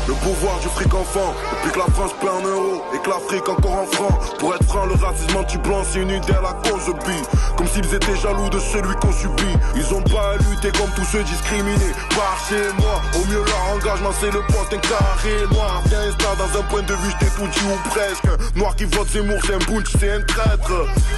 Le 0.06 0.14
pouvoir 0.14 0.58
du 0.60 0.68
fric 0.68 0.92
enfant. 0.94 1.34
Depuis 1.52 1.72
que 1.72 1.78
la 1.78 1.92
France 1.94 2.12
paie 2.20 2.28
en 2.28 2.42
euros 2.42 2.82
et 2.94 2.98
que 2.98 3.10
l'Afrique 3.10 3.48
encore 3.48 3.78
en 3.78 3.86
francs. 3.86 4.38
Pour 4.38 4.54
être 4.54 4.64
franc, 4.64 4.86
le 4.86 4.94
racisme 4.94 5.36
anti-blanc, 5.36 5.82
c'est 5.90 6.00
une 6.00 6.10
idée 6.10 6.32
à 6.32 6.42
la 6.42 6.54
cause 6.68 6.92
bi. 7.06 7.18
Comme 7.56 7.66
s'ils 7.66 7.94
étaient 7.94 8.16
jaloux 8.16 8.48
de 8.48 8.58
celui 8.58 8.94
qu'on 8.96 9.12
subit. 9.12 9.56
Ils 9.76 9.94
ont 9.94 10.02
pas 10.02 10.32
à 10.32 10.36
lutter 10.36 10.70
comme 10.78 10.90
tous 10.96 11.04
ceux 11.04 11.22
discriminés. 11.22 11.92
Par 12.10 12.36
chez 12.48 12.72
moi, 12.78 13.00
au 13.14 13.24
mieux 13.26 13.44
leur 13.44 13.74
engagement, 13.74 14.10
c'est 14.20 14.30
le 14.32 14.40
poste 14.48 14.72
un 14.72 14.78
carré 14.78 15.46
noir. 15.52 15.82
Viens 15.86 16.00
installe 16.00 16.36
dans 16.38 16.58
un 16.58 16.62
point 16.64 16.82
de 16.82 16.94
vue, 16.94 17.10
j't'ai 17.10 17.30
tout 17.36 17.46
dit 17.48 17.66
ou 17.66 17.88
presque. 17.88 18.56
Noir 18.56 18.74
qui 18.76 18.84
vote 18.84 19.08
Zemmour, 19.08 19.40
c'est 19.46 19.54
un 19.54 19.58
bunch, 19.58 19.86
c'est 19.98 20.12
un 20.12 20.20
traître. 20.22 20.72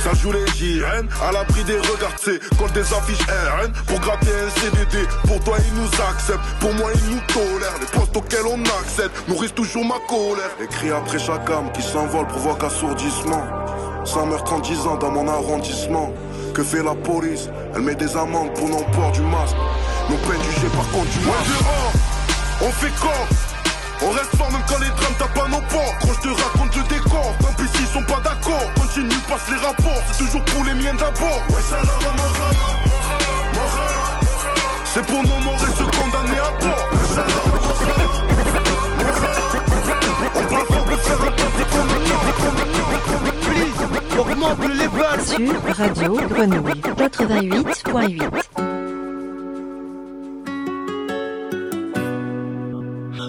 Ça 0.04 0.14
joue 0.14 0.32
les 0.32 0.46
JN, 0.46 1.08
à 1.22 1.32
l'abri 1.32 1.64
des 1.64 1.78
regards, 1.78 2.16
c'est 2.22 2.38
contre 2.56 2.72
des 2.72 2.92
affiches 2.92 3.26
RN. 3.26 3.72
Pour 3.86 4.00
gratter 4.00 4.30
un 4.30 4.60
CDD, 4.60 5.06
pour 5.26 5.40
toi 5.40 5.56
ils 5.58 5.74
nous 5.80 5.88
acceptent, 6.10 6.40
pour 6.60 6.72
moi 6.74 6.90
ils 6.94 7.14
nous 7.14 7.20
tolèrent. 7.28 7.78
Les 7.80 7.86
postes 7.86 8.16
auxquels 8.16 8.46
on 8.50 8.60
accède 8.80 9.10
nourrissent 9.28 9.54
toujours 9.54 9.84
ma 9.84 9.98
colère. 10.08 10.50
Cris 10.70 10.90
après 10.90 11.18
chaque 11.18 11.48
âme 11.50 11.70
qui 11.72 11.82
s'envole 11.82 12.26
provoquent 12.26 12.64
assourdissement. 12.64 13.44
100 14.04 14.26
meurtres 14.26 14.52
en 14.52 14.60
10 14.60 14.86
ans 14.86 14.96
dans 14.96 15.10
mon 15.10 15.28
arrondissement. 15.28 16.12
Que 16.54 16.62
fait 16.62 16.82
la 16.82 16.94
police? 16.94 17.48
Elle 17.74 17.82
met 17.82 17.94
des 17.94 18.16
amendes 18.16 18.52
pour 18.54 18.68
non-port 18.68 19.12
du 19.12 19.20
masque. 19.22 19.56
Nos 20.08 20.16
peines 20.16 20.42
jugées 20.42 20.68
par 20.74 20.88
contre 20.90 21.10
du 21.10 21.20
masque. 21.26 21.64
on 22.62 22.70
fait 22.70 22.92
corps. 23.00 23.28
On 24.02 24.10
reste 24.10 24.34
fort 24.36 24.50
même 24.50 24.62
quand 24.66 24.78
les 24.78 24.88
drames 24.88 25.14
tapent 25.18 25.44
à 25.44 25.48
nos 25.48 25.60
portes. 25.60 25.94
Quand 26.00 26.12
je 26.14 26.20
te 26.20 26.42
raconte 26.42 26.76
le 26.76 26.82
décor, 26.94 27.34
tant 27.40 27.52
pis 27.52 27.68
s'ils 27.76 27.86
sont 27.86 28.04
pas 28.04 28.20
d'accord. 28.20 28.64
Continue, 28.74 29.20
passe 29.28 29.48
les 29.50 29.56
rapports, 29.56 30.02
c'est 30.10 30.24
toujours 30.24 30.44
pour 30.44 30.64
les 30.64 30.74
miens 30.74 30.94
d'abord. 30.94 31.42
Ouais, 31.50 31.62
ça 31.68 31.76
C'est 34.86 35.06
pour 35.06 35.22
nos 35.22 35.40
morts 35.44 35.62
et 35.62 35.72
se 35.76 35.84
condamner 35.84 36.38
à 36.38 36.50
mort. 36.64 38.29
Radio 45.48 46.16
Grenouille 46.28 46.82
88.8. 46.98 48.30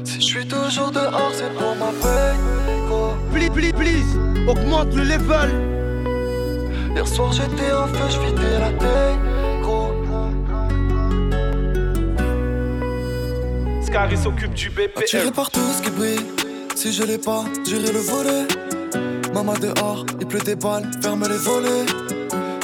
Si 0.04 0.15
je 0.15 0.19
suis 0.26 0.45
toujours 0.45 0.91
dehors, 0.91 1.32
c'est 1.34 1.54
pour 1.54 1.74
ma 1.78 1.91
paix. 2.02 2.36
gros. 2.89 3.13
Please, 3.32 3.50
please, 3.50 3.71
please, 3.74 4.17
augmente 4.50 4.93
le 4.93 5.04
level. 5.04 5.50
Hier 6.93 7.08
soir 7.08 7.32
j'étais 7.32 7.71
en 7.71 7.88
feu, 7.88 8.10
je 8.10 8.19
vidais 8.19 8.60
la 8.60 8.71
tête. 8.71 9.17
Gros. 9.62 9.93
Scary 13.82 14.17
s'occupe 14.17 14.54
du 14.54 14.67
Attiré 14.97 15.24
BPM. 15.24 15.32
par 15.34 15.50
tout 15.50 15.62
ce 15.78 15.82
qui 15.82 15.91
brille. 15.91 16.26
Si 16.76 16.91
je 16.91 17.04
l'ai 17.04 17.17
pas, 17.17 17.45
j'irai 17.65 17.93
le 17.93 18.00
voler. 18.00 18.47
Maman 19.34 19.54
dehors, 19.54 20.06
il 20.19 20.28
pleut 20.28 20.41
des 20.41 20.56
balles, 20.56 20.91
ferme 21.02 21.24
les 21.30 21.38
volets. 21.38 21.86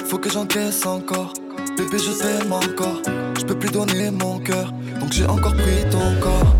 Faut 0.07 0.17
que 0.17 0.29
j'encaisse 0.29 0.85
encore. 0.85 1.33
Bébé, 1.75 1.97
je 1.99 2.11
t'aime 2.11 2.53
encore. 2.53 3.01
Je 3.37 3.43
peux 3.43 3.59
plus 3.59 3.69
donner 3.69 4.09
mon 4.09 4.39
cœur, 4.39 4.71
donc 5.01 5.11
j'ai 5.11 5.25
encore 5.25 5.53
pris 5.53 5.83
ton 5.91 6.19
corps. 6.21 6.55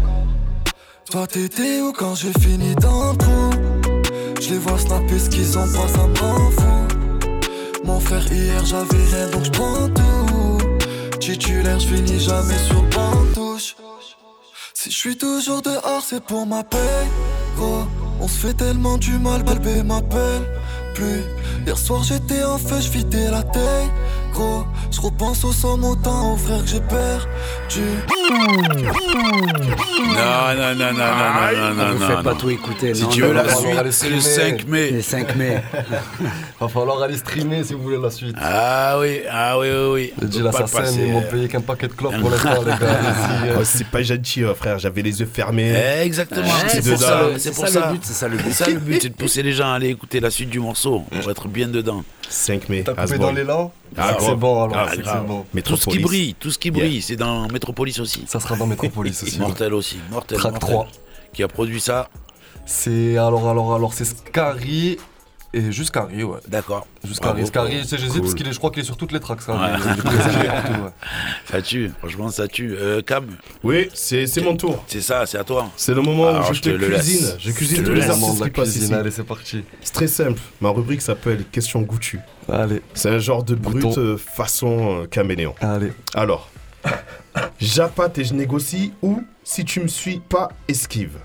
Toi, 1.10 1.26
t'étais 1.28 1.80
où 1.80 1.94
quand 1.94 2.14
j'ai 2.16 2.34
fini 2.42 2.76
dans 2.76 3.14
le 3.14 3.18
trou? 3.18 3.50
Je 4.42 4.50
les 4.50 4.58
vois 4.58 4.78
snapper 4.78 5.18
ce 5.18 5.30
qu'ils 5.30 5.58
ont 5.58 5.62
pas, 5.62 5.88
ça 5.88 6.08
me 6.08 6.20
rend 6.20 6.52
fou. 6.52 7.82
Mon 7.86 8.00
frère, 8.02 8.30
hier 8.32 8.66
j'avais 8.66 9.06
rien, 9.16 9.30
donc 9.30 9.46
je 9.46 9.52
prends 9.52 9.88
tout. 9.90 11.18
Titulaire, 11.20 11.80
je 11.80 11.88
finis 11.88 12.20
jamais 12.20 12.58
sur 12.68 12.82
le. 12.82 12.88
Si 14.74 14.92
je 14.92 14.96
suis 14.96 15.18
toujours 15.18 15.62
dehors, 15.62 16.04
c'est 16.06 16.24
pour 16.24 16.46
ma 16.46 16.64
paix. 16.64 17.08
Gros, 17.56 17.86
on 18.20 18.28
se 18.28 18.48
fait 18.48 18.54
tellement 18.54 18.98
du 18.98 19.18
mal, 19.18 19.44
bébé 19.44 19.84
m'appelle 19.84 20.44
plus. 20.94 21.24
Hier 21.66 21.78
soir 21.78 22.04
j'étais 22.04 22.44
en 22.44 22.58
feu, 22.58 22.80
je 22.82 22.90
vidais 22.90 23.30
la 23.32 23.44
tête. 23.44 23.92
Gros, 24.34 24.66
je 24.92 25.02
repense 25.02 25.44
aux 25.44 25.52
sommes 25.52 25.84
autant 25.84 26.34
aux 26.34 26.38
frères 26.38 26.62
que 26.64 26.70
j'ai 26.70 26.80
perdu. 26.82 27.84
Non, 28.30 28.36
non, 30.56 30.76
non, 30.76 30.76
non, 30.76 30.94
non, 30.94 30.94
non, 30.94 31.74
non, 31.76 31.86
On 31.90 31.94
vous 31.94 32.00
non, 32.00 32.08
fait 32.08 32.16
non. 32.16 32.24
pas 32.24 32.36
tout 32.36 32.50
écouter. 32.50 32.94
Si 32.94 33.08
tu 33.10 33.22
veux 33.22 33.34
la 33.34 33.48
suite, 33.48 33.92
c'est 33.92 34.10
le 34.10 34.20
5 34.20 34.68
mai. 34.68 34.92
Le 34.92 35.02
5 35.02 35.36
mai. 35.36 35.64
Va 36.60 36.68
falloir 36.68 37.02
aller 37.02 37.18
streamer 37.18 37.64
si 37.64 37.74
vous 37.74 37.82
voulez 37.84 37.98
la 38.02 38.10
suite. 38.12 38.36
Ah 38.40 38.98
oui, 39.00 39.22
ah 39.32 39.58
oui, 39.60 39.68
oui, 39.70 40.14
oui. 40.22 40.28
Le 40.38 40.44
l'assassin, 40.44 40.84
ils 40.92 41.12
m'ont 41.12 41.22
payé 41.22 41.48
qu'un 41.48 41.62
paquet 41.62 41.88
de 41.88 41.94
clopes 41.94 42.20
pour 42.20 42.30
l'instant, 42.30 42.62
les 42.62 42.72
gars. 42.72 42.78
Euh. 43.48 43.58
Oh, 43.60 43.64
c'est 43.64 43.88
pas 43.88 44.02
gentil, 44.02 44.44
euh, 44.44 44.54
frère. 44.56 44.80
J'avais 44.80 45.02
les 45.02 45.20
yeux 45.20 45.30
fermés. 45.32 45.74
Exactement, 46.02 46.48
c'est 46.68 46.84
pour 46.84 46.98
ça, 47.00 47.22
c'est 47.38 47.54
pour 47.54 47.68
ça. 47.68 47.88
le 47.88 47.94
but, 47.94 48.02
c'est 48.04 48.14
ça 48.14 48.28
le 48.28 48.38
but. 48.38 48.46
C'est 48.48 48.64
ça 48.64 48.70
le 48.70 48.80
but, 48.80 49.02
c'est 49.02 49.10
de 49.10 49.14
pousser 49.14 49.44
les 49.44 49.54
gens 49.54 49.72
à 49.72 49.76
aller 49.76 49.90
écouter 49.90 50.20
la 50.20 50.30
suite 50.30 50.50
du 50.50 50.60
morceau 50.60 51.04
pour 51.22 51.30
être 51.32 51.48
bien 51.48 51.68
dedans. 51.68 52.04
5 52.30 52.70
mai. 52.70 52.84
T'as 52.86 52.94
coupé 52.94 53.18
dans 53.18 53.32
l'élan? 53.32 53.72
Ah, 53.96 54.16
C'est 54.20 54.26
grave. 54.26 54.38
bon, 54.38 54.64
alors, 54.64 54.78
Ah, 54.78 54.88
c'est 54.90 55.06
c'est 55.06 55.26
bon. 55.26 55.44
Tout 55.44 55.46
ce 55.46 55.52
qui 55.52 55.56
Métropolis. 55.56 56.02
brille, 56.02 56.36
tout 56.40 56.52
ce 56.52 56.58
qui 56.60 56.72
brille, 56.72 57.02
c'est 57.02 57.16
dans 57.16 57.48
Metropolis 57.48 58.00
aussi. 58.00 58.24
Ça 58.28 58.40
sera 58.40 58.56
dans 58.56 58.68
Metropolis 58.68 59.24
aussi. 59.24 59.40
Mortel 59.40 59.74
aussi, 59.74 59.98
mortel. 60.12 60.38
Track 60.38 60.52
mortel. 60.54 60.70
3. 60.70 60.88
Qui 61.34 61.44
a 61.44 61.48
produit 61.48 61.80
ça 61.80 62.10
C'est 62.66 63.18
alors 63.18 63.48
alors 63.48 63.74
alors 63.74 63.94
c'est 63.94 64.06
Scary 64.06 64.98
et 65.58 65.72
juste 65.72 65.90
Scary 65.90 66.24
ouais. 66.24 66.38
D'accord. 66.48 66.88
Scary, 67.14 67.44
bravo. 67.52 67.70
tu 67.70 67.84
sais, 67.84 67.98
j'hésite 67.98 68.12
Cool. 68.14 68.22
parce 68.22 68.34
qu'il 68.36 68.48
est, 68.48 68.54
je 68.54 68.58
crois 68.58 68.72
qu'il 68.72 68.82
est 68.82 68.86
sur 68.86 68.98
toutes 68.98 69.12
les 69.12 69.20
tracks. 69.20 69.42
Scary. 69.42 69.60
Ouais. 69.60 69.80
Partout. 70.04 70.72
Ça 71.52 71.62
tue, 71.62 71.92
franchement 72.00 72.30
ça 72.30 72.48
tue. 72.48 72.76
Euh, 72.78 73.02
Cam 73.02 73.26
Oui, 73.64 73.90
c'est 73.94 74.28
c'est 74.28 74.42
mon 74.42 74.56
tour. 74.58 74.84
C'est 74.88 75.02
ça, 75.02 75.26
c'est 75.26 75.38
à 75.38 75.44
toi. 75.44 75.70
C'est 75.78 75.94
le 75.94 76.02
moment 76.02 76.28
Alors, 76.28 76.50
où 76.50 76.54
je, 76.54 76.58
je 76.58 76.62
te 76.62 76.70
cuisine. 76.70 76.92
laisse. 77.22 77.36
Je 77.40 77.52
cuisine 77.52 77.84
tous 77.84 77.90
le 77.90 77.96
les 77.96 78.10
artistes 78.10 78.44
qui 78.44 78.50
passent 78.50 78.76
ici. 78.76 78.94
allez 78.94 79.12
c'est 79.12 79.24
parti. 79.24 79.64
C'est 79.82 79.94
très 79.94 80.08
simple. 80.08 80.40
Ma 80.62 80.70
rubrique 80.70 81.02
s'appelle 81.02 81.44
Question 81.52 81.82
goûtue. 81.82 82.20
Allez, 82.52 82.82
C'est 82.94 83.10
un 83.10 83.20
genre 83.20 83.44
de 83.44 83.56
brut 83.56 83.82
Bouton. 83.82 84.00
euh, 84.02 84.18
façon 84.18 85.02
euh, 85.04 85.06
caméléon. 85.08 85.54
allez. 85.62 85.92
Alors, 86.14 86.50
j'appâte 87.60 88.18
et 88.20 88.24
je 88.24 88.34
négocie 88.34 88.94
ou 89.02 89.22
si 89.44 89.66
tu 89.66 89.80
me 89.82 89.88
suis 89.88 90.20
pas, 90.20 90.50
esquive? 90.68 91.18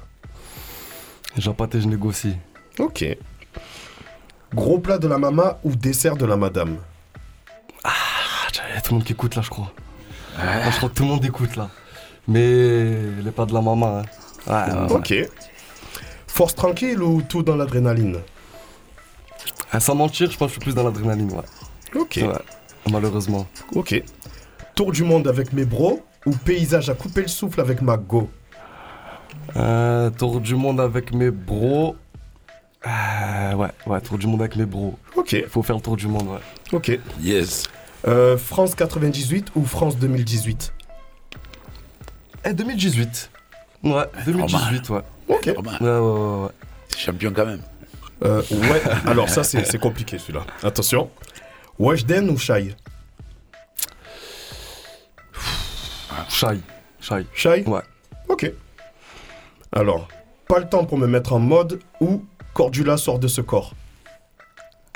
J'appâte 1.36 1.74
et 1.76 1.80
je 1.80 1.88
négocie. 1.88 2.34
Ok. 2.78 3.04
Gros 4.54 4.78
plat 4.78 4.98
de 4.98 5.08
la 5.08 5.18
mama 5.18 5.58
ou 5.64 5.74
dessert 5.74 6.16
de 6.16 6.26
la 6.26 6.36
madame 6.36 6.76
Ah, 7.84 7.90
il 8.70 8.74
y 8.74 8.78
a 8.78 8.80
tout 8.80 8.92
le 8.92 8.98
monde 8.98 9.04
qui 9.06 9.12
écoute 9.12 9.34
là, 9.34 9.42
je 9.42 9.50
crois. 9.50 9.72
Ah, 10.38 10.70
je 10.70 10.76
crois 10.76 10.88
que 10.88 10.94
tout 10.94 11.04
le 11.04 11.08
monde 11.10 11.24
écoute 11.24 11.56
là. 11.56 11.68
Mais 12.28 12.92
les 13.24 13.30
pas 13.30 13.46
de 13.46 13.54
la 13.54 13.60
maman. 13.60 13.98
Hein. 13.98 14.02
Ouais, 14.46 14.74
ouais, 14.74 14.92
ouais. 14.92 14.92
Ok. 14.92 15.14
Force 16.26 16.54
tranquille 16.54 17.02
ou 17.02 17.22
tout 17.22 17.42
dans 17.42 17.56
l'adrénaline 17.56 18.18
Ah, 19.70 19.80
sans 19.80 19.94
mentir, 19.94 20.30
je 20.30 20.36
pense 20.36 20.48
que 20.48 20.54
je 20.54 20.60
suis 20.60 20.72
plus 20.72 20.74
dans 20.74 20.84
l'adrénaline, 20.84 21.30
ouais. 21.32 22.00
Ok. 22.00 22.20
Ouais, 22.22 22.32
malheureusement. 22.90 23.46
Ok. 23.74 24.02
Tour 24.74 24.92
du 24.92 25.04
monde 25.04 25.28
avec 25.28 25.52
mes 25.52 25.64
bros 25.64 26.00
ou 26.26 26.30
paysage 26.32 26.88
à 26.90 26.94
couper 26.94 27.22
le 27.22 27.28
souffle 27.28 27.60
avec 27.60 27.82
ma 27.82 27.96
go 27.96 28.30
Euh, 29.56 30.10
tour 30.10 30.40
du 30.40 30.54
monde 30.54 30.80
avec 30.80 31.12
mes 31.12 31.30
bros. 31.30 31.96
Euh, 32.86 33.54
ouais, 33.54 33.68
ouais, 33.86 34.00
tour 34.00 34.18
du 34.18 34.26
monde 34.26 34.40
avec 34.40 34.56
mes 34.56 34.66
bros. 34.66 34.98
Ok. 35.16 35.36
Faut 35.48 35.62
faire 35.62 35.76
le 35.76 35.82
tour 35.82 35.96
du 35.96 36.08
monde, 36.08 36.28
ouais. 36.28 36.40
Ok. 36.72 36.98
Yes. 37.20 37.64
Euh, 38.08 38.36
France 38.36 38.74
98 38.74 39.52
ou 39.54 39.64
France 39.64 39.96
2018 39.96 40.72
Eh, 42.44 42.52
2018. 42.52 43.30
Ouais, 43.84 44.04
2018, 44.26 44.90
ouais. 44.90 45.00
Ok. 45.28 45.46
Mal. 45.46 45.56
Ouais, 45.80 45.88
ouais, 45.88 45.98
ouais, 45.98 46.42
ouais. 46.44 46.48
Champion 46.96 47.32
quand 47.34 47.46
même. 47.46 47.62
Euh, 48.24 48.40
ouais, 48.52 48.82
alors 49.06 49.28
ça 49.28 49.42
c'est 49.42 49.64
c'est 49.64 49.78
compliqué 49.78 50.16
celui-là. 50.18 50.44
Attention. 50.62 51.10
Weshden 51.78 52.30
ou 52.30 52.38
Shai? 52.38 52.74
Shai. 56.28 56.60
Shai. 57.00 57.26
Shai? 57.34 57.64
Ouais. 57.66 57.80
Ok. 58.28 58.50
Alors, 59.72 60.06
pas 60.48 60.58
le 60.60 60.68
temps 60.68 60.84
pour 60.84 60.98
me 60.98 61.06
mettre 61.06 61.32
en 61.32 61.38
mode 61.40 61.80
ou 62.00 62.24
Cordula 62.54 62.96
sort 62.96 63.18
de 63.18 63.28
ce 63.28 63.40
corps. 63.40 63.72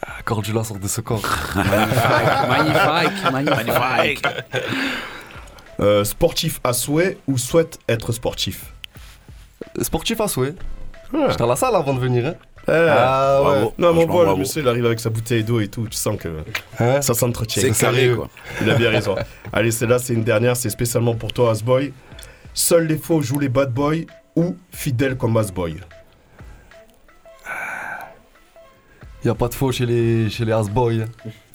Ah, 0.07 0.23
Cordula 0.25 0.63
sort 0.65 0.79
de 0.79 0.89
ce 0.89 1.01
corps. 1.01 1.23
Magnifique, 1.55 3.33
magnifique. 3.33 3.67
Magnifique. 3.73 4.27
Euh, 5.81 6.05
sportif 6.05 6.61
à 6.65 6.73
souhait 6.73 7.19
ou 7.27 7.39
souhaite 7.39 7.79
être 7.89 8.13
sportif? 8.13 8.73
Sportif 9.83 10.21
à 10.21 10.29
souhait. 10.29 10.55
Ah. 11.15 11.27
J'étais 11.31 11.43
à 11.43 11.47
la 11.47 11.57
salle 11.57 11.75
avant 11.77 11.95
de 11.95 12.01
venir, 12.01 12.27
hein. 12.27 12.35
Eh, 12.69 12.73
Ah, 12.73 13.39
ouais. 13.39 13.45
Bravo. 13.45 13.65
Non, 13.65 13.73
mais 13.79 13.87
on 13.89 13.93
Franchement, 13.95 14.13
voit 14.15 14.25
le 14.33 14.37
monsieur, 14.37 14.63
il 14.63 14.69
arrive 14.69 14.87
avec 14.87 14.99
sa 15.01 15.09
bouteille 15.11 15.45
d'eau 15.45 15.61
et 15.61 15.69
tout. 15.69 15.87
Tu 15.89 15.97
sens 15.97 16.17
que 16.19 16.29
Hein? 16.81 17.01
ça 17.01 17.15
s'entretient. 17.15 17.63
C'est 17.63 17.71
carré 17.79 18.13
quoi. 18.15 18.29
Il 18.61 18.69
a 18.71 18.75
bien 18.75 18.91
raison. 18.91 19.15
Allez, 19.53 19.71
celle-là, 19.71 19.99
c'est 19.99 20.15
une 20.15 20.25
dernière. 20.25 20.57
C'est 20.57 20.71
spécialement 20.71 21.15
pour 21.15 21.33
toi, 21.33 21.53
Asboy. 21.53 21.93
Seuls 22.55 22.87
les 22.87 22.97
faux 22.99 23.23
jouent 23.23 23.39
les 23.39 23.49
bad 23.49 23.73
boys 23.73 24.05
ou 24.35 24.57
fidèles 24.73 25.17
comme 25.17 25.37
Asboy? 25.37 25.77
Y 29.27 29.29
a 29.29 29.35
pas 29.35 29.49
de 29.49 29.55
faux 29.55 29.73
chez 29.73 29.87
les, 29.87 30.31
chez 30.31 30.45
les 30.45 30.53
Asboy. 30.53 31.05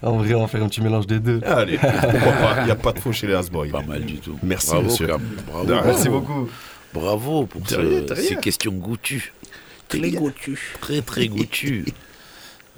En 0.01 0.17
vrai, 0.17 0.33
on 0.33 0.41
va 0.41 0.47
faire 0.47 0.61
un 0.61 0.67
petit 0.67 0.81
mélange 0.81 1.07
des 1.07 1.19
deux. 1.19 1.39
Allez, 1.45 1.77
pourquoi 1.77 2.31
pas? 2.33 2.55
Il 2.59 2.65
n'y 2.65 2.71
a 2.71 2.75
pas 2.75 2.91
de 2.91 2.99
faux 2.99 3.13
chez 3.13 3.27
les 3.27 3.33
Asboy. 3.33 3.69
Pas 3.69 3.81
mal 3.81 4.03
du 4.03 4.17
tout. 4.17 4.37
Merci, 4.43 4.71
Bravo, 4.71 4.83
monsieur. 4.83 5.07
Cam. 5.07 5.21
Bravo. 5.47 5.73
Merci 5.85 6.09
beaucoup. 6.09 6.49
Bravo 6.93 7.45
pour 7.45 7.61
ce- 7.65 7.75
rien. 7.75 8.01
ces 8.15 8.35
questions 8.35 8.73
goûtues. 8.73 9.31
Très 9.87 10.11
goûtues. 10.11 10.75
Très 10.81 11.01
très 11.01 11.27
goûtues. 11.29 11.85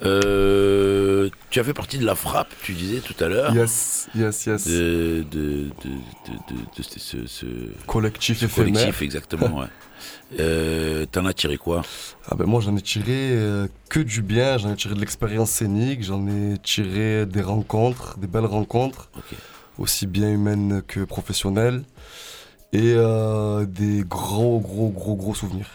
Euh, 0.02 1.28
tu 1.50 1.60
as 1.60 1.64
fait 1.64 1.72
partie 1.72 1.98
de 1.98 2.04
la 2.04 2.14
frappe, 2.14 2.48
tu 2.62 2.72
disais 2.72 2.98
tout 3.00 3.14
à 3.24 3.28
l'heure. 3.28 3.54
Yes, 3.54 4.08
yes, 4.14 4.46
yes. 4.46 4.66
De, 4.66 5.24
de, 5.30 5.40
de, 5.40 5.90
de, 6.26 6.54
de- 6.54 6.66
de 6.76 7.26
ce, 7.28 7.46
Collectif 7.86 8.38
ce 8.38 8.44
éphémère. 8.46 8.72
collectif, 8.74 9.02
exactement, 9.02 9.58
ouais. 9.60 9.66
Euh, 10.40 11.06
T'en 11.06 11.24
as 11.26 11.32
tiré 11.32 11.56
quoi? 11.56 11.82
Ah 12.28 12.34
ben 12.34 12.44
moi 12.44 12.60
j'en 12.60 12.76
ai 12.76 12.80
tiré 12.82 13.06
euh, 13.30 13.68
que 13.88 14.00
du 14.00 14.20
bien, 14.20 14.58
j'en 14.58 14.72
ai 14.72 14.76
tiré 14.76 14.94
de 14.94 15.00
l'expérience 15.00 15.50
scénique, 15.50 16.02
j'en 16.02 16.26
ai 16.26 16.58
tiré 16.62 17.24
des 17.24 17.40
rencontres, 17.40 18.18
des 18.18 18.26
belles 18.26 18.44
rencontres, 18.44 19.08
aussi 19.78 20.06
bien 20.06 20.28
humaines 20.30 20.82
que 20.86 21.00
professionnelles, 21.04 21.84
et 22.72 22.94
euh, 22.96 23.64
des 23.64 24.02
gros 24.06 24.58
gros 24.60 24.90
gros 24.90 25.14
gros 25.14 25.34
souvenirs. 25.34 25.70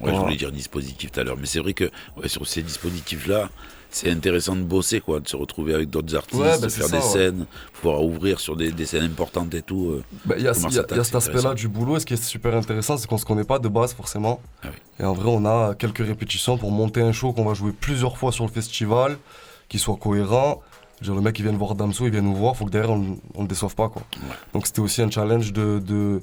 Ouais, 0.00 0.14
je 0.14 0.20
voulais 0.20 0.36
dire 0.36 0.52
dispositif 0.52 1.10
tout 1.12 1.20
à 1.20 1.24
l'heure, 1.24 1.36
mais 1.38 1.46
c'est 1.46 1.60
vrai 1.60 1.72
que 1.74 1.84
ouais, 2.16 2.28
sur 2.28 2.46
ces 2.46 2.62
dispositifs-là, 2.62 3.50
c'est 3.90 4.10
intéressant 4.10 4.56
de 4.56 4.62
bosser, 4.62 5.00
quoi, 5.00 5.20
de 5.20 5.28
se 5.28 5.36
retrouver 5.36 5.72
avec 5.72 5.88
d'autres 5.88 6.14
artistes, 6.16 6.38
Ouais, 6.40 6.56
de 6.56 6.62
bah, 6.62 6.68
c'est 6.68 6.80
faire 6.80 6.88
ça, 6.88 6.96
des 6.96 7.02
scènes, 7.02 7.46
pouvoir 7.72 8.02
ouvrir 8.04 8.40
sur 8.40 8.54
des, 8.56 8.70
des 8.72 8.84
scènes 8.84 9.04
importantes 9.04 9.54
et 9.54 9.62
tout. 9.62 9.90
euh, 9.92 10.04
Bah, 10.24 10.34
Il 10.36 10.44
y 10.44 10.48
a, 10.48 10.54
cet 10.54 11.14
aspect-là 11.14 11.54
du 11.54 11.68
boulot, 11.68 11.96
et 11.96 12.00
ce 12.00 12.06
qui 12.06 12.14
est 12.14 12.22
super 12.22 12.54
intéressant, 12.54 12.98
c'est 12.98 13.06
qu'on 13.06 13.16
se 13.16 13.24
connaît 13.24 13.44
pas 13.44 13.58
de 13.58 13.68
base 13.68 13.94
forcément. 13.94 14.40
Ah 14.62 14.68
Et 15.00 15.04
en 15.04 15.14
vrai, 15.14 15.28
on 15.30 15.44
a 15.46 15.74
quelques 15.74 16.04
répétitions 16.06 16.58
pour 16.58 16.70
monter 16.72 17.00
un 17.00 17.12
show 17.12 17.32
qu'on 17.32 17.44
va 17.44 17.54
jouer 17.54 17.72
plusieurs 17.72 18.18
fois 18.18 18.32
sur 18.32 18.44
le 18.44 18.50
festival, 18.50 19.16
qui 19.68 19.78
soit 19.78 19.96
cohérent. 19.96 20.62
Genre, 21.00 21.14
le 21.14 21.22
mec, 21.22 21.38
il 21.38 21.42
vient 21.44 21.52
voir 21.52 21.74
Damso, 21.74 22.04
il 22.06 22.10
vient 22.10 22.22
nous 22.22 22.34
voir, 22.34 22.56
faut 22.56 22.64
que 22.66 22.70
derrière, 22.70 22.90
on 22.90 22.98
ne 22.98 23.40
le 23.42 23.46
déçoive 23.46 23.74
pas. 23.74 23.88
Quoi. 23.88 24.02
Donc, 24.52 24.66
c'était 24.66 24.80
aussi 24.80 25.00
un 25.00 25.10
challenge 25.10 25.52
de, 25.52 25.78
de, 25.78 26.20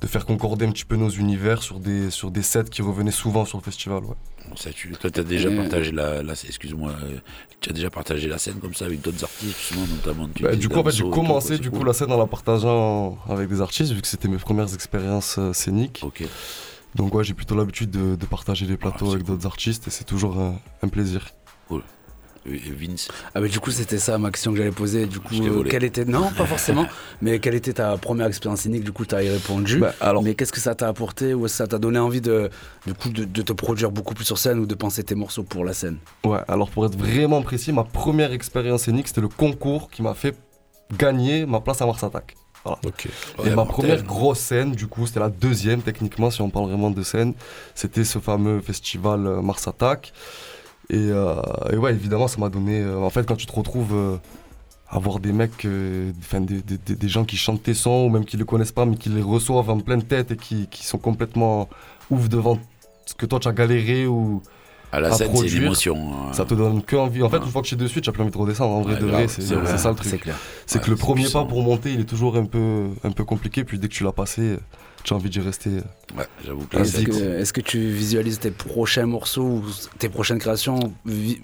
de 0.00 0.06
faire 0.06 0.26
concorder 0.26 0.66
un 0.66 0.70
petit 0.72 0.84
peu 0.84 0.96
nos 0.96 1.08
univers 1.08 1.62
sur 1.62 1.78
des, 1.80 2.10
sur 2.10 2.30
des 2.30 2.42
sets 2.42 2.64
qui 2.70 2.82
revenaient 2.82 3.10
souvent 3.10 3.44
sur 3.44 3.58
le 3.58 3.62
festival. 3.62 4.04
Ouais. 4.04 4.14
Ça, 4.56 4.70
tu, 4.70 4.90
toi, 4.92 5.10
tu 5.10 5.20
as 5.20 5.24
déjà 5.24 5.48
Et- 5.50 5.56
partagé 5.56 5.92
la, 5.92 6.22
la- 6.22 6.32
excuse-moi, 6.34 6.90
euh, 7.02 7.16
tu 7.60 7.70
as 7.70 7.72
déjà 7.72 7.88
partagé 7.90 8.28
la 8.28 8.36
scène 8.38 8.56
comme 8.60 8.74
ça 8.74 8.84
avec 8.84 9.00
d'autres 9.00 9.24
artistes, 9.24 9.56
justement, 9.58 9.86
notamment. 9.86 10.28
tu 10.34 10.42
Bah, 10.42 10.54
du 10.56 10.68
coup, 10.68 10.78
en 10.78 10.84
fait, 10.84 10.90
j'ai 10.90 11.08
commencé 11.08 11.58
du 11.58 11.70
coup 11.70 11.78
cool. 11.78 11.86
la 11.86 11.92
scène 11.94 12.12
en 12.12 12.18
la 12.18 12.26
partageant 12.26 13.16
avec 13.28 13.48
des 13.48 13.60
artistes, 13.62 13.92
vu 13.92 14.02
que 14.02 14.08
c'était 14.08 14.28
mes 14.28 14.36
premières 14.38 14.72
expériences 14.74 15.36
euh, 15.38 15.52
scéniques. 15.52 16.04
Donc, 16.94 17.14
ouais, 17.14 17.24
j'ai 17.24 17.34
plutôt 17.34 17.56
l'habitude 17.56 17.90
de, 17.90 18.14
de 18.16 18.26
partager 18.26 18.66
les 18.66 18.76
plateaux 18.76 19.12
avec 19.12 19.24
d'autres 19.24 19.46
artistes 19.46 19.88
et 19.88 19.90
c'est 19.90 20.04
toujours 20.04 20.38
un, 20.38 20.60
un 20.82 20.88
plaisir. 20.88 21.30
Cool. 21.68 21.82
Et 22.46 22.58
Vince 22.58 23.08
Ah 23.34 23.40
bah 23.40 23.48
du 23.48 23.58
coup 23.58 23.70
c'était 23.70 23.98
ça 23.98 24.18
ma 24.18 24.30
question 24.30 24.50
que 24.52 24.58
j'allais 24.58 24.70
poser. 24.70 25.06
Du 25.06 25.18
coup 25.20 25.34
euh, 25.42 25.62
quelle 25.64 25.84
était 25.84 26.04
non 26.04 26.30
pas 26.36 26.44
forcément 26.54 26.86
mais 27.22 27.38
quelle 27.38 27.54
était 27.54 27.72
ta 27.72 27.96
première 27.96 28.26
expérience 28.26 28.60
scénique 28.60 28.84
du 28.84 28.92
coup 28.92 29.06
tu 29.06 29.14
as 29.14 29.22
y 29.22 29.28
répondu. 29.30 29.78
Bah, 29.78 29.94
Mais 30.22 30.34
qu'est-ce 30.34 30.52
que 30.52 30.60
ça 30.60 30.74
t'a 30.74 30.88
apporté 30.88 31.32
ou 31.34 31.46
est-ce 31.46 31.54
que 31.54 31.58
ça 31.58 31.66
t'a 31.66 31.78
donné 31.78 31.98
envie 31.98 32.20
de 32.20 32.50
du 32.86 32.94
coup 32.94 33.08
de, 33.08 33.24
de 33.24 33.42
te 33.42 33.52
produire 33.52 33.90
beaucoup 33.90 34.14
plus 34.14 34.24
sur 34.24 34.38
scène 34.38 34.58
ou 34.58 34.66
de 34.66 34.74
penser 34.74 35.02
tes 35.04 35.14
morceaux 35.14 35.42
pour 35.42 35.64
la 35.64 35.72
scène? 35.72 35.96
Ouais, 36.24 36.40
alors 36.48 36.70
pour 36.70 36.84
être 36.86 36.96
vraiment 36.96 37.40
précis, 37.42 37.72
ma 37.72 37.84
première 37.84 38.32
expérience 38.32 38.82
scénique, 38.82 39.08
c'était 39.08 39.20
le 39.22 39.28
concours 39.28 39.90
qui 39.90 40.02
m'a 40.02 40.14
fait 40.14 40.36
gagner 40.98 41.46
ma 41.46 41.60
place 41.60 41.80
à 41.80 41.86
Mars 41.86 42.02
Attack. 42.04 42.36
Voilà. 42.64 42.78
Et 42.84 43.42
Ouais, 43.42 43.50
ma 43.50 43.56
mortel. 43.56 43.72
première 43.74 44.02
grosse 44.04 44.38
scène, 44.38 44.72
du 44.72 44.86
coup, 44.86 45.06
c'était 45.06 45.20
la 45.20 45.28
deuxième 45.28 45.82
techniquement, 45.82 46.30
si 46.30 46.40
on 46.40 46.48
parle 46.50 46.68
vraiment 46.68 46.90
de 46.90 47.02
scène. 47.02 47.34
C'était 47.74 48.04
ce 48.04 48.18
fameux 48.18 48.60
festival 48.60 49.26
euh, 49.26 49.42
Mars 49.42 49.66
Attack. 49.68 50.12
Et, 50.90 51.08
euh, 51.10 51.40
et 51.72 51.76
ouais, 51.76 51.92
évidemment, 51.92 52.28
ça 52.28 52.38
m'a 52.38 52.48
donné. 52.48 52.80
euh, 52.80 52.98
en 52.98 53.10
fait, 53.10 53.26
quand 53.26 53.36
tu 53.36 53.46
te 53.46 53.52
retrouves 53.52 53.94
euh, 53.94 54.16
à 54.88 54.98
voir 54.98 55.18
des 55.20 55.32
mecs, 55.32 55.66
des, 55.66 57.08
gens 57.08 57.24
qui 57.24 57.36
chantent 57.36 57.62
tes 57.62 57.74
sons, 57.74 58.06
ou 58.06 58.08
même 58.10 58.24
qui 58.24 58.36
les 58.36 58.44
connaissent 58.44 58.72
pas, 58.72 58.84
mais 58.84 58.96
qui 58.96 59.08
les 59.08 59.22
reçoivent 59.22 59.70
en 59.70 59.80
pleine 59.80 60.02
tête 60.02 60.30
et 60.32 60.36
qui, 60.36 60.68
qui 60.68 60.84
sont 60.84 60.98
complètement 60.98 61.68
ouf 62.10 62.28
devant 62.28 62.58
ce 63.06 63.14
que 63.14 63.26
toi 63.26 63.40
tu 63.40 63.48
as 63.48 63.52
galéré 63.52 64.06
ou. 64.06 64.42
À 64.96 65.00
la 65.00 65.08
à 65.08 65.12
scène, 65.12 65.30
c'est 65.34 65.46
l'émotion, 65.48 65.96
hein. 66.12 66.32
Ça 66.32 66.44
te 66.44 66.54
donne 66.54 66.82
que 66.82 66.94
envie. 66.96 67.22
En 67.22 67.28
fait, 67.28 67.38
une 67.38 67.50
fois 67.50 67.62
que 67.62 67.66
tu 67.66 67.74
es 67.74 67.78
dessus, 67.78 68.00
tu 68.00 68.08
as 68.08 68.12
plus 68.12 68.22
envie 68.22 68.30
de 68.30 68.38
redescendre. 68.38 68.74
En 68.74 68.82
vrai, 68.82 68.94
Ouais, 68.94 69.00
de 69.00 69.06
vrai, 69.06 69.28
c'est 69.28 69.42
c'est 69.42 69.54
vrai. 69.54 69.66
c'est 69.70 69.78
ça 69.78 69.88
le 69.90 69.96
truc. 69.96 70.08
C'est 70.10 70.18
clair. 70.18 70.36
C'est 70.66 70.78
Ouais, 70.78 70.84
que 70.84 70.90
le 70.90 70.96
c'est 70.96 71.02
premier 71.02 71.22
puissant. 71.22 71.42
pas 71.42 71.48
pour 71.48 71.62
monter, 71.62 71.92
il 71.92 72.00
est 72.00 72.04
toujours 72.04 72.36
un 72.36 72.44
peu, 72.44 72.86
un 73.02 73.10
peu 73.10 73.24
compliqué. 73.24 73.64
Puis 73.64 73.78
dès 73.78 73.88
que 73.88 73.92
tu 73.94 74.04
l'as 74.04 74.12
passé, 74.12 74.56
tu 75.02 75.12
as 75.12 75.16
envie 75.16 75.30
d'y 75.30 75.40
rester. 75.40 75.70
Ouais, 76.16 76.26
j'avoue 76.46 76.64
que 76.66 76.76
Est-ce 76.78 77.00
que, 77.02 77.10
quoi. 77.10 77.20
est-ce 77.40 77.52
que 77.52 77.60
tu 77.60 77.78
visualises 77.90 78.38
tes 78.38 78.50
prochains 78.50 79.06
morceaux 79.06 79.42
ou 79.42 79.64
tes 79.98 80.08
prochaines 80.08 80.38
créations 80.38 80.78
vi- 81.06 81.40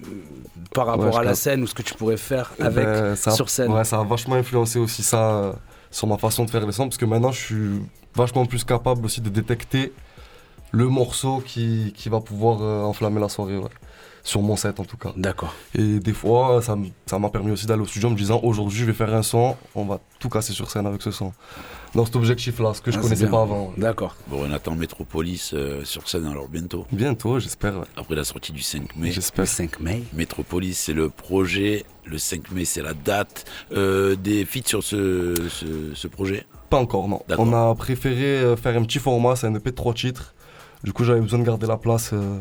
par 0.73 0.85
rapport 0.87 1.05
Ouais, 1.07 1.11
je 1.13 1.17
à 1.19 1.23
la 1.23 1.35
scène 1.35 1.61
ou 1.63 1.67
ce 1.67 1.73
que 1.75 1.81
tu 1.83 1.93
pourrais 1.93 2.17
faire 2.17 2.51
avec 2.59 2.85
Ben, 2.85 3.15
ça 3.15 3.31
a- 3.31 3.33
sur 3.33 3.49
scène? 3.49 3.71
Ouais, 3.71 3.83
ça 3.83 3.99
a 3.99 4.03
vachement 4.03 4.35
influencé 4.35 4.79
aussi 4.79 5.03
ça 5.03 5.29
euh, 5.31 5.53
sur 5.91 6.07
ma 6.07 6.17
façon 6.17 6.45
de 6.45 6.49
faire 6.49 6.65
les 6.65 6.71
sons. 6.71 6.85
Parce 6.85 6.97
que 6.97 7.05
maintenant, 7.05 7.31
je 7.31 7.39
suis 7.39 7.69
vachement 8.15 8.45
plus 8.45 8.63
capable 8.63 9.05
aussi 9.05 9.19
de 9.21 9.29
détecter 9.29 9.91
le 10.71 10.87
morceau 10.87 11.41
qui, 11.45 11.93
qui 11.95 12.09
va 12.09 12.19
pouvoir 12.21 12.61
euh, 12.61 12.83
enflammer 12.83 13.19
la 13.19 13.29
soirée. 13.29 13.57
ouais. 13.57 13.69
Sur 14.23 14.43
mon 14.43 14.55
set 14.55 14.79
en 14.79 14.85
tout 14.85 14.97
cas. 14.97 15.13
D'accord. 15.17 15.51
Et 15.73 15.97
des 15.99 16.13
fois, 16.13 16.61
ça 16.61 16.75
m'a 17.17 17.29
permis 17.31 17.49
aussi 17.49 17.65
d'aller 17.65 17.81
au 17.81 17.87
studio 17.87 18.07
en 18.07 18.11
me 18.11 18.15
disant 18.15 18.39
aujourd'hui, 18.43 18.77
je 18.77 18.85
vais 18.85 18.93
faire 18.93 19.11
un 19.15 19.23
son, 19.23 19.55
on 19.73 19.85
va 19.85 19.99
tout 20.19 20.29
casser 20.29 20.53
sur 20.53 20.69
scène 20.69 20.85
avec 20.85 21.01
ce 21.01 21.09
son. 21.09 21.33
Dans 21.95 22.05
cet 22.05 22.15
objectif-là, 22.17 22.75
ce 22.75 22.81
que 22.81 22.91
je 22.91 22.99
Ah, 22.99 23.01
connaissais 23.01 23.21
c'est 23.21 23.29
bien. 23.29 23.31
pas 23.39 23.41
avant. 23.41 23.69
ouais. 23.69 23.73
D'accord. 23.79 24.15
Bon, 24.27 24.45
on 24.47 24.51
attend 24.53 24.75
Métropolis 24.75 25.55
euh, 25.55 25.83
sur 25.85 26.07
scène 26.07 26.27
alors 26.27 26.47
bientôt. 26.49 26.85
Bientôt, 26.91 27.39
j'espère. 27.39 27.79
ouais. 27.79 27.85
Après 27.97 28.13
la 28.13 28.23
sortie 28.23 28.51
du 28.51 28.61
5 28.61 28.95
mai. 28.95 29.09
J'espère. 29.11 29.47
5 29.47 29.79
mai. 29.79 30.03
Métropolis, 30.13 30.77
c'est 30.77 30.93
le 30.93 31.09
projet. 31.09 31.83
Le 32.05 32.19
5 32.19 32.51
mai, 32.51 32.65
c'est 32.65 32.83
la 32.83 32.93
date. 32.93 33.45
Euh, 33.71 34.15
des 34.15 34.45
feats 34.45 34.67
sur 34.67 34.83
ce, 34.83 35.33
ce, 35.49 35.95
ce 35.95 36.07
projet? 36.07 36.45
Pas 36.69 36.77
encore, 36.77 37.07
non. 37.07 37.23
On 37.39 37.53
a 37.53 37.73
préféré 37.73 38.55
faire 38.55 38.77
un 38.77 38.83
petit 38.83 38.99
format, 38.99 39.35
c'est 39.35 39.47
un 39.47 39.55
EP 39.55 39.71
de 39.71 39.75
trois 39.75 39.95
titres. 39.95 40.35
Du 40.83 40.93
coup, 40.93 41.03
j'avais 41.03 41.21
besoin 41.21 41.39
de 41.39 41.43
garder 41.45 41.67
la 41.67 41.77
place 41.77 42.11
euh, 42.13 42.37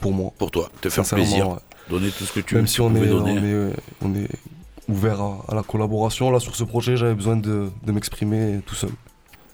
pour 0.00 0.12
moi. 0.12 0.32
Pour 0.38 0.50
toi, 0.50 0.70
te 0.80 0.88
faire 0.88 1.04
plaisir. 1.04 1.48
ouais. 1.48 1.56
Donner 1.90 2.08
tout 2.10 2.24
ce 2.24 2.32
que 2.32 2.40
tu 2.40 2.54
Même 2.54 2.66
si 2.66 2.80
on 2.80 2.94
est, 2.94 3.06
donner. 3.06 3.32
on, 3.38 3.44
est, 3.44 3.72
on 4.02 4.14
est 4.14 4.28
ouvert 4.88 5.20
à, 5.20 5.44
à 5.48 5.54
la 5.54 5.62
collaboration, 5.62 6.30
là, 6.30 6.40
sur 6.40 6.56
ce 6.56 6.64
projet, 6.64 6.96
j'avais 6.96 7.14
besoin 7.14 7.36
de, 7.36 7.68
de 7.84 7.92
m'exprimer 7.92 8.60
tout 8.66 8.74
seul. 8.74 8.90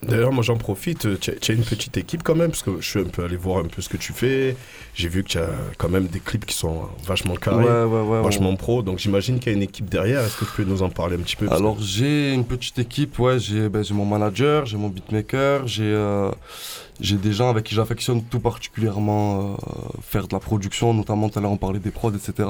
D'ailleurs, 0.02 0.32
moi 0.32 0.42
j'en 0.42 0.56
profite, 0.56 1.04
euh, 1.04 1.18
tu 1.20 1.30
as, 1.30 1.52
une 1.54 1.62
petite 1.62 1.94
équipe 1.98 2.22
quand 2.22 2.34
même, 2.34 2.48
parce 2.50 2.62
que 2.62 2.80
je 2.80 2.88
suis 2.88 3.00
un 3.00 3.04
peu 3.04 3.22
allé 3.22 3.36
voir 3.36 3.58
un 3.58 3.68
peu 3.68 3.82
ce 3.82 3.88
que 3.90 3.98
tu 3.98 4.14
fais. 4.14 4.56
J'ai 4.94 5.08
vu 5.08 5.22
que 5.22 5.28
tu 5.28 5.38
as 5.38 5.50
quand 5.76 5.90
même 5.90 6.06
des 6.06 6.20
clips 6.20 6.46
qui 6.46 6.54
sont 6.56 6.84
vachement 7.04 7.34
carrés, 7.34 7.64
Ouais, 7.64 7.84
ouais, 7.84 8.00
ouais, 8.08 8.22
vachement 8.22 8.48
ouais. 8.50 8.56
pro, 8.56 8.80
donc 8.82 8.98
j'imagine 8.98 9.38
qu'il 9.38 9.52
y 9.52 9.54
a 9.54 9.56
une 9.58 9.62
équipe 9.62 9.90
derrière. 9.90 10.20
Est-ce 10.22 10.38
que 10.38 10.46
tu 10.46 10.52
peux 10.56 10.64
nous 10.64 10.80
en 10.82 10.88
parler 10.88 11.16
un 11.16 11.20
petit 11.20 11.36
peu? 11.36 11.50
Alors 11.52 11.78
j'ai 11.82 12.32
une 12.32 12.46
petite 12.46 12.78
équipe, 12.78 13.18
ouais, 13.18 13.38
j'ai 13.38 13.68
ben, 13.68 13.84
j'ai 13.84 13.92
mon 13.92 14.06
manager, 14.06 14.64
j'ai 14.64 14.78
mon 14.78 14.88
beatmaker, 14.88 15.66
j'ai 15.66 15.82
euh, 15.84 16.30
j'ai 17.00 17.16
des 17.16 17.32
gens 17.32 17.48
avec 17.50 17.64
qui 17.64 17.74
j'affectionne 17.74 18.22
tout 18.22 18.40
particulièrement 18.40 19.40
euh, 19.40 19.54
faire 20.02 20.28
de 20.28 20.34
la 20.34 20.40
production, 20.40 20.92
notamment 20.94 21.28
tout 21.28 21.38
à 21.38 21.42
l'heure 21.42 21.50
on 21.52 21.56
parlait 21.56 21.78
des 21.78 21.90
prods, 21.90 22.12
etc. 22.14 22.48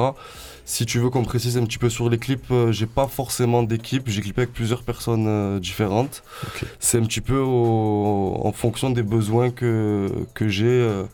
Si 0.65 0.87
tu 0.87 0.99
veux 0.99 1.11
qu'on 1.11 1.25
précise 1.25 1.57
un 1.57 1.65
petit 1.65 1.79
peu 1.79 1.89
sur 1.91 2.09
les 2.11 2.19
clips, 2.19 2.51
euh, 2.51 2.71
j'ai 2.73 2.87
pas 2.87 3.07
forcément 3.07 3.63
d'équipe, 3.63 4.05
j'ai 4.09 4.21
clippé 4.21 4.43
avec 4.43 4.53
plusieurs 4.55 4.83
personnes 4.83 5.27
euh, 5.27 5.59
différentes. 5.59 6.23
C'est 6.79 6.99
un 6.99 7.03
petit 7.05 7.21
peu 7.21 7.39
au- 7.39 8.41
en 8.45 8.53
fonction 8.53 8.91
des 8.91 9.03
besoins 9.03 9.51
que, 9.51 10.09
que 10.35 10.49
j'ai 10.49 10.67
euh, 10.67 11.05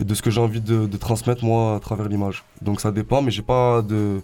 et 0.00 0.04
de 0.04 0.14
ce 0.14 0.22
que 0.22 0.30
j'ai 0.30 0.40
envie 0.40 0.60
de, 0.60 0.86
de 0.86 0.96
transmettre 0.96 1.44
moi 1.44 1.76
à 1.76 1.80
travers 1.80 2.08
l'image. 2.08 2.44
Donc 2.62 2.80
ça 2.80 2.90
dépend, 2.92 3.22
mais 3.22 3.30
j'ai 3.30 3.42
pas 3.42 3.82
de 3.82 4.20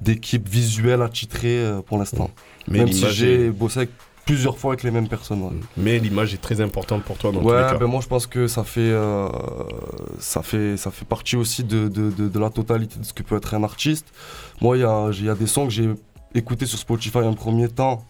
d'équipe 0.00 0.48
visuelle 0.48 1.02
attitrée 1.02 1.58
euh, 1.58 1.80
pour 1.80 1.98
l'instant. 1.98 2.30
Mais 2.68 2.78
Même 2.78 2.88
si 2.92 3.00
j'ai 3.14 3.50
bossé 3.50 3.78
avec 3.80 3.90
plusieurs 4.28 4.58
fois 4.58 4.72
avec 4.72 4.82
les 4.82 4.90
mêmes 4.90 5.08
personnes. 5.08 5.42
ouais. 5.42 5.52
Mais 5.76 5.98
l'image 5.98 6.34
est 6.34 6.42
très 6.48 6.60
importante 6.60 7.02
pour 7.04 7.16
toi 7.18 7.32
dans 7.32 7.40
tous 7.40 7.46
Ouais, 7.46 7.56
les 7.64 7.70
cas. 7.72 7.78
ben 7.78 7.86
moi 7.86 8.00
je 8.02 8.08
pense 8.08 8.26
que 8.26 8.46
ça 8.46 8.62
fait, 8.64 8.80
euh, 8.80 9.28
ça 10.18 10.42
fait, 10.42 10.76
ça 10.76 10.90
fait 10.90 11.04
partie 11.04 11.36
aussi 11.36 11.64
de, 11.64 11.88
de, 11.88 12.10
de- 12.10 12.28
de 12.28 12.38
la 12.38 12.50
totalité 12.50 12.98
de 12.98 13.04
ce 13.04 13.12
que 13.12 13.22
peut 13.22 13.36
être 13.36 13.54
un 13.54 13.62
artiste. 13.64 14.06
Moi, 14.60 14.76
il 14.76 14.80
y 14.80 14.84
a, 14.84 15.10
y 15.10 15.28
a 15.30 15.34
des 15.34 15.46
sons 15.46 15.64
que 15.66 15.72
j'ai 15.72 15.88
écoutés 16.34 16.66
sur 16.66 16.78
Spotify 16.78 17.18
en 17.18 17.34
premier 17.34 17.68
temps 17.68 18.04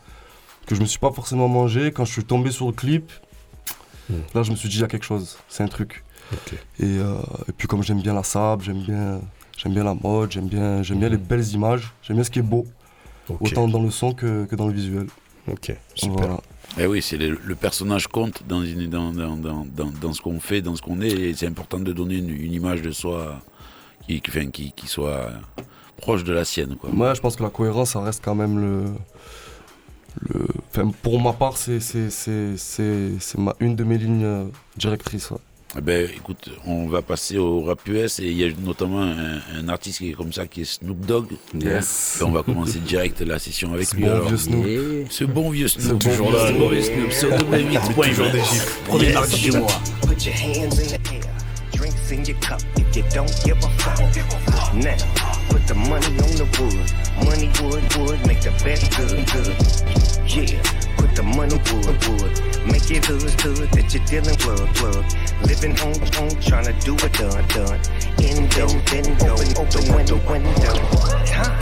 que 0.66 0.74
je 0.74 0.80
me 0.80 0.86
suis 0.86 0.98
pas 0.98 1.12
forcément 1.12 1.48
mangé. 1.48 1.92
Quand 1.92 2.04
je 2.04 2.12
suis 2.12 2.24
tombé 2.24 2.50
sur 2.50 2.66
le 2.66 2.72
clip, 2.72 3.10
là 4.34 4.42
je 4.42 4.50
me 4.50 4.56
suis 4.56 4.68
dit 4.68 4.76
il 4.76 4.80
y 4.80 4.84
a 4.84 4.88
quelque 4.88 5.04
chose, 5.06 5.38
c'est 5.48 5.62
un 5.62 5.68
truc. 5.68 6.04
Et, 6.80 6.84
euh, 6.84 7.14
et 7.48 7.52
puis 7.56 7.68
comme 7.68 7.82
j'aime 7.82 8.02
bien 8.02 8.12
la 8.12 8.22
sable, 8.22 8.62
j'aime 8.64 8.82
bien, 8.82 9.20
j'aime 9.56 9.72
bien 9.72 9.84
la 9.84 9.94
mode, 9.94 10.30
j'aime 10.32 10.48
bien, 10.48 10.82
j'aime 10.82 10.98
bien 10.98 11.08
les 11.08 11.16
belles 11.16 11.46
images, 11.54 11.92
j'aime 12.02 12.16
bien 12.16 12.24
ce 12.24 12.30
qui 12.30 12.40
est 12.40 12.42
beau, 12.42 12.66
autant 13.40 13.66
dans 13.68 13.82
le 13.82 13.90
son 13.90 14.12
que, 14.12 14.44
que 14.46 14.56
dans 14.56 14.66
le 14.66 14.74
visuel. 14.74 15.06
Ok, 15.52 15.76
Voilà. 16.08 16.40
Eh 16.78 16.86
oui, 16.86 17.00
c'est 17.02 17.16
le, 17.16 17.38
le 17.42 17.54
personnage 17.54 18.06
compte 18.08 18.42
dans, 18.46 18.62
une- 18.62 18.88
dans, 18.90 19.10
dans, 19.12 19.36
dans, 19.36 19.66
dans, 19.74 19.90
dans 20.00 20.12
ce 20.12 20.20
qu'on 20.20 20.38
fait, 20.40 20.60
dans 20.62 20.76
ce 20.76 20.82
qu'on 20.82 21.00
est, 21.00 21.10
et 21.10 21.34
c'est 21.34 21.46
important 21.46 21.78
de 21.80 21.92
donner 21.92 22.16
une, 22.16 22.28
une 22.30 22.52
image 22.52 22.82
de 22.82 22.90
soi 22.90 23.40
qui, 24.06 24.20
qui, 24.20 24.30
enfin, 24.30 24.46
qui, 24.50 24.72
qui 24.72 24.86
soit 24.86 25.30
proche 25.96 26.24
de 26.24 26.32
la 26.32 26.44
sienne. 26.44 26.76
Quoi. 26.76 26.90
Moi, 26.92 27.14
je 27.14 27.20
pense 27.20 27.36
que 27.36 27.42
la 27.42 27.50
cohérence, 27.50 27.90
ça 27.92 28.00
reste 28.02 28.22
quand 28.24 28.34
même 28.34 28.58
le. 28.60 28.84
le 30.28 30.46
enfin, 30.70 30.90
pour 31.02 31.20
ma 31.20 31.32
part, 31.32 31.56
c'est 31.56 31.80
c'est- 31.80 32.10
c'est- 32.10 32.56
c'est- 32.56 33.18
c'est 33.18 33.38
ma- 33.38 33.54
une 33.60 33.74
de 33.76 33.84
mes 33.84 33.98
lignes 33.98 34.24
euh, 34.24 34.44
directrices. 34.76 35.30
ouais. 35.30 35.38
Eh 35.76 35.80
ben, 35.82 36.08
écoute, 36.16 36.48
on 36.66 36.86
va 36.88 37.02
passer 37.02 37.36
au 37.36 37.60
rap 37.62 37.80
US 37.86 38.20
et 38.20 38.24
il 38.24 38.38
y 38.38 38.44
a 38.44 38.48
notamment 38.64 39.02
un, 39.02 39.38
un 39.54 39.68
artiste 39.68 39.98
qui 39.98 40.10
est 40.10 40.12
comme 40.14 40.32
ça, 40.32 40.46
qui 40.46 40.62
est 40.62 40.64
Snoop 40.64 41.04
Dogg. 41.04 41.26
Yes. 41.54 42.18
Et 42.20 42.24
on 42.24 42.30
va 42.32 42.42
commencer 42.42 42.78
direct 42.78 43.20
la 43.20 43.38
session 43.38 43.74
avec 43.74 43.86
Ce 43.86 43.96
lui. 43.96 44.04
bon 44.04 44.10
alors. 44.10 44.28
vieux 44.28 44.36
Snoop. 44.38 44.66
Ce 45.10 45.24
bon 45.24 45.50
vieux 45.50 45.68
Ce 45.68 45.80
Snoop. 45.80 46.02
bon 46.04 46.10
toujours 46.10 46.30
vieux 46.30 46.38
là. 46.38 46.46
Snoop. 46.48 46.52
Ce 46.56 46.58
bon 46.58 46.70
vieux 46.70 46.82
Snoop. 46.82 47.12
Sur 47.12 47.28
W8. 47.30 48.08
Toujours 48.08 48.30
des 48.32 48.38
gifs. 48.40 48.80
Premier 48.86 49.04
Yes. 49.06 49.14
mardi 49.14 49.40
du 49.42 49.52
mois. 49.52 49.66
Put 50.00 50.24
your 50.24 50.34
hands 50.34 50.78
in 50.78 50.86
the 50.86 51.12
air, 51.12 51.20
drinks 51.72 52.10
in 52.12 52.24
your 52.24 52.40
cup 52.40 52.60
if 52.78 52.96
you 52.96 53.02
don't 53.14 53.30
give 53.44 53.58
a 53.58 53.68
fuck. 53.78 54.74
Now, 54.74 54.96
put 55.50 55.66
the 55.66 55.74
money 55.74 56.06
on 56.06 56.34
the 56.36 56.48
wood. 56.58 57.24
Money 57.24 57.50
wood, 57.62 57.82
wood, 57.98 58.26
make 58.26 58.40
the 58.40 58.50
best 58.64 58.90
good, 58.96 59.24
good. 59.32 59.54
Yeah, 60.26 60.62
put 60.96 61.14
the 61.14 61.22
money 61.22 61.56
wood, 61.72 61.98
wood. 62.08 62.57
Make 62.70 62.90
it 62.90 63.04
hood, 63.06 63.22
hood 63.40 63.70
that 63.72 63.94
you're 63.94 64.04
dealing 64.04 64.36
plug, 64.36 64.68
plug. 64.74 65.04
Living 65.42 65.74
home, 65.76 66.00
home, 66.12 66.40
trying 66.40 66.66
to 66.66 66.74
do 66.84 66.94
it 66.94 67.12
done, 67.14 67.46
done. 67.48 67.80
Indo, 68.20 68.68
bendo, 68.84 69.32
open 69.56 69.94
window, 69.94 70.20
window. 70.28 70.76
Time, 71.24 71.58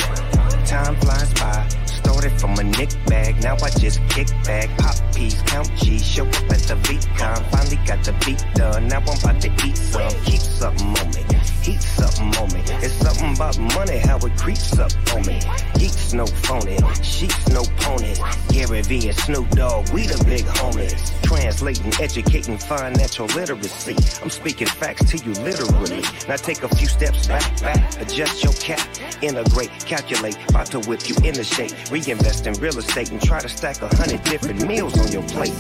time 0.67 0.97
flies 0.97 1.33
by. 1.35 1.96
Started 1.97 2.39
from 2.41 2.59
a 2.59 2.65
nick 2.65 2.91
bag, 3.07 3.43
now 3.43 3.57
I 3.63 3.71
just 3.71 4.01
kick 4.09 4.29
back. 4.45 4.69
Pop 4.79 4.97
peas, 5.15 5.41
count 5.47 5.71
G, 5.77 5.99
show 5.99 6.27
up 6.27 6.51
at 6.51 6.63
the 6.69 6.77
VCon. 6.85 7.51
Finally 7.51 7.77
got 7.87 8.05
the 8.05 8.13
beat 8.25 8.45
done, 8.55 8.89
now 8.89 9.01
I'm 9.01 9.19
about 9.19 9.41
to 9.43 9.51
eat 9.67 9.77
some. 9.77 10.13
Keep 10.25 10.41
something 10.41 10.89
on 10.89 11.09
me, 11.15 11.23
heat 11.63 11.81
something 11.81 12.35
on 12.37 12.53
me. 12.53 12.63
It's 12.85 12.95
something 12.95 13.35
about 13.35 13.59
money, 13.75 13.99
how 13.99 14.19
it 14.19 14.37
creeps 14.37 14.79
up 14.79 14.93
on 15.15 15.27
me. 15.27 15.41
Geeks 15.79 16.13
no 16.13 16.27
phony, 16.27 16.77
sheets 17.03 17.49
no 17.49 17.63
pony. 17.81 18.15
Gary 18.49 18.83
V 18.83 19.09
and 19.09 19.19
Snoop 19.19 19.49
Dogg, 19.51 19.89
we 19.91 20.07
the 20.07 20.23
big 20.25 20.45
homies. 20.45 21.13
Translating, 21.23 21.93
educating 22.01 22.59
financial 22.59 23.27
literacy. 23.27 23.97
I'm 24.23 24.31
speaking 24.31 24.69
facts 24.69 25.11
to 25.11 25.19
you 25.19 25.33
literally. 25.43 26.03
Now 26.29 26.37
take 26.37 26.63
a 26.63 26.69
few 26.69 26.87
steps 26.87 27.27
back, 27.27 27.61
back, 27.61 28.01
adjust 28.01 28.45
your 28.45 28.53
cap, 28.55 28.87
integrate, 29.23 29.71
calculate, 29.87 30.37
about 30.49 30.67
to 30.67 30.81
whip 30.81 31.09
you 31.09 31.17
in 31.25 31.35
the 31.35 31.45
shape. 31.45 31.73
Reinvest 31.91 32.47
in 32.49 32.55
real 32.55 32.77
estate 32.79 33.13
and 33.13 33.23
try 33.23 33.39
to 33.39 33.49
stack 33.49 33.81
a 33.81 33.95
hundred 33.95 34.23
different 34.25 34.67
meals 34.67 34.99
on 34.99 35.13
your 35.13 35.23
plate. 35.23 35.55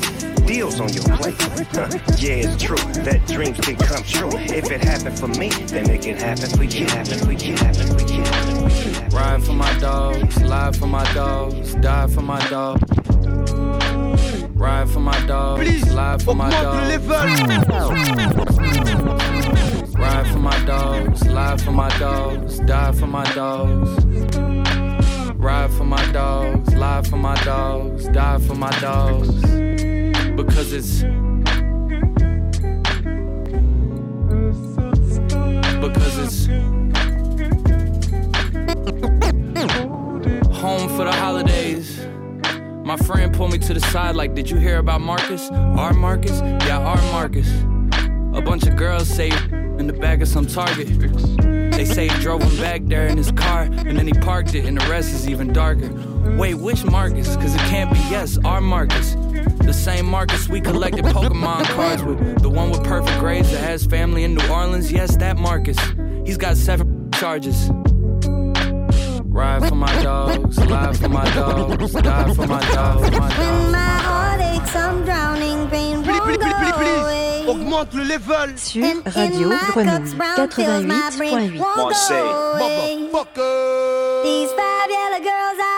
Deals 0.44 0.80
on 0.80 0.92
your 0.92 1.04
plate. 1.16 1.34
Huh. 1.70 1.88
Yeah, 2.18 2.46
it's 2.46 2.62
true 2.62 2.76
that 3.04 3.24
dreams 3.28 3.60
can 3.60 3.76
come 3.76 4.02
true. 4.02 4.30
If 4.34 4.70
it 4.72 4.82
happened 4.82 5.18
for 5.18 5.28
me, 5.28 5.50
then 5.66 5.88
it 5.88 6.02
can 6.02 6.16
happen 6.16 6.50
for 6.50 6.64
you. 6.64 6.86
Happen, 6.86 7.28
we 7.28 7.36
can 7.36 7.56
happen, 7.56 7.96
we 7.96 8.04
can 8.04 8.24
happen, 8.24 8.64
we 8.64 8.64
can 8.64 8.70
happen. 8.70 9.08
Ride 9.10 9.44
for 9.44 9.52
my 9.52 9.78
dogs, 9.78 10.42
live 10.42 10.76
for 10.76 10.88
my 10.88 11.04
dogs, 11.14 11.74
die 11.76 12.08
for 12.08 12.22
my 12.22 12.40
dogs. 12.48 12.82
Ride 14.54 14.88
for 14.90 15.00
my 15.00 15.26
dogs, 15.26 15.62
Please, 15.62 15.94
live 15.94 16.22
for 16.22 16.34
my 16.34 16.50
augmente 16.50 16.98
le 16.98 17.64
dogs. 17.66 18.00
Ride 19.94 20.26
for 20.32 20.38
my 20.38 20.64
dogs, 20.64 21.26
live 21.26 21.60
for 21.62 21.72
my 21.72 21.98
dogs, 21.98 22.58
die 22.60 22.92
for 22.92 23.06
my 23.06 23.24
dogs. 23.34 24.45
Ride 25.38 25.70
for 25.70 25.84
my 25.84 26.12
dogs, 26.12 26.74
live 26.74 27.06
for 27.06 27.16
my 27.16 27.36
dogs, 27.44 28.08
die 28.08 28.38
for 28.38 28.54
my 28.54 28.70
dogs. 28.80 29.28
Because 30.34 30.72
it's 30.72 31.02
because 35.80 36.18
it's 36.18 36.46
home 40.56 40.88
for 40.88 41.04
the 41.04 41.12
holidays. 41.12 42.06
My 42.84 42.96
friend 42.96 43.32
pulled 43.34 43.52
me 43.52 43.58
to 43.58 43.74
the 43.74 43.80
side, 43.80 44.16
like, 44.16 44.34
Did 44.34 44.50
you 44.50 44.56
hear 44.56 44.78
about 44.78 45.00
Marcus? 45.00 45.50
Our 45.50 45.92
Marcus? 45.92 46.40
Yeah, 46.66 46.78
our 46.78 47.00
Marcus. 47.12 47.48
A 48.34 48.40
bunch 48.40 48.66
of 48.66 48.76
girls 48.76 49.08
say 49.08 49.30
in 49.50 49.86
the 49.86 49.92
back 49.92 50.22
of 50.22 50.28
some 50.28 50.46
Target. 50.46 50.88
They 51.76 51.84
say 51.84 52.08
he 52.08 52.20
drove 52.20 52.42
him 52.42 52.56
back 52.56 52.80
there 52.84 53.06
in 53.06 53.18
his 53.18 53.30
car, 53.32 53.64
and 53.64 53.98
then 53.98 54.06
he 54.06 54.14
parked 54.14 54.54
it, 54.54 54.64
and 54.64 54.80
the 54.80 54.86
rest 54.88 55.12
is 55.12 55.28
even 55.28 55.52
darker. 55.52 55.90
Wait, 56.38 56.54
which 56.54 56.84
Marcus? 56.86 57.36
Cause 57.36 57.54
it 57.54 57.60
can't 57.68 57.92
be, 57.92 57.98
yes, 58.10 58.38
our 58.46 58.62
Marcus. 58.62 59.14
The 59.58 59.74
same 59.74 60.06
Marcus 60.06 60.48
we 60.48 60.62
collected 60.62 61.04
Pokemon 61.04 61.64
cards 61.64 62.02
with. 62.02 62.40
The 62.40 62.48
one 62.48 62.70
with 62.70 62.82
perfect 62.82 63.18
grades 63.18 63.50
that 63.50 63.62
has 63.62 63.84
family 63.84 64.24
in 64.24 64.36
New 64.36 64.48
Orleans, 64.48 64.90
yes, 64.90 65.16
that 65.16 65.36
Marcus. 65.36 65.76
He's 66.24 66.38
got 66.38 66.56
seven 66.56 67.10
charges. 67.12 67.70
Ride 69.36 69.68
for 69.68 69.74
my 69.74 70.02
dogs, 70.02 70.56
live 70.64 70.96
for 70.96 71.10
my 71.10 71.34
dogs, 71.34 71.92
die 71.92 72.32
for 72.32 72.46
my 72.46 72.60
dogs, 72.72 73.10
my 73.10 73.28
dogs. 73.28 73.38
When 73.38 73.70
my 73.70 73.98
heart 74.08 74.40
aches, 74.40 74.74
I'm 74.74 75.04
drowning, 75.04 75.68
pain 75.68 76.02
won't 76.06 76.40
go 76.40 77.02
away. 77.02 77.44
Augmente 77.46 77.92
le 77.92 78.04
level. 78.04 78.56
Sur 78.56 79.02
Radio 79.04 79.50
Grenouille 79.74 80.14
88.8. 80.38 81.58
Marseille. 81.84 82.32
These 84.24 84.52
five 84.56 84.88
yellow 84.88 85.20
girls 85.20 85.58
out 85.60 85.75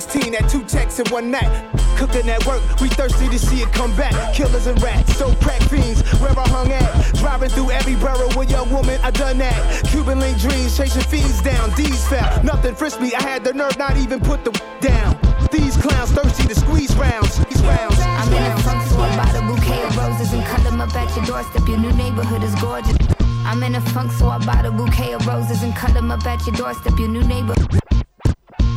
16 0.00 0.34
at 0.34 0.46
two 0.50 0.62
texts 0.64 1.00
in 1.00 1.06
one 1.08 1.30
night. 1.30 1.48
Cooking 1.96 2.28
at 2.28 2.44
work, 2.44 2.60
we 2.82 2.88
thirsty 2.90 3.30
to 3.30 3.38
see 3.38 3.62
it 3.62 3.72
come 3.72 3.96
back. 3.96 4.12
Killers 4.34 4.66
and 4.66 4.76
rats, 4.82 5.16
so 5.16 5.34
crack 5.36 5.62
fiends, 5.70 6.02
where 6.20 6.38
I 6.38 6.46
hung 6.48 6.70
at. 6.70 7.14
Driving 7.14 7.48
through 7.48 7.70
every 7.70 7.96
borough 7.96 8.28
with 8.36 8.50
your 8.50 8.66
woman, 8.66 9.00
I 9.02 9.10
done 9.10 9.38
that. 9.38 9.56
Cuban 9.86 10.20
link 10.20 10.38
dreams, 10.38 10.76
chasing 10.76 11.00
fiends 11.00 11.40
down. 11.40 11.72
These 11.76 12.06
fell, 12.08 12.28
nothing 12.44 12.74
frisked 12.74 13.00
me. 13.00 13.14
I 13.14 13.22
had 13.22 13.42
the 13.42 13.54
nerve 13.54 13.78
not 13.78 13.96
even 13.96 14.20
put 14.20 14.44
the 14.44 14.52
down. 14.82 15.16
These 15.50 15.78
clowns 15.78 16.12
thirsty 16.12 16.46
to 16.46 16.54
squeeze 16.54 16.94
rounds. 16.96 17.42
These 17.46 17.62
rounds. 17.62 17.96
I'm 17.98 18.30
in 18.34 18.52
a 18.52 18.58
funk, 18.58 18.84
I 19.00 19.16
bought 19.16 19.34
a 19.34 19.40
bouquet 19.48 19.82
of 19.82 19.96
roses 19.96 20.30
and 20.34 20.44
cut 20.44 20.62
them 20.62 20.78
up 20.78 20.94
at 20.94 21.08
your 21.16 21.24
doorstep. 21.24 21.66
Your 21.66 21.78
new 21.78 21.92
neighborhood 21.92 22.42
is 22.42 22.54
gorgeous. 22.56 22.98
I'm 23.46 23.62
in 23.62 23.74
a 23.74 23.80
funk, 23.80 24.12
so 24.12 24.28
I 24.28 24.44
bought 24.44 24.66
a 24.66 24.70
bouquet 24.70 25.14
of 25.14 25.26
roses 25.26 25.62
and 25.62 25.74
cut 25.74 25.94
them 25.94 26.10
up 26.10 26.26
at 26.26 26.46
your 26.46 26.54
doorstep. 26.54 26.98
Your 26.98 27.08
new 27.08 27.24
neighborhood. 27.24 27.85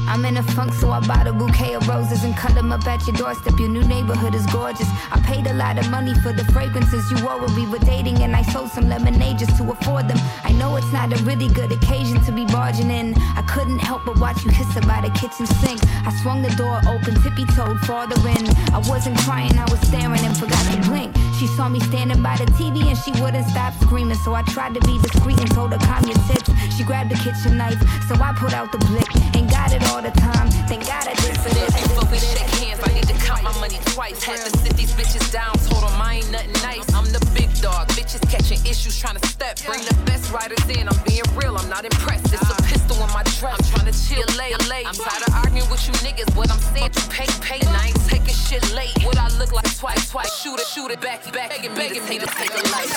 I'm 0.09 0.25
in 0.25 0.37
a 0.37 0.43
funk, 0.43 0.73
so 0.73 0.89
I 0.89 0.99
bought 1.05 1.27
a 1.27 1.33
bouquet 1.33 1.75
of 1.75 1.87
roses 1.87 2.23
and 2.23 2.35
cut 2.35 2.55
them 2.55 2.71
up 2.71 2.85
at 2.87 3.05
your 3.05 3.15
doorstep. 3.15 3.59
Your 3.59 3.69
new 3.69 3.83
neighborhood 3.83 4.33
is 4.33 4.43
gorgeous. 4.47 4.87
I 5.11 5.21
paid 5.23 5.45
a 5.45 5.53
lot 5.53 5.77
of 5.77 5.87
money 5.91 6.15
for 6.15 6.33
the 6.33 6.43
fragrances 6.45 7.11
you 7.11 7.23
wore 7.23 7.39
when 7.39 7.53
we 7.53 7.67
were 7.67 7.77
dating, 7.77 8.23
and 8.23 8.35
I 8.35 8.41
sold 8.41 8.71
some 8.71 8.89
lemonade 8.89 9.37
just 9.37 9.55
to 9.57 9.71
afford 9.71 10.07
them. 10.07 10.17
I 10.43 10.51
know 10.53 10.75
it's 10.77 10.91
not 10.91 11.13
a 11.13 11.23
really 11.23 11.47
good 11.47 11.71
occasion 11.71 12.19
to 12.25 12.31
be 12.31 12.43
barging 12.45 12.89
in. 12.89 13.13
I 13.37 13.43
couldn't 13.43 13.77
help 13.77 14.05
but 14.05 14.19
watch 14.19 14.43
you 14.43 14.49
hiss 14.49 14.73
by 14.87 14.99
the 15.01 15.11
kitchen 15.11 15.45
sink. 15.45 15.79
I 16.07 16.11
swung 16.23 16.41
the 16.41 16.49
door 16.55 16.81
open, 16.87 17.13
tippy 17.21 17.45
toed 17.53 17.79
farther 17.81 18.17
in. 18.27 18.49
I 18.73 18.81
wasn't 18.89 19.15
crying, 19.19 19.55
I 19.59 19.69
was 19.69 19.79
staring 19.81 20.25
and 20.25 20.35
forgot 20.35 20.65
to 20.73 20.89
blink. 20.89 21.15
She 21.37 21.45
saw 21.45 21.69
me 21.69 21.79
standing 21.81 22.23
by 22.23 22.35
the 22.35 22.45
TV 22.57 22.81
and 22.89 22.97
she 22.97 23.11
wouldn't 23.21 23.47
stop 23.47 23.75
screaming, 23.75 24.17
so 24.17 24.33
I 24.33 24.41
tried 24.41 24.73
to 24.73 24.81
be 24.81 24.97
discreet 24.97 25.39
and 25.39 25.51
told 25.51 25.71
her 25.71 25.77
calm 25.85 26.03
your 26.05 26.17
tits. 26.25 26.49
She 26.75 26.83
grabbed 26.83 27.11
the 27.11 27.15
kitchen 27.15 27.57
knife, 27.57 27.79
so 28.07 28.15
I 28.15 28.33
pulled 28.33 28.55
out 28.55 28.71
the 28.71 28.79
blick 28.79 29.28
and 29.39 29.49
got 29.49 29.71
it 29.71 29.81
all 29.89 30.01
the 30.01 30.11
time. 30.19 30.51
Thank 30.67 30.85
God 30.85 31.07
I 31.07 31.15
did 31.23 31.35
for 31.39 31.49
this. 31.55 31.71
Before 31.71 32.05
we 32.11 32.19
shake 32.19 32.51
hands, 32.59 32.83
I 32.83 32.91
need 32.93 33.07
to 33.07 33.15
count 33.23 33.43
my 33.43 33.55
money 33.59 33.79
twice. 33.95 34.21
Had 34.21 34.43
to 34.43 34.51
sit 34.59 34.75
these 34.75 34.91
bitches 34.91 35.31
down, 35.31 35.55
told 35.71 35.83
them 35.83 35.95
I 35.95 36.19
ain't 36.19 36.31
nothing 36.31 36.53
nice. 36.61 36.85
I'm 36.93 37.07
the 37.07 37.23
big 37.33 37.49
dog, 37.63 37.87
bitches 37.95 38.21
catching 38.29 38.59
issues, 38.67 38.99
trying 38.99 39.15
to 39.15 39.25
step. 39.27 39.57
Bring 39.65 39.81
the 39.87 39.95
best 40.03 40.31
riders 40.31 40.61
in, 40.67 40.87
I'm 40.91 40.99
being 41.07 41.23
real, 41.39 41.55
I'm 41.55 41.69
not 41.69 41.85
impressed. 41.85 42.27
It's 42.33 42.43
a 42.43 42.55
pistol 42.67 42.99
in 42.99 43.09
my 43.15 43.23
dress, 43.39 43.55
I'm 43.55 43.65
trying 43.71 43.87
to 43.87 43.95
chill, 43.95 44.27
lay, 44.35 44.51
lay. 44.67 44.83
I'm 44.83 44.95
tired 44.95 45.23
of 45.27 45.33
arguing 45.33 45.69
with 45.71 45.87
you 45.87 45.95
niggas, 46.03 46.35
what 46.35 46.51
I'm 46.51 46.59
saying, 46.75 46.91
you 46.91 47.05
pay, 47.07 47.29
pay. 47.39 47.59
And 47.63 47.75
I 47.75 47.87
ain't 47.87 48.03
taking 48.11 48.35
shit 48.35 48.63
late. 48.75 48.91
What 49.07 49.17
I 49.17 49.31
look 49.39 49.55
like 49.55 49.71
twice, 49.79 50.11
twice. 50.11 50.35
Shoot 50.43 50.59
it, 50.59 50.67
shoot 50.67 50.91
it, 50.91 50.99
back, 50.99 51.23
back, 51.31 51.55
begging, 51.55 51.73
begging 51.75 52.03
me 52.11 52.19
to 52.19 52.27
take 52.27 52.51
a 52.51 52.63
life. 52.75 52.91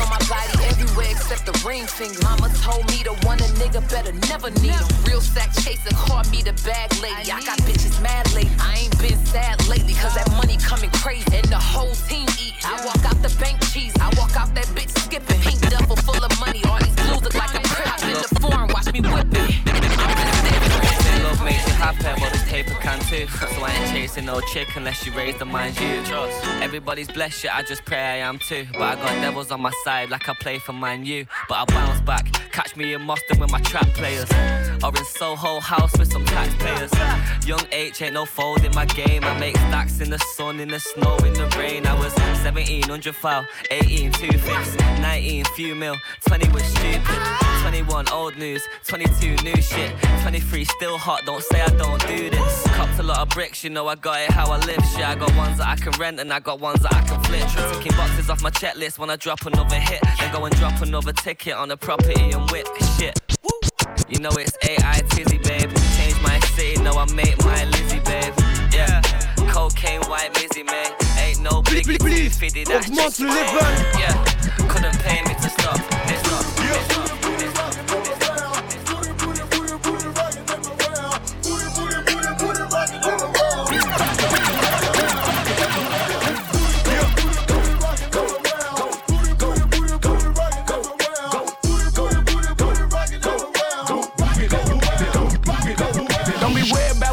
On 0.00 0.08
my 0.08 0.20
body 0.32 0.39
except 1.30 1.46
the 1.46 1.68
ring 1.68 1.86
finger. 1.86 2.18
Mama 2.22 2.48
told 2.60 2.84
me 2.90 3.02
to 3.04 3.12
want 3.24 3.40
a 3.40 3.50
nigga 3.62 3.80
better 3.88 4.12
never 4.28 4.50
need. 4.50 4.62
need 4.62 4.72
'em. 4.72 5.04
Real 5.06 5.20
sack 5.20 5.52
chaser, 5.62 5.94
caught 5.94 6.28
me 6.30 6.42
the 6.42 6.52
bag 6.66 6.90
lady. 7.00 7.30
I 7.30 7.40
got 7.42 7.58
bitches 7.58 8.00
mad 8.02 8.32
late. 8.34 8.50
I 8.58 8.78
ain't 8.82 8.98
been 8.98 9.18
sad 9.26 9.56
lately, 9.68 9.94
cause 9.94 10.14
that 10.14 10.28
money 10.32 10.56
coming 10.56 10.90
crazy. 10.90 11.24
And 11.32 11.46
the 11.46 11.62
whole 11.72 11.94
team 12.08 12.26
eat. 12.38 12.54
I 12.64 12.84
walk 12.84 12.99
So 23.10 23.16
I 23.16 23.72
ain't 23.72 23.90
chasing 23.90 24.26
no 24.26 24.40
chick 24.40 24.68
unless 24.76 25.02
she 25.02 25.10
raised 25.10 25.40
the 25.40 25.44
mind 25.44 25.74
you. 25.80 26.00
Trust. 26.04 26.46
Everybody's 26.62 27.08
blessed, 27.08 27.42
yeah, 27.42 27.56
I 27.56 27.62
just 27.64 27.84
pray 27.84 27.98
I 27.98 28.16
am 28.18 28.38
too. 28.38 28.68
But 28.72 28.82
I 28.82 28.94
got 28.94 29.20
devils 29.20 29.50
on 29.50 29.60
my 29.60 29.72
side 29.84 30.10
like 30.10 30.28
I 30.28 30.34
play 30.34 30.60
for 30.60 30.72
Man 30.72 31.04
U. 31.04 31.26
But 31.48 31.56
I'll 31.56 31.66
bounce 31.66 32.00
back, 32.02 32.30
catch 32.52 32.76
me 32.76 32.94
in 32.94 33.04
Boston 33.04 33.40
with 33.40 33.50
my 33.50 33.58
trap 33.62 33.88
players. 33.94 34.30
Or 34.84 34.96
in 34.96 35.04
Soho 35.04 35.58
House 35.58 35.90
with 35.98 36.12
some 36.12 36.24
tax 36.24 36.54
taxpayers. 36.54 37.46
Young 37.46 37.66
H 37.72 38.00
ain't 38.02 38.14
no 38.14 38.24
fold 38.24 38.64
in 38.64 38.72
my 38.76 38.86
game. 38.86 39.24
I 39.24 39.36
make 39.40 39.56
stacks 39.56 40.00
in 40.00 40.10
the 40.10 40.18
sun, 40.36 40.60
in 40.60 40.68
the 40.68 40.78
snow, 40.78 41.16
in 41.18 41.34
the 41.34 41.52
rain. 41.58 41.86
I 41.86 41.94
was 41.94 42.14
1700 42.14 43.14
foul, 43.14 43.44
18 43.70 44.12
two 44.12 44.38
fifths, 44.38 44.76
19 45.00 45.44
few 45.56 45.74
mil, 45.74 45.96
20 46.28 46.48
was 46.50 46.62
stupid, 46.62 47.18
21 47.62 48.08
old 48.10 48.36
news, 48.36 48.62
22 48.86 49.36
new 49.42 49.56
shit, 49.60 49.92
23 50.22 50.64
still 50.64 50.98
hot. 50.98 51.22
Don't 51.26 51.42
say 51.42 51.60
I 51.60 51.68
don't 51.70 52.00
do 52.06 52.30
this. 52.30 52.66
Copped 52.68 52.98
a 52.98 53.02
lot 53.10 53.22
of 53.22 53.28
bricks, 53.30 53.64
you 53.64 53.70
know 53.70 53.88
I 53.88 53.96
got 53.96 54.20
it 54.20 54.30
how 54.30 54.50
I 54.52 54.58
live. 54.58 54.82
Shit, 54.94 55.04
I 55.04 55.16
got 55.16 55.34
ones 55.36 55.58
that 55.58 55.66
I 55.66 55.76
can 55.76 55.92
rent 55.98 56.20
and 56.20 56.32
I 56.32 56.38
got 56.38 56.60
ones 56.60 56.80
that 56.82 56.94
I 56.94 57.02
can 57.02 57.20
flip. 57.24 57.46
Ticking 57.74 57.96
boxes 57.96 58.30
off 58.30 58.40
my 58.42 58.50
checklist 58.50 58.98
when 58.98 59.10
I 59.10 59.16
drop 59.16 59.44
another 59.46 59.76
hit, 59.76 60.00
then 60.18 60.32
go 60.32 60.44
and 60.44 60.54
drop 60.56 60.80
another 60.80 61.12
ticket 61.12 61.54
on 61.54 61.70
a 61.72 61.76
property 61.76 62.30
and 62.30 62.48
whip 62.50 62.68
shit. 62.96 63.18
You 64.08 64.20
know 64.20 64.30
it's 64.32 64.56
AI 64.62 65.02
Tizzy, 65.10 65.38
babe. 65.38 65.70
Change 65.96 66.20
my 66.22 66.38
city, 66.54 66.80
know 66.82 66.94
I 66.94 67.06
make 67.12 67.36
my 67.44 67.64
Lizzie, 67.64 68.00
babe. 68.00 68.34
Yeah, 68.72 69.02
cocaine, 69.48 70.02
white 70.02 70.32
Mizzy, 70.34 70.64
man. 70.64 70.92
Ain't 71.18 71.40
no 71.40 71.62
biggie, 71.62 71.98
please, 71.98 72.38
fitted 72.38 72.68
that 72.68 72.84
augmente 72.84 73.18
le 73.18 73.26
level. 73.26 73.98
Yeah, 73.98 74.14
couldn't 74.68 74.98
pay 75.00 75.20
me 75.22 75.34
to 75.34 75.50
stop. 75.50 76.09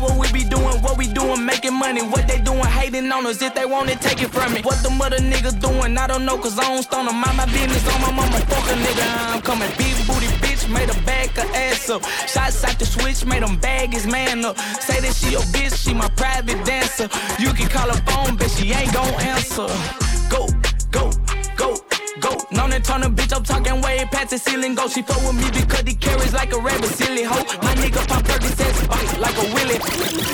What 0.01 0.17
we 0.17 0.31
be 0.31 0.43
doing, 0.43 0.81
what 0.81 0.97
we 0.97 1.07
doing, 1.07 1.45
making 1.45 1.73
money. 1.73 2.01
What 2.01 2.27
they 2.27 2.39
doing, 2.39 2.63
hating 2.63 3.11
on 3.11 3.25
us. 3.25 3.41
If 3.41 3.53
they 3.55 3.65
want 3.65 3.89
it, 3.89 4.01
take 4.01 4.21
it 4.21 4.29
from 4.29 4.53
me. 4.53 4.61
What 4.61 4.81
the 4.83 4.89
mother 4.89 5.17
niggas 5.17 5.59
doing, 5.59 5.97
I 5.97 6.07
don't 6.07 6.25
know, 6.25 6.37
cause 6.37 6.57
I 6.57 6.63
don't 6.63 6.83
stone 6.83 7.05
them. 7.05 7.15
Mind 7.15 7.37
my 7.37 7.45
business 7.45 7.83
on 7.93 8.01
my 8.01 8.11
mama, 8.11 8.39
fuck 8.45 8.65
a 8.69 8.75
nigga. 8.75 9.33
I'm 9.33 9.41
coming 9.41 9.69
big 9.77 9.95
booty 10.07 10.27
bitch, 10.43 10.69
made 10.71 10.89
a 10.89 10.97
bag 11.05 11.29
her 11.37 11.47
ass 11.55 11.89
up. 11.89 12.03
Shots 12.27 12.63
out 12.63 12.77
the 12.79 12.85
switch, 12.85 13.25
made 13.25 13.43
them 13.43 13.57
bag 13.57 13.93
his 13.93 14.05
man 14.05 14.45
up. 14.45 14.57
Say 14.81 14.99
that 15.01 15.13
she 15.13 15.31
your 15.31 15.45
bitch, 15.55 15.75
she 15.75 15.93
my 15.93 16.09
private 16.09 16.63
dancer. 16.65 17.09
You 17.39 17.53
can 17.53 17.69
call 17.69 17.87
her 17.87 18.01
phone, 18.09 18.37
bitch, 18.37 18.57
she 18.59 18.73
ain't 18.73 18.93
gon' 18.93 19.13
answer. 19.21 19.67
Go. 20.29 20.47
Go, 20.89 21.11
known 22.51 22.71
and 22.73 22.83
turn 22.83 23.03
a 23.03 23.09
bitch 23.09 23.33
up, 23.33 23.43
talking 23.43 23.81
way 23.81 24.05
past 24.11 24.31
the 24.31 24.37
ceiling. 24.37 24.75
Go, 24.75 24.87
she 24.87 25.01
fuck 25.01 25.21
with 25.23 25.35
me 25.35 25.49
because 25.51 25.81
he 25.81 25.95
carries 25.95 26.33
like 26.33 26.53
a 26.53 26.59
rabbit, 26.59 26.89
silly 26.89 27.23
hoe. 27.23 27.43
My 27.61 27.73
nigga 27.75 28.05
pop 28.07 28.23
Percocets, 28.23 28.87
bite 28.87 29.19
like 29.19 29.37
a 29.37 29.47
willy. 29.53 29.77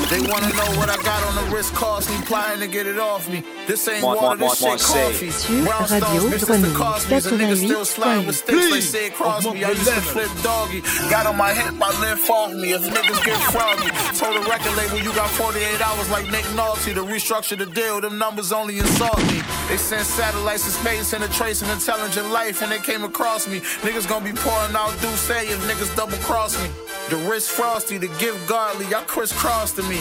They 0.09 0.22
wanna 0.30 0.49
know 0.53 0.70
what 0.78 0.89
I 0.89 0.97
got 1.01 1.24
on 1.24 1.36
the 1.36 1.55
wrist, 1.55 1.74
cost 1.74 2.09
me, 2.09 2.18
plotting 2.26 2.59
to 2.59 2.68
get 2.68 2.86
it 2.86 2.99
off 2.99 3.30
me. 3.30 3.43
This 3.68 3.88
ain't 3.88 4.01
Moi, 4.01 4.16
water, 4.16 4.38
moi, 4.38 4.49
this 4.49 4.61
moi, 4.61 4.78
shit 4.78 4.88
moi, 4.88 5.03
coffee. 5.03 5.32
Sur 5.32 5.66
Brownstones, 5.66 6.01
Radio 6.01 6.22
bitches 6.30 6.45
Grenouille 6.45 6.74
the 6.74 6.78
Cosby's, 6.78 7.26
a 7.26 7.32
nigga 7.32 7.57
still 7.57 7.86
sliding 7.86 8.28
with 8.28 8.36
sticks, 8.36 8.59
they 8.59 8.70
Please, 8.70 8.89
say 8.89 9.05
it 9.07 9.14
cross 9.16 9.45
me. 9.45 9.64
I 9.64 9.70
used 9.72 9.86
to 9.86 10.01
flip 10.01 10.30
doggy. 10.43 10.82
Got 11.09 11.26
on 11.26 11.38
my 11.38 11.53
hip, 11.53 11.74
I 11.82 11.89
lift 12.01 12.30
off 12.30 12.53
me. 12.53 12.74
If 12.74 12.84
niggas 12.84 13.26
get 13.26 13.39
froggy, 13.51 13.89
told 14.18 14.36
the 14.36 14.49
record 14.49 14.76
label 14.78 14.99
you 14.99 15.14
got 15.16 15.30
48 15.32 15.82
hours 15.82 16.09
like 16.09 16.30
Nick 16.30 16.45
Nolte 16.53 16.93
to 16.93 17.01
restructure 17.01 17.57
the 17.57 17.66
deal. 17.66 18.01
Them 18.01 18.18
numbers 18.18 18.51
only 18.51 18.78
insult 18.78 19.18
me. 19.32 19.41
They 19.68 19.78
sent 19.78 20.05
satellites 20.05 20.66
to 20.66 20.72
space 20.72 21.14
and 21.14 21.24
a 21.24 21.28
trace 21.30 21.61
of 21.61 21.70
intelligent 22.03 22.33
life, 22.33 22.61
and 22.61 22.71
they 22.71 22.79
came 22.79 23.03
across 23.03 23.47
me. 23.47 23.59
Niggas 23.81 24.07
gonna 24.07 24.25
be 24.25 24.33
pouring 24.33 24.75
out 24.75 24.91
do 25.01 25.07
say 25.15 25.47
if 25.47 25.59
niggas 25.69 25.95
double 25.95 26.17
cross 26.17 26.61
me. 26.61 26.69
The 27.09 27.17
wrist 27.29 27.51
frosty, 27.51 27.97
the 27.97 28.07
gift 28.19 28.47
godly, 28.47 28.85
y'all 28.87 29.03
crisscross 29.03 29.71
to 29.73 29.83
me. 29.83 29.97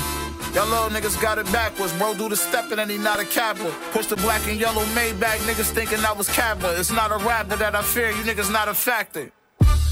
Y'all 0.54 0.66
little 0.68 0.90
niggas 0.90 1.20
got 1.20 1.38
it 1.38 1.50
backwards. 1.52 1.92
Bro, 1.94 2.14
do 2.14 2.28
the 2.28 2.36
stepping 2.36 2.78
and 2.78 2.90
he 2.90 2.98
not 2.98 3.20
a 3.20 3.24
capper. 3.24 3.72
Push 3.92 4.06
the 4.06 4.16
black 4.16 4.46
and 4.48 4.58
yellow 4.58 4.84
Maybach, 4.96 5.38
niggas 5.46 5.70
thinking 5.70 5.98
I 6.04 6.12
was 6.12 6.28
capper. 6.28 6.74
It's 6.76 6.90
not 6.90 7.12
a 7.12 7.18
rapper 7.24 7.56
that 7.56 7.74
I 7.74 7.82
fear, 7.82 8.10
you 8.10 8.22
niggas 8.24 8.52
not 8.52 8.68
a 8.68 8.74
factor. 8.74 9.30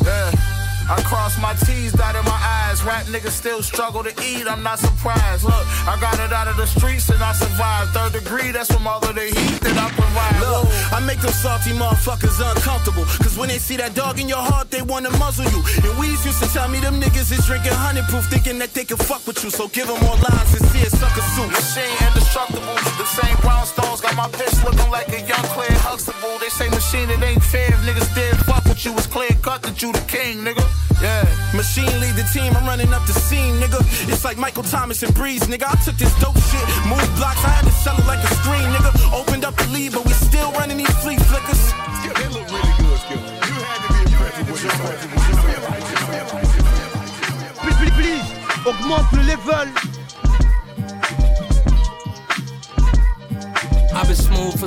Yeah. 0.05 0.50
I 0.91 1.01
cross 1.03 1.39
my 1.39 1.55
T's, 1.55 1.93
dotted 1.93 2.25
my 2.25 2.35
eyes. 2.35 2.83
Rap 2.83 3.07
niggas 3.07 3.31
still 3.31 3.63
struggle 3.63 4.03
to 4.03 4.11
eat, 4.27 4.51
I'm 4.51 4.63
not 4.63 4.81
surprised. 4.81 5.45
Look, 5.45 5.65
I 5.87 5.97
got 6.01 6.19
it 6.19 6.33
out 6.33 6.49
of 6.49 6.57
the 6.57 6.67
streets 6.67 7.09
and 7.11 7.23
I 7.23 7.33
survived. 7.33 7.95
Third 7.95 8.13
degree, 8.13 8.51
that's 8.51 8.73
from 8.73 8.89
all 8.89 8.99
of 8.99 9.15
the 9.15 9.31
heat 9.31 9.61
that 9.63 9.79
I 9.79 9.87
provide. 9.95 10.35
Look, 10.43 10.67
I 10.91 10.99
make 11.07 11.21
them 11.21 11.31
salty 11.31 11.71
motherfuckers 11.79 12.43
uncomfortable. 12.43 13.05
Cause 13.23 13.39
when 13.39 13.49
they 13.49 13.59
see 13.59 13.77
that 13.77 13.95
dog 13.95 14.19
in 14.19 14.29
your 14.29 14.43
heart, 14.43 14.73
they 14.73 14.83
wanna 14.83 15.11
muzzle 15.15 15.47
you. 15.55 15.63
And 15.87 15.95
Weez 15.95 16.27
used 16.27 16.43
to 16.43 16.49
tell 16.51 16.67
me 16.67 16.81
them 16.81 17.01
niggas 17.01 17.31
is 17.31 17.47
drinking 17.47 17.79
honey 17.79 18.03
proof, 18.11 18.27
thinking 18.27 18.59
that 18.59 18.75
they 18.75 18.85
can 18.85 18.99
fuck 18.99 19.25
with 19.29 19.45
you. 19.45 19.51
So 19.51 19.69
give 19.69 19.87
them 19.87 20.01
more 20.03 20.19
lines 20.19 20.51
and 20.59 20.67
see 20.75 20.83
it 20.83 20.91
sucker 20.91 21.23
suit. 21.39 21.55
Machine 21.55 21.95
indestructible. 22.03 22.75
The 22.99 23.07
same 23.07 23.37
brownstones 23.47 24.03
got 24.03 24.17
my 24.19 24.27
bitch 24.35 24.59
looking 24.67 24.91
like 24.91 25.07
a 25.15 25.23
young 25.23 25.47
Claire 25.55 25.79
Huxtable. 25.87 26.35
They 26.43 26.51
say 26.51 26.67
machine, 26.69 27.11
it 27.11 27.23
ain't 27.23 27.43
fair. 27.47 27.71
If 27.71 27.79
niggas 27.87 28.11
did 28.15 28.35
fuck 28.43 28.65
with 28.65 28.85
you, 28.85 28.91
it's 28.99 29.07
clear 29.07 29.31
cut 29.41 29.63
that 29.63 29.81
you 29.83 29.93
the 29.93 30.03
king, 30.11 30.43
nigga. 30.43 30.80
Yeah. 31.01 31.25
Machine 31.55 32.01
lead 32.01 32.15
the 32.15 32.29
team, 32.33 32.55
I'm 32.57 32.67
running 32.67 32.93
up 32.93 33.07
the 33.07 33.13
scene, 33.13 33.55
nigga. 33.61 33.81
It's 34.09 34.25
like 34.25 34.37
Michael 34.37 34.63
Thomas 34.63 35.03
and 35.03 35.15
Breeze, 35.15 35.43
nigga. 35.43 35.65
I 35.67 35.77
took 35.85 35.97
this 35.97 36.15
dope 36.21 36.39
shit, 36.39 36.67
moved 36.87 37.15
blocks, 37.17 37.43
I 37.45 37.51
had 37.51 37.65
to 37.65 37.73
sell 37.73 37.97
it 37.99 38.07
like 38.07 38.23
a 38.23 38.35
screen, 38.41 38.69
nigga. 38.75 38.93
Opened 39.13 39.45
up 39.45 39.57
the 39.57 39.67
lead, 39.69 39.93
but 39.93 40.05
we 40.05 40.13
still 40.13 40.53
running 40.53 40.77
these 40.77 40.95
flea 41.03 41.17
flickers. 41.17 41.90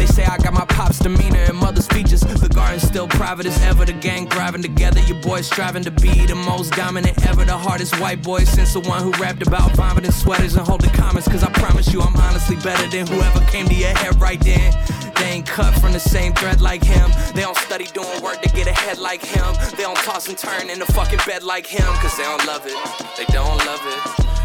They 0.00 0.06
say 0.06 0.24
I 0.24 0.38
got 0.38 0.54
my 0.54 0.64
pop's 0.64 0.98
demeanor 0.98 1.40
and 1.40 1.58
mother's 1.58 1.86
features. 1.86 2.22
The 2.22 2.48
garden's 2.48 2.84
still 2.84 3.06
private 3.06 3.44
as 3.44 3.60
ever. 3.60 3.84
The 3.84 3.92
gang 3.92 4.30
thriving 4.30 4.62
together. 4.62 4.98
Your 5.00 5.20
boys 5.20 5.44
striving 5.46 5.84
to 5.84 5.90
be 5.90 6.24
the 6.24 6.34
most 6.34 6.72
dominant 6.72 7.22
ever. 7.26 7.44
The 7.44 7.58
hardest 7.58 8.00
white 8.00 8.22
boy 8.22 8.44
since 8.44 8.72
the 8.72 8.80
one 8.80 9.02
who 9.02 9.10
rapped 9.22 9.46
about 9.46 9.72
vomiting 9.76 10.10
sweaters 10.10 10.54
and 10.54 10.66
holding 10.66 10.88
comments. 10.92 11.28
Cause 11.28 11.44
I 11.44 11.50
promise 11.52 11.92
you, 11.92 12.00
I'm 12.00 12.16
honestly 12.16 12.56
better 12.56 12.88
than 12.88 13.06
whoever 13.08 13.40
came 13.52 13.68
to 13.68 13.74
your 13.74 13.90
head 13.90 14.18
right 14.18 14.40
then. 14.40 14.72
They 15.16 15.32
ain't 15.36 15.46
cut 15.46 15.74
from 15.74 15.92
the 15.92 16.00
same 16.00 16.32
thread 16.32 16.62
like 16.62 16.82
him. 16.82 17.10
They 17.34 17.42
don't 17.42 17.58
study 17.58 17.84
doing 17.92 18.22
work 18.22 18.40
to 18.40 18.48
get 18.56 18.68
ahead 18.68 18.96
like 18.96 19.22
him. 19.22 19.52
They 19.76 19.82
don't 19.82 19.98
toss 19.98 20.30
and 20.30 20.38
turn 20.38 20.70
in 20.70 20.78
the 20.78 20.86
fucking 20.86 21.20
bed 21.26 21.42
like 21.42 21.66
him. 21.66 21.84
Cause 22.00 22.16
they 22.16 22.22
don't 22.22 22.46
love 22.46 22.64
it. 22.64 22.78
They 23.18 23.26
don't 23.34 23.58
love 23.68 23.84
it. 23.84 24.00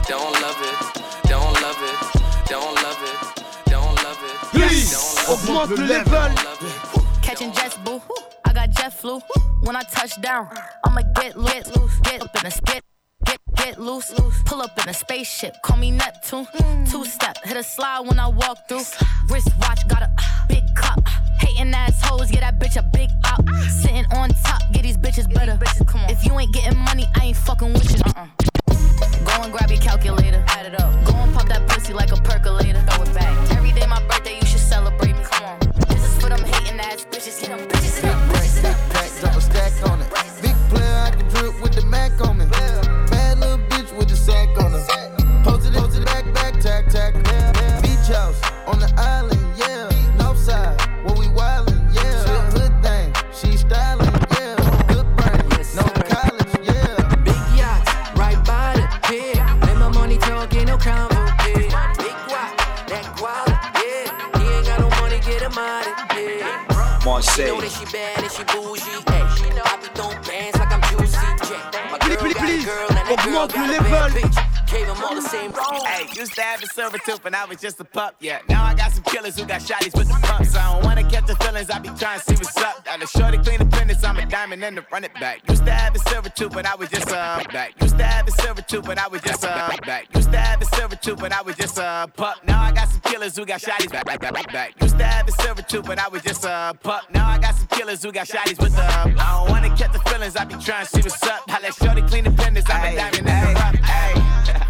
Don't 0.10 0.34
love 0.41 0.60
it. 0.60 0.76
Don't 1.30 1.53
love 1.64 1.80
it. 1.80 1.95
Don't 2.49 2.76
love 2.84 2.99
it. 3.08 3.45
Don't 3.72 3.95
love 4.03 4.20
it. 4.22 4.51
Don't 4.51 4.91
love 4.91 5.14
augmente 5.28 5.76
le 5.78 5.88
level. 5.88 6.32
Catching 7.21 7.51
jets, 7.53 7.78
boo. 7.84 8.01
I 8.45 8.53
got 8.53 8.69
jet 8.71 8.93
flu. 8.93 9.19
When 9.63 9.76
I 9.76 9.82
touch 9.84 10.21
down, 10.21 10.49
I'ma 10.86 11.01
get 11.15 11.38
lit, 11.38 11.76
loose, 11.76 11.99
get 12.03 12.21
up 12.21 12.36
in 12.39 12.45
a 12.45 12.51
get. 12.65 12.84
Get, 13.26 13.39
get 13.55 13.80
loose, 13.80 14.13
pull 14.45 14.61
up 14.61 14.78
in 14.84 14.88
a 14.88 14.93
spaceship, 14.93 15.55
call 15.63 15.78
me 15.78 15.89
Neptune. 15.89 16.45
Two 16.86 17.05
step, 17.05 17.38
hit 17.43 17.57
a 17.57 17.63
slide 17.63 18.01
when 18.01 18.19
I 18.19 18.28
walk 18.28 18.67
through. 18.67 18.84
Wrist 19.30 19.49
watch, 19.59 19.88
got 19.88 20.03
a 20.03 20.11
big 20.47 20.63
cup. 20.76 20.99
Hating 21.39 21.73
assholes, 21.73 22.30
get 22.30 22.41
that 22.41 22.59
bitch 22.59 22.78
a 22.78 22.84
big 22.93 23.09
up. 23.23 23.43
Sitting 23.67 24.05
on 24.13 24.30
top, 24.43 24.61
get 24.73 24.84
these 24.84 24.97
bitches 24.97 25.34
better. 25.34 25.57
If 26.07 26.23
you 26.23 26.38
ain't 26.38 26.53
getting 26.53 26.78
money, 26.78 27.07
I 27.15 27.26
ain't 27.26 27.38
fucking 27.38 27.73
with 27.73 27.89
you. 27.89 28.01
Uh-uh. 28.05 28.28
Go 29.26 29.41
and 29.41 29.51
grab 29.51 29.71
your 29.71 29.82
calculator, 29.82 30.43
add 30.49 30.67
it 30.67 30.80
up. 30.80 30.93
Go 31.05 31.13
and 31.15 31.34
pop 31.34 31.47
that 31.47 31.67
pussy 31.67 31.93
like 31.93 32.11
a 32.11 32.17
percolator. 32.17 32.82
Throw 32.91 33.01
it 33.01 33.13
back. 33.15 33.51
Every 33.57 33.71
day 33.71 33.88
my 33.88 34.05
birthday, 34.07 34.38
just 37.26 37.41
get 37.41 37.57
them. 37.57 37.84
To 76.89 76.91
have 76.91 77.01
a 77.01 77.03
silver 77.03 77.17
tooth 77.17 77.23
when 77.23 77.36
I 77.36 77.45
was 77.45 77.57
just 77.59 77.79
a 77.79 77.83
pup, 77.83 78.15
yeah. 78.19 78.39
Now 78.49 78.63
I 78.63 78.73
got 78.73 78.91
some 78.91 79.03
killers 79.03 79.39
who 79.39 79.45
got 79.45 79.61
shotties 79.61 79.97
with 79.97 80.07
the 80.07 80.19
pumps. 80.27 80.55
I 80.55 80.73
don't 80.73 80.83
wanna 80.83 81.09
catch 81.09 81.27
the 81.27 81.36
feelings, 81.36 81.69
I 81.69 81.79
be 81.79 81.89
trying 81.89 82.19
to 82.19 82.25
see 82.25 82.36
what's 82.36 82.57
up. 82.57 82.86
Now 82.86 82.97
the 82.97 83.07
shorty 83.07 83.38
clean 83.38 83.59
the 83.59 83.65
penis, 83.65 84.03
I'm 84.03 84.17
a 84.17 84.25
diamond 84.25 84.63
and 84.63 84.77
the 84.77 84.86
run 84.91 85.03
it 85.03 85.13
back. 85.15 85.41
Used 85.49 85.65
to 85.65 85.71
have 85.71 85.95
a 85.95 85.99
silver 85.99 86.29
tooth 86.29 86.55
when 86.55 86.65
I 86.65 86.75
was 86.75 86.89
just 86.89 87.07
a 87.09 87.45
back. 87.51 87.81
Used 87.81 87.97
to 87.97 88.03
have 88.03 88.27
a 88.27 88.31
silver 88.31 88.61
tooth 88.61 88.88
when 88.88 88.99
I 88.99 89.07
was 89.07 89.21
just 89.21 89.43
a 89.43 89.79
back. 89.86 90.13
Used 90.15 90.31
to 90.31 90.38
have 90.38 90.61
a 90.61 90.65
silver 90.65 90.95
tooth 90.95 91.21
when 91.21 91.33
I 91.33 91.41
was 91.41 91.55
just 91.55 91.77
a 91.77 92.09
pup. 92.15 92.38
Now 92.45 92.61
I 92.61 92.71
got 92.71 92.89
some 92.89 93.01
killers 93.01 93.36
who 93.36 93.45
got 93.45 93.61
shotties 93.61 93.91
back, 93.91 94.05
back, 94.05 94.19
back, 94.19 94.33
back, 94.33 94.51
back. 94.51 94.81
Used 94.81 94.97
to 94.97 95.03
have 95.03 95.27
a 95.27 95.31
silver 95.31 95.61
tooth 95.61 95.88
when 95.88 95.99
I 95.99 96.07
was 96.07 96.21
just 96.23 96.45
a 96.45 96.75
pup. 96.83 97.03
Now 97.13 97.27
I 97.27 97.39
got 97.39 97.55
some 97.55 97.67
killers 97.67 98.03
who 98.03 98.11
got 98.11 98.27
shotties 98.27 98.61
with 98.61 98.75
the. 98.75 98.83
I 98.83 99.39
don't 99.39 99.49
wanna 99.49 99.75
catch 99.75 99.93
the 99.93 99.99
feelings, 100.09 100.36
I 100.36 100.45
be 100.45 100.55
trying 100.55 100.86
to 100.86 100.91
see 100.91 101.01
what's 101.01 101.23
up. 101.23 101.43
I 101.47 101.59
let 101.61 101.73
shorty 101.73 102.01
clean 102.03 102.25
the 102.25 102.31
penis, 102.31 102.65
I'm 102.69 102.93
a 102.93 102.95
diamond 102.95 103.27
and 103.27 103.55
the 103.55 103.59
rock. 103.59 103.75
Hey. 103.75 104.24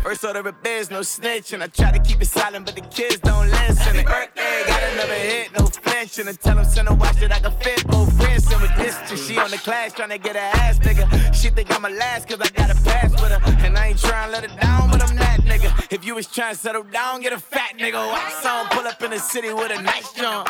First 0.05 0.23
order 0.23 0.47
of 0.47 0.61
biz, 0.61 0.91
no 0.91 1.01
snitch, 1.01 1.51
and 1.53 1.63
I 1.63 1.67
try 1.67 1.91
to 1.91 1.97
keep 1.97 2.21
it 2.21 2.27
silent, 2.27 2.67
but 2.67 2.75
the 2.75 2.81
kids 2.81 3.17
don't 3.17 3.49
listen. 3.49 3.97
And 3.97 4.05
birthday, 4.05 4.61
got 4.67 4.83
another 4.93 5.15
hit, 5.15 5.51
no 5.57 5.65
flinch, 5.65 6.19
and 6.19 6.29
I 6.29 6.33
tell 6.33 6.57
them 6.57 6.65
send 6.65 6.87
a 6.89 6.93
watch 6.93 7.15
that 7.21 7.31
I 7.31 7.39
can 7.39 7.51
fit 7.53 7.87
both 7.87 8.15
friends. 8.15 8.45
And 8.51 8.61
with 8.61 8.75
this, 8.75 8.95
and 9.09 9.17
she 9.17 9.39
on 9.39 9.49
the 9.49 9.57
class 9.57 9.93
trying 9.93 10.09
to 10.09 10.19
get 10.19 10.35
her 10.35 10.59
ass 10.61 10.77
nigga. 10.77 11.33
She 11.33 11.49
think 11.49 11.75
I'm 11.75 11.85
a 11.85 11.89
last, 11.89 12.27
cause 12.27 12.39
I 12.39 12.49
got 12.49 12.69
a 12.69 12.75
pass 12.83 13.13
with 13.13 13.31
her. 13.31 13.65
And 13.65 13.75
I 13.75 13.87
ain't 13.87 13.99
trying 13.99 14.27
to 14.27 14.31
let 14.31 14.47
her 14.47 14.55
down, 14.61 14.91
but 14.91 15.01
I'm 15.01 15.15
that 15.15 15.39
nigga. 15.39 15.91
If 15.91 16.05
you 16.05 16.13
was 16.13 16.27
trying 16.27 16.53
to 16.53 16.59
settle 16.59 16.83
down, 16.83 17.21
get 17.21 17.33
a 17.33 17.39
fat 17.39 17.73
nigga. 17.75 17.93
Wax 17.93 18.45
on, 18.45 18.67
pull 18.67 18.85
up 18.85 19.01
in 19.01 19.09
the 19.09 19.17
city 19.17 19.51
with 19.53 19.71
a 19.71 19.81
nice 19.81 20.13
jump. 20.13 20.47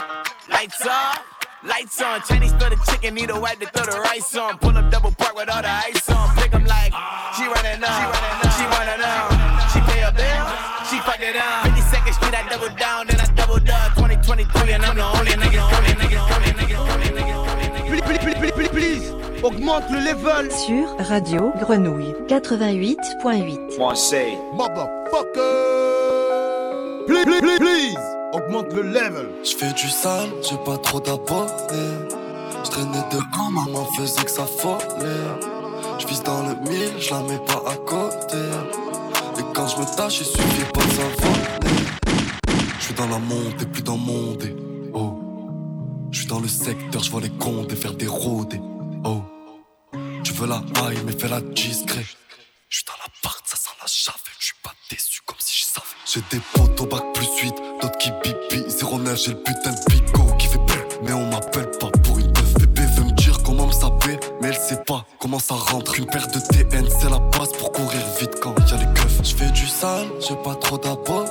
Lights 0.50 0.86
off. 0.86 1.24
Lights 1.66 2.02
on, 2.02 2.22
Chinese 2.28 2.52
throw 2.54 2.70
the 2.70 2.78
chicken, 2.90 3.16
need 3.16 3.30
a 3.30 3.40
wipe 3.40 3.60
to 3.60 3.66
throw 3.68 3.86
the 3.86 4.00
rice 4.02 4.36
on. 4.36 4.58
Pull 4.60 4.78
up 4.78 4.92
double 4.92 5.12
park 5.12 5.36
with 5.36 5.50
all 5.50 5.62
the 5.62 5.70
ice 5.70 6.10
on. 6.10 6.36
Pick 6.38 6.54
'em 6.54 6.66
like, 6.66 6.94
she 7.36 7.44
running 7.48 7.84
up, 7.84 8.14
she 8.56 8.64
running 8.70 9.02
up, 9.02 9.32
she 9.34 9.40
running 9.42 9.52
up. 9.52 9.72
She 9.74 9.80
pay 9.90 10.02
a 10.04 10.12
bill, 10.12 10.46
she 10.90 10.98
fuck 11.02 11.20
it 11.20 11.36
up. 11.36 11.66
52nd 11.66 12.14
Street, 12.14 12.36
I 12.36 12.48
double 12.50 12.70
down, 12.78 13.08
then 13.08 13.20
I 13.20 13.26
doubled 13.34 13.70
up. 13.70 13.96
2023, 13.96 14.74
and 14.74 14.86
I'm 14.86 14.96
the 14.96 15.04
only 15.04 15.32
nigga, 15.32 15.62
only 15.76 15.94
nigga, 16.02 16.20
only 16.36 16.52
nigga, 16.54 16.78
only 16.78 17.10
nigga. 17.18 17.36
Please, 17.88 18.02
please, 18.02 18.36
please, 18.36 18.52
please, 18.52 18.70
please, 18.70 19.12
augmente 19.44 19.90
le 19.90 20.02
level. 20.02 20.52
Sur 20.52 20.96
Radio 21.10 21.52
Grenouille 21.60 22.14
88.8. 22.30 23.78
Marseille. 23.80 24.38
Motherfucker. 24.54 25.42
Please, 27.08 27.26
please, 27.26 27.42
please, 27.42 27.60
please, 27.60 27.98
augmente 28.36 28.74
le 28.74 28.82
level. 28.82 29.30
Je 29.44 29.56
fais 29.56 29.74
du 29.74 29.90
sale, 29.90 30.30
j'ai 30.48 30.58
pas 30.58 30.78
trop 30.78 31.00
d'abonnés. 31.00 32.10
Je 32.64 32.70
traînais 32.70 33.04
dehors, 33.12 33.52
maman 33.52 33.86
faisait 33.98 34.24
que 34.24 34.32
ça 34.32 34.46
fallait. 34.46 35.26
Je 36.00 36.08
vise 36.08 36.24
dans 36.24 36.44
le 36.44 36.56
mille, 36.70 36.94
je 37.00 37.12
la 37.12 37.22
mets 37.22 37.40
pas 37.40 37.64
à 37.68 37.76
côté. 37.78 38.38
Et 39.40 39.44
quand 39.54 39.68
je 39.68 39.78
me 39.78 39.86
tâche, 39.96 40.20
il 40.20 40.26
suffit 40.26 40.66
pas 40.74 40.84
de 40.84 40.92
s'envoler. 40.92 41.86
Je 42.80 42.86
suis 42.86 42.94
dans 42.94 43.08
la 43.08 43.20
montée, 43.20 43.66
plus 43.66 43.84
dans 43.84 43.98
mon 43.98 44.34
dé. 44.34 44.56
Oh. 44.94 45.20
Je 46.12 46.20
suis 46.20 46.28
dans 46.28 46.40
le 46.40 46.48
secteur, 46.48 47.04
je 47.04 47.12
vois 47.12 47.22
les 47.22 47.30
comptes 47.30 47.72
et 47.72 47.76
faire 47.76 47.94
des 47.94 48.08
rôdés. 48.08 48.62
Oh. 49.04 49.22
Tu 50.24 50.34
veux 50.34 50.48
la 50.48 50.62
haille, 50.82 50.98
mais 51.06 51.14
fais 51.14 51.30
la 51.30 51.42
discret. 51.42 52.06
Je 52.70 52.78
suis 52.78 52.86
dans 52.86 53.00
la 53.02 53.10
part, 53.22 53.40
ça 53.46 53.58
sent 53.58 53.76
la 53.80 53.88
chave. 53.88 54.16
Je 54.40 54.46
suis 54.46 54.56
pas 54.64 54.74
déçu 54.90 55.22
comme 55.26 55.38
si 55.40 55.62
je 55.62 55.66
savais. 55.66 55.86
J'ai 56.06 56.22
des 56.30 56.42
potes 56.54 56.82
au 56.82 56.86
bac 56.86 57.04
plus 57.14 57.28
8, 57.42 57.54
d'autres 57.54 57.54
qui 57.54 57.54
bibi. 57.54 57.55
09, 59.16 59.24
j'ai 59.24 59.32
le 59.32 59.38
putain 59.38 59.72
de 59.72 59.92
bigot 59.92 60.36
qui 60.38 60.48
fait 60.48 60.66
plus. 60.66 60.82
Mais 61.04 61.14
on 61.14 61.26
m'appelle 61.30 61.70
pas 61.80 61.90
pour 62.04 62.20
une 62.20 62.32
teuf. 62.32 62.54
Bébé 62.56 62.82
veut 62.96 63.04
me 63.06 63.12
dire 63.12 63.38
comment 63.44 63.68
me 63.68 63.72
saper, 63.72 64.20
mais 64.42 64.50
elle 64.50 64.56
sait 64.56 64.82
pas 64.86 65.06
comment 65.20 65.40
ça 65.40 65.56
rentre. 65.56 65.98
Une 65.98 66.06
paire 66.06 66.28
de 66.28 66.40
TN, 66.40 66.86
c'est 66.90 67.10
la 67.10 67.20
base 67.20 67.52
pour 67.58 67.72
courir 67.72 68.02
vite 68.20 68.40
quand 68.42 68.54
y 68.70 68.74
a 68.74 68.78
les 68.78 68.94
keufs. 68.94 69.20
Je 69.24 69.36
fais 69.36 69.52
du 69.52 69.68
sale, 69.68 70.08
j'ai 70.20 70.36
pas 70.36 70.56
trop 70.56 70.78
d'abonnés. 70.78 71.30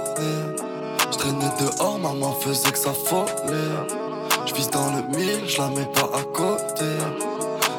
Je 1.13 1.19
traînais 1.19 1.53
dehors, 1.61 1.99
maman 1.99 2.33
faisait 2.33 2.71
que 2.71 2.79
ça 2.79 2.93
fallait. 2.93 3.55
Je 4.47 4.55
vise 4.55 4.71
dans 4.71 4.91
le 4.93 5.17
mille, 5.17 5.47
je 5.47 5.59
la 5.59 5.69
mets 5.69 5.87
pas 5.87 6.11
à 6.19 6.23
côté. 6.23 6.85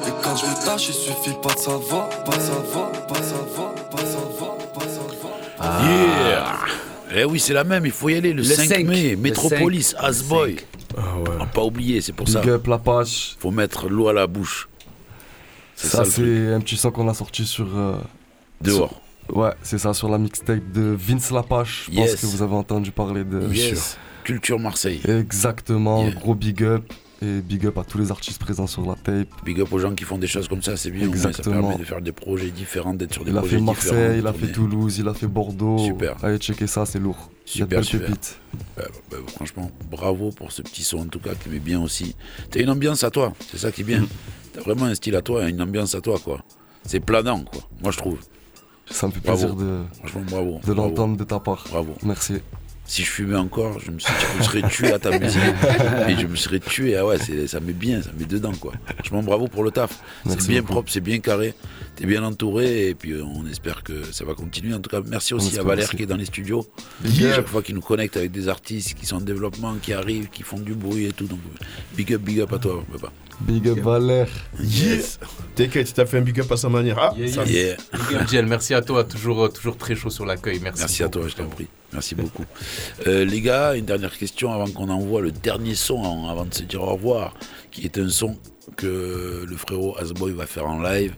Et 0.07 0.11
quand 0.23 0.35
je 0.35 0.45
me 0.45 0.65
tâche, 0.65 0.89
il 0.89 0.93
suffit 0.93 1.35
pas 1.41 1.53
de 1.53 1.59
savoir, 1.59 2.09
pas 2.09 2.39
savoir, 2.39 2.91
pas 3.07 3.15
savoir, 3.15 3.73
pas 3.89 3.97
savoir, 3.97 4.57
pas 4.73 4.81
savoir. 4.81 5.05
Yeah 5.83 6.24
Eh 7.17 7.23
oui, 7.25 7.39
c'est 7.39 7.53
la 7.53 7.63
même, 7.63 7.85
il 7.85 7.91
faut 7.91 8.09
y 8.09 8.15
aller 8.15 8.31
le, 8.33 8.39
Le 8.41 8.43
5, 8.43 8.67
5, 8.67 8.85
mai. 8.85 9.15
Métropolis, 9.15 9.89
5, 9.91 9.97
Asboy. 10.03 10.57
Ah 10.97 11.17
ouais. 11.19 11.45
Pas 11.53 11.63
oublié, 11.63 12.01
c'est 12.01 12.11
pour 12.13 12.25
Big 12.25 12.33
ça. 12.35 12.45
up 12.49 12.67
la 12.67 12.77
page. 12.77 13.35
Faut 13.39 13.51
mettre 13.51 13.87
l'eau 13.87 14.07
à 14.09 14.13
la 14.13 14.27
bouche. 14.27 14.67
C'est 15.75 15.87
ça, 15.87 16.03
Ça, 16.03 16.11
c'est 16.11 16.53
un 16.53 16.59
petit 16.59 16.77
son 16.77 16.91
qu'on 16.91 17.07
a 17.09 17.13
sorti 17.13 17.45
sur. 17.45 17.67
euh, 17.77 17.95
Dehors. 18.61 18.89
sur- 18.89 19.37
Ouais, 19.37 19.51
c'est 19.63 19.77
ça, 19.79 19.93
sur 19.93 20.07
la 20.09 20.17
mixtape 20.19 20.71
de 20.71 20.95
Vince 20.97 21.31
Lapache. 21.31 21.87
Je 21.91 21.97
Yes. 21.97 22.11
pense 22.11 22.21
que 22.21 22.25
vous 22.27 22.41
avez 22.43 22.53
entendu 22.55 22.91
parler 22.91 23.23
de. 23.23 23.51
Yes. 23.51 23.97
Culture 24.23 24.59
Marseille. 24.59 25.01
Exactement, 25.07 26.07
gros 26.09 26.35
big 26.35 26.63
up. 26.63 26.83
Et 27.25 27.41
big 27.41 27.65
up 27.65 27.77
à 27.79 27.83
tous 27.83 27.97
les 27.97 28.11
artistes 28.11 28.39
présents 28.39 28.67
sur 28.67 28.85
la 28.85 28.93
tape. 28.95 29.27
Big 29.43 29.59
up 29.59 29.71
aux 29.73 29.79
gens 29.79 29.95
qui 29.95 30.03
font 30.03 30.17
des 30.19 30.27
choses 30.27 30.47
comme 30.47 30.61
ça, 30.61 30.77
c'est 30.77 30.91
bien. 30.91 31.07
moins, 31.07 31.15
Ça 31.17 31.29
Exactement. 31.29 31.61
permet 31.69 31.77
de 31.77 31.83
faire 31.83 32.01
des 32.01 32.11
projets 32.11 32.51
différents, 32.51 32.93
d'être 32.93 33.13
sur 33.13 33.23
des 33.23 33.31
Il 33.31 33.37
a 33.37 33.39
projets 33.39 33.55
fait 33.57 33.61
différents. 33.61 33.95
Marseille, 33.95 34.19
il 34.19 34.27
a 34.27 34.33
fait. 34.33 34.51
Toulouse, 34.51 34.97
il 34.99 35.07
a 35.07 35.13
fait 35.13 35.27
Bordeaux. 35.27 35.77
Super. 35.79 36.15
Allez 36.23 36.37
checker 36.37 36.67
ça, 36.67 36.85
c'est 36.85 36.99
lourd. 36.99 37.31
Il 37.55 37.59
y 37.59 37.63
a 37.63 37.65
de 37.65 37.71
Super, 37.81 37.83
super. 37.83 38.07
pépites. 38.07 38.39
Bah, 38.77 38.83
bah, 39.09 39.17
franchement, 39.35 39.71
bravo 39.89 40.29
pour 40.31 40.51
ce 40.51 40.61
petit 40.61 40.83
son 40.83 40.99
en 40.99 41.05
tout 41.05 41.19
cas 41.19 41.33
qui 41.35 41.49
met 41.49 41.59
bien 41.59 41.81
aussi. 41.81 42.15
T'as 42.51 42.59
une 42.61 42.69
ambiance 42.69 43.03
à 43.03 43.09
toi, 43.11 43.33
c'est 43.51 43.57
ça 43.57 43.71
qui 43.71 43.81
est 43.81 43.85
bien. 43.85 44.01
Mm. 44.01 44.07
T'as 44.53 44.61
vraiment 44.61 44.85
un 44.85 44.95
style 44.95 45.15
à 45.15 45.21
toi, 45.21 45.47
une 45.49 45.61
ambiance 45.61 45.95
à 45.95 46.01
toi 46.01 46.19
quoi. 46.23 46.43
C'est 46.85 46.99
planant 46.99 47.43
quoi, 47.43 47.61
moi 47.81 47.91
je 47.91 47.97
trouve. 47.97 48.19
Ça 48.89 49.07
me 49.07 49.11
fait 49.11 49.19
Bravo. 49.21 49.39
plaisir 49.39 49.55
de, 49.55 49.81
Franchement, 49.97 50.21
bravo. 50.29 50.59
de 50.65 50.73
l'entendre 50.73 51.17
de 51.17 51.23
ta 51.23 51.39
part. 51.39 51.65
Bravo. 51.71 51.95
Merci. 52.03 52.35
Si 52.87 53.03
je 53.03 53.09
fumais 53.09 53.35
encore, 53.35 53.79
je 53.79 53.89
me, 53.89 53.97
suis, 53.97 54.13
je 54.33 54.37
me 54.37 54.43
serais 54.43 54.61
tué 54.69 54.91
à 54.93 54.99
ta 54.99 55.17
musique. 55.17 55.41
Et 56.07 56.15
je 56.19 56.27
me 56.27 56.35
serais 56.35 56.59
tué. 56.59 56.95
Ah 56.95 57.05
ouais, 57.05 57.17
ça 57.47 57.59
met 57.59 57.73
bien, 57.73 58.01
ça 58.03 58.09
met 58.17 58.25
dedans 58.25 58.51
quoi. 58.53 58.73
Franchement, 58.99 59.23
bravo 59.23 59.47
pour 59.47 59.63
le 59.63 59.71
taf. 59.71 59.99
C'est 60.27 60.47
bien 60.47 60.61
beaucoup. 60.61 60.73
propre, 60.73 60.91
c'est 60.91 60.99
bien 61.01 61.19
carré. 61.19 61.55
T'es 61.95 62.05
bien 62.05 62.23
entouré 62.23 62.89
et 62.89 62.93
puis 62.95 63.13
euh, 63.13 63.23
on 63.23 63.47
espère 63.47 63.81
que 63.81 64.03
ça 64.11 64.23
va 64.25 64.33
continuer. 64.35 64.73
En 64.75 64.79
tout 64.81 64.89
cas, 64.89 65.01
merci 65.07 65.33
aussi 65.33 65.57
à 65.57 65.63
Valère 65.63 65.85
aussi. 65.87 65.97
qui 65.97 66.03
est 66.03 66.07
dans 66.07 66.17
les 66.17 66.25
studios. 66.25 66.67
Big 67.01 67.23
up. 67.23 67.35
Chaque 67.37 67.47
fois 67.47 67.61
qu'il 67.63 67.73
nous 67.73 67.81
connecte 67.81 68.17
avec 68.17 68.31
des 68.31 68.49
artistes 68.49 68.93
qui 68.93 69.05
sont 69.05 69.15
en 69.15 69.21
développement, 69.21 69.75
qui 69.81 69.93
arrivent, 69.93 70.29
qui 70.29 70.43
font 70.43 70.59
du 70.59 70.73
bruit 70.73 71.05
et 71.05 71.11
tout. 71.13 71.25
Donc, 71.25 71.39
big 71.95 72.13
up, 72.13 72.21
big 72.21 72.41
up 72.41 72.53
à 72.53 72.59
toi, 72.59 72.83
papa. 72.91 73.11
Big 73.41 73.67
up 73.67 73.79
Valère. 73.79 74.27
Yes. 74.61 75.19
T'inquiète, 75.55 75.87
tu 75.87 75.93
t'as 75.93 76.05
fait 76.05 76.17
un 76.19 76.21
big 76.21 76.39
up 76.39 76.51
à 76.51 76.57
sa 76.57 76.69
manière. 76.69 76.97
Ah, 76.99 77.13
Yeah, 77.17 77.27
ça- 77.33 77.45
yeah. 77.45 77.75
Big 77.93 78.17
up, 78.17 78.27
Jill, 78.29 78.45
merci 78.45 78.73
à 78.73 78.81
toi, 78.81 79.03
toujours, 79.05 79.45
euh, 79.45 79.49
toujours 79.49 79.77
très 79.77 79.95
chaud 79.95 80.09
sur 80.09 80.25
l'accueil. 80.25 80.59
Merci, 80.61 80.81
Merci 80.81 81.03
à 81.03 81.09
toi, 81.09 81.23
je 81.27 81.33
t'en 81.35 81.47
prie. 81.47 81.67
Merci 81.95 82.15
beaucoup. 82.15 82.45
Euh, 83.07 83.25
les 83.25 83.41
gars, 83.41 83.75
une 83.75 83.85
dernière 83.85 84.17
question 84.17 84.51
avant 84.51 84.67
qu'on 84.67 84.89
envoie 84.89 85.21
le 85.21 85.31
dernier 85.31 85.75
son, 85.75 86.27
avant 86.27 86.45
de 86.45 86.53
se 86.53 86.63
dire 86.63 86.81
au 86.81 86.93
revoir, 86.93 87.35
qui 87.69 87.83
est 87.83 87.97
un 87.97 88.09
son 88.09 88.37
que 88.77 89.45
le 89.47 89.57
frérot 89.57 89.95
Asboy 89.99 90.31
va 90.31 90.47
faire 90.47 90.65
en 90.65 90.81
live. 90.81 91.13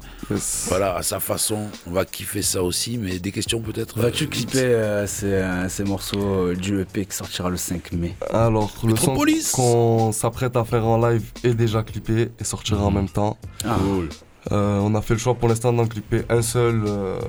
Voilà, 0.68 0.96
à 0.96 1.04
sa 1.04 1.20
façon, 1.20 1.68
on 1.88 1.92
va 1.92 2.04
kiffer 2.04 2.42
ça 2.42 2.64
aussi, 2.64 2.98
mais 2.98 3.20
des 3.20 3.32
questions 3.32 3.62
peut-être 3.62 4.00
Vas-tu 4.00 4.26
euh, 4.26 4.28
clipper 4.28 4.60
euh, 4.60 5.08
ces, 5.08 5.44
ces 5.70 5.84
morceaux 5.84 6.54
du 6.56 6.82
EP 6.82 7.06
qui 7.06 7.16
sortira 7.16 7.50
le 7.50 7.58
5 7.58 7.94
mai? 7.94 8.16
Alors, 8.34 8.74
le 8.84 8.96
son 8.96 9.16
qu'on 9.54 10.12
s'apprête 10.12 10.58
à 10.58 10.66
faire 10.66 10.86
en 10.86 10.98
live 11.10 11.24
est 11.44 11.54
déjà 11.54 11.84
clippé 11.84 12.30
et 12.38 12.44
sortira 12.44 12.84
en 12.84 12.92
même 12.92 13.10
temps. 13.10 13.38
Ah. 13.64 13.78
Cool. 13.80 14.10
Euh, 14.52 14.80
on 14.82 14.96
a 14.96 15.02
fait 15.02 15.14
le 15.14 15.20
choix 15.20 15.36
pour 15.36 15.50
l'instant 15.50 15.74
d'en 15.74 15.88
clipper 15.88 16.24
un 16.30 16.42
seul 16.42 16.84
euh, 16.86 17.20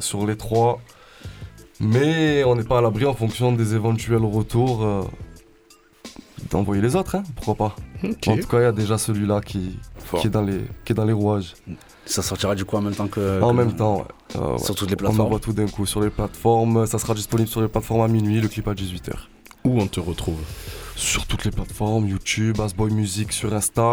sur 0.00 0.26
les 0.26 0.36
trois. 0.36 0.80
Mais 1.80 2.42
on 2.44 2.56
n'est 2.56 2.64
pas 2.64 2.78
à 2.78 2.80
l'abri 2.80 3.04
en 3.06 3.14
fonction 3.14 3.52
des 3.52 3.74
éventuels 3.74 4.24
retours 4.24 4.84
euh, 4.84 5.02
d'envoyer 6.50 6.82
les 6.82 6.96
autres, 6.96 7.14
hein, 7.16 7.22
pourquoi 7.36 7.54
pas. 7.54 7.76
En 8.04 8.36
tout 8.36 8.46
cas, 8.48 8.58
il 8.60 8.62
y 8.62 8.66
a 8.66 8.72
déjà 8.72 8.98
celui-là 8.98 9.40
qui, 9.40 9.78
qui, 10.20 10.26
est 10.26 10.30
dans 10.30 10.42
les, 10.42 10.60
qui 10.84 10.92
est 10.92 10.94
dans 10.94 11.04
les 11.04 11.12
rouages. 11.12 11.54
Ça 12.06 12.22
sortira 12.22 12.54
du 12.54 12.64
coup 12.64 12.76
en 12.76 12.80
même 12.80 12.94
temps 12.94 13.08
que. 13.08 13.40
En 13.42 13.50
que- 13.50 13.56
même 13.56 13.74
temps, 13.76 13.98
ouais. 13.98 14.04
Euh, 14.36 14.52
ouais. 14.52 14.58
Sur 14.58 14.74
toutes 14.74 14.88
les 14.88 14.94
On 14.94 14.98
plateformes. 14.98 15.26
envoie 15.26 15.40
tout 15.40 15.52
d'un 15.52 15.66
coup 15.66 15.84
sur 15.86 16.00
les 16.00 16.10
plateformes. 16.10 16.86
Ça 16.86 16.98
sera 16.98 17.14
disponible 17.14 17.48
sur 17.48 17.60
les 17.60 17.68
plateformes 17.68 18.00
à 18.02 18.08
minuit, 18.08 18.40
le 18.40 18.48
clip 18.48 18.66
à 18.68 18.74
18h. 18.74 19.12
Où 19.64 19.80
on 19.80 19.86
te 19.86 20.00
retrouve 20.00 20.38
Sur 20.96 21.26
toutes 21.26 21.44
les 21.44 21.50
plateformes, 21.50 22.06
YouTube, 22.08 22.60
Asboy 22.60 22.90
Music 22.92 23.32
sur 23.32 23.52
Insta, 23.52 23.92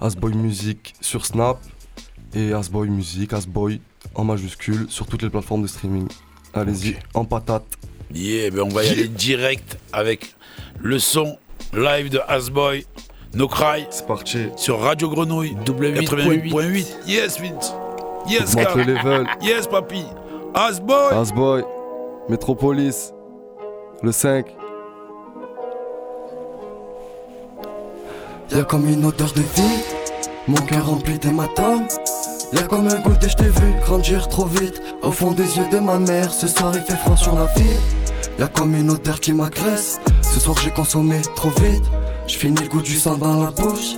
Asboy 0.00 0.34
Music 0.34 0.94
sur 1.00 1.24
Snap 1.26 1.58
et 2.34 2.52
Asboy 2.52 2.88
Music, 2.88 3.32
Asboy 3.32 3.80
en 4.14 4.24
majuscule 4.24 4.86
sur 4.88 5.06
toutes 5.06 5.22
les 5.22 5.30
plateformes 5.30 5.62
de 5.62 5.66
streaming. 5.68 6.08
Allez-y, 6.54 6.96
en 7.14 7.24
patate. 7.24 7.64
Yeah, 8.12 8.50
ben 8.50 8.62
on 8.62 8.68
va 8.68 8.84
y 8.84 8.88
aller 8.88 9.08
direct 9.08 9.78
avec 9.92 10.34
le 10.80 10.98
son 10.98 11.36
live 11.74 12.08
de 12.08 12.20
Asboy, 12.26 12.86
No 13.34 13.48
Cry. 13.48 13.86
C'est 13.90 14.06
parti. 14.06 14.46
Sur 14.56 14.80
Radio 14.80 15.10
Grenouille, 15.10 15.54
88.8. 15.66 16.86
Yes, 17.06 17.40
Vince. 17.40 17.74
Yes, 18.28 18.54
le 18.56 18.82
level. 18.82 19.26
Yes, 19.42 19.66
papy. 19.66 20.04
Asboy. 20.54 21.14
Asboy, 21.14 21.62
Metropolis, 22.28 23.12
le 24.02 24.12
5. 24.12 24.46
Y'a 28.50 28.64
comme 28.64 28.88
une 28.88 29.04
odeur 29.04 29.30
de 29.32 29.42
vie, 29.42 29.82
mon 30.46 30.56
cœur 30.56 30.86
rempli 30.86 31.18
d'hématomes. 31.18 31.86
Y'a 32.52 32.62
comme 32.62 32.88
un 32.88 33.00
goût 33.00 33.12
et 33.22 33.28
je 33.28 33.36
t'ai 33.36 33.44
vu 33.44 33.74
grandir 33.84 34.26
trop 34.28 34.46
vite. 34.46 34.80
Au 35.02 35.12
fond 35.12 35.32
des 35.32 35.58
yeux 35.58 35.68
de 35.70 35.78
ma 35.78 35.98
mère, 35.98 36.32
ce 36.32 36.48
soir 36.48 36.72
il 36.74 36.80
fait 36.80 36.96
froid 36.96 37.16
sur 37.16 37.34
la 37.34 37.44
ville. 37.56 37.80
Y'a 38.38 38.46
comme 38.46 38.74
une 38.74 38.90
odeur 38.90 39.20
qui 39.20 39.34
m'agresse. 39.34 40.00
Ce 40.22 40.40
soir 40.40 40.56
j'ai 40.64 40.70
consommé 40.70 41.20
trop 41.36 41.50
vite. 41.50 41.84
Je 42.26 42.38
finis 42.38 42.62
le 42.62 42.68
goût 42.68 42.80
du 42.80 42.96
sang 42.96 43.18
dans 43.18 43.44
la 43.44 43.50
bouche. 43.50 43.96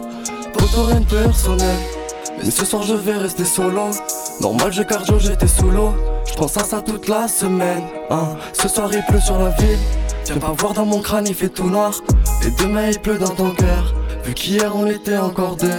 Pour 0.53 0.86
rien 0.88 1.03
personnel. 1.03 1.76
Mais 2.42 2.51
ce 2.51 2.64
soir 2.64 2.82
je 2.82 2.94
vais 2.94 3.18
rester 3.18 3.44
solo. 3.44 3.90
Normal, 4.40 4.72
j'ai 4.72 4.84
cardio, 4.84 5.18
j'étais 5.20 5.46
sous 5.46 5.70
l'eau. 5.70 5.92
Je 6.26 6.34
pense 6.34 6.57
à 6.57 6.64
ça 6.64 6.80
toute 6.80 7.09
la 7.09 7.28
semaine. 7.28 7.84
Hein. 8.11 8.36
Ce 8.53 8.66
soir 8.66 8.90
il 8.92 9.05
pleut 9.05 9.20
sur 9.20 9.38
la 9.38 9.51
ville. 9.51 9.78
Viens 10.26 10.38
pas 10.38 10.55
voir 10.59 10.72
dans 10.72 10.86
mon 10.86 11.01
crâne, 11.01 11.26
il 11.28 11.34
fait 11.34 11.51
tout 11.51 11.70
noir. 11.70 12.01
Et 12.44 12.51
demain 12.62 12.88
il 12.88 12.98
pleut 12.98 13.18
dans 13.18 13.28
ton 13.28 13.51
cœur. 13.51 13.94
Vu 14.24 14.34
qu'hier 14.34 14.74
on 14.74 14.86
était 14.86 15.18
encore 15.18 15.55
deux. 15.55 15.70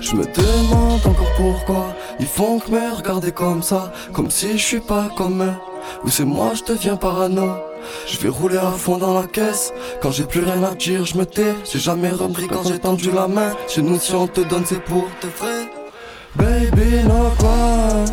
Je 0.00 0.14
me 0.14 0.24
demande 0.24 1.00
encore 1.04 1.32
pourquoi 1.36 1.86
ils 2.20 2.26
font 2.26 2.58
que 2.58 2.70
me 2.70 2.94
regarder 2.94 3.32
comme 3.32 3.62
ça, 3.62 3.92
comme 4.12 4.30
si 4.30 4.52
je 4.58 4.64
suis 4.64 4.80
pas 4.80 5.08
comme 5.16 5.42
eux. 5.42 5.54
Ou 6.04 6.10
c'est 6.10 6.26
moi 6.26 6.52
je 6.54 6.62
deviens 6.70 6.96
parano. 6.96 7.54
Je 8.06 8.18
vais 8.18 8.28
rouler 8.28 8.58
à 8.58 8.70
fond 8.72 8.98
dans 8.98 9.18
la 9.18 9.26
caisse. 9.26 9.72
Quand 10.02 10.10
j'ai 10.10 10.24
plus 10.24 10.40
rien 10.40 10.62
à 10.62 10.74
dire, 10.74 11.06
je 11.06 11.16
me 11.16 11.24
tais. 11.24 11.54
J'ai 11.64 11.78
jamais 11.78 12.10
repris 12.10 12.46
quand 12.46 12.68
j'ai 12.68 12.78
tendu 12.78 13.10
la 13.10 13.26
main. 13.26 13.52
Chez 13.68 13.80
nous, 13.80 13.98
si 13.98 14.14
on 14.14 14.26
te 14.26 14.42
donne, 14.42 14.64
c'est 14.66 14.84
pour 14.84 15.06
te 15.20 15.26
vrai. 15.38 15.70
Baby, 16.36 17.04
no 17.04 17.32
quoi. 17.38 18.04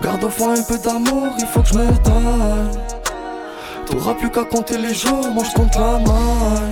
Garde 0.00 0.22
au 0.22 0.30
fond 0.30 0.50
un 0.50 0.62
peu 0.62 0.78
d'amour, 0.78 1.26
il 1.40 1.46
faut 1.46 1.62
que 1.62 1.68
je 1.68 1.74
me 1.74 1.88
taille. 2.04 2.80
T'auras 3.86 4.14
plus 4.14 4.30
qu'à 4.30 4.44
compter 4.44 4.78
les 4.78 4.94
jours, 4.94 5.28
moi 5.34 5.42
je 5.44 5.54
compte 5.54 5.74
la 5.74 5.98
maille. 5.98 6.70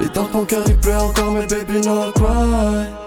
Et 0.00 0.08
dans 0.14 0.24
ton 0.24 0.44
cœur 0.44 0.62
il 0.66 0.76
pleut 0.78 0.96
encore, 0.96 1.32
mais 1.32 1.46
baby, 1.46 1.86
no 1.86 2.12
cry. 2.12 3.05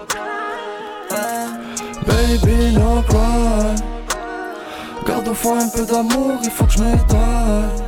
Baby, 2.06 2.72
no 2.74 3.02
cry. 3.08 3.74
Garde 5.06 5.28
au 5.28 5.34
fond 5.34 5.58
un 5.58 5.68
peu 5.68 5.84
d'amour, 5.84 6.38
il 6.42 6.50
faut 6.50 6.64
que 6.64 6.72
je 6.72 6.78
m'étaille. 6.82 7.84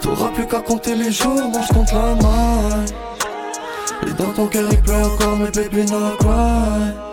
T'auras 0.00 0.28
plus 0.28 0.46
qu'à 0.46 0.60
compter 0.60 0.94
les 0.94 1.12
jours, 1.12 1.48
moi 1.52 1.60
je 1.66 1.74
compte 1.74 1.92
la 1.92 2.14
maille. 2.14 2.90
Et 4.06 4.12
dans 4.12 4.32
ton 4.32 4.46
cœur 4.46 4.68
il 4.70 4.80
pleut 4.80 4.94
encore, 4.94 5.36
mais 5.38 5.50
baby, 5.50 5.90
no 5.90 6.10
cry. 6.18 7.10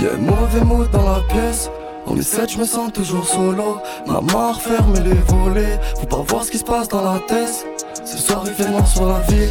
Y'a 0.00 0.12
un 0.14 0.18
mauvais 0.18 0.64
mood 0.64 0.90
dans 0.90 1.08
la 1.10 1.20
pièce. 1.28 1.70
On 2.06 2.16
est 2.16 2.22
sept, 2.22 2.52
je 2.52 2.58
me 2.58 2.64
sens 2.64 2.92
toujours 2.92 3.26
solo. 3.26 3.78
Maman 4.06 4.52
referme 4.52 4.94
les 4.94 5.20
volets. 5.26 5.78
Faut 6.00 6.06
pas 6.06 6.24
voir 6.28 6.44
ce 6.44 6.50
qui 6.50 6.58
se 6.58 6.64
passe 6.64 6.88
dans 6.88 7.02
la 7.02 7.18
tête. 7.20 7.66
Ce 8.04 8.16
soir 8.16 8.42
il 8.46 8.52
fait 8.52 8.70
noir 8.70 8.86
sur 8.86 9.06
la 9.06 9.18
ville. 9.20 9.50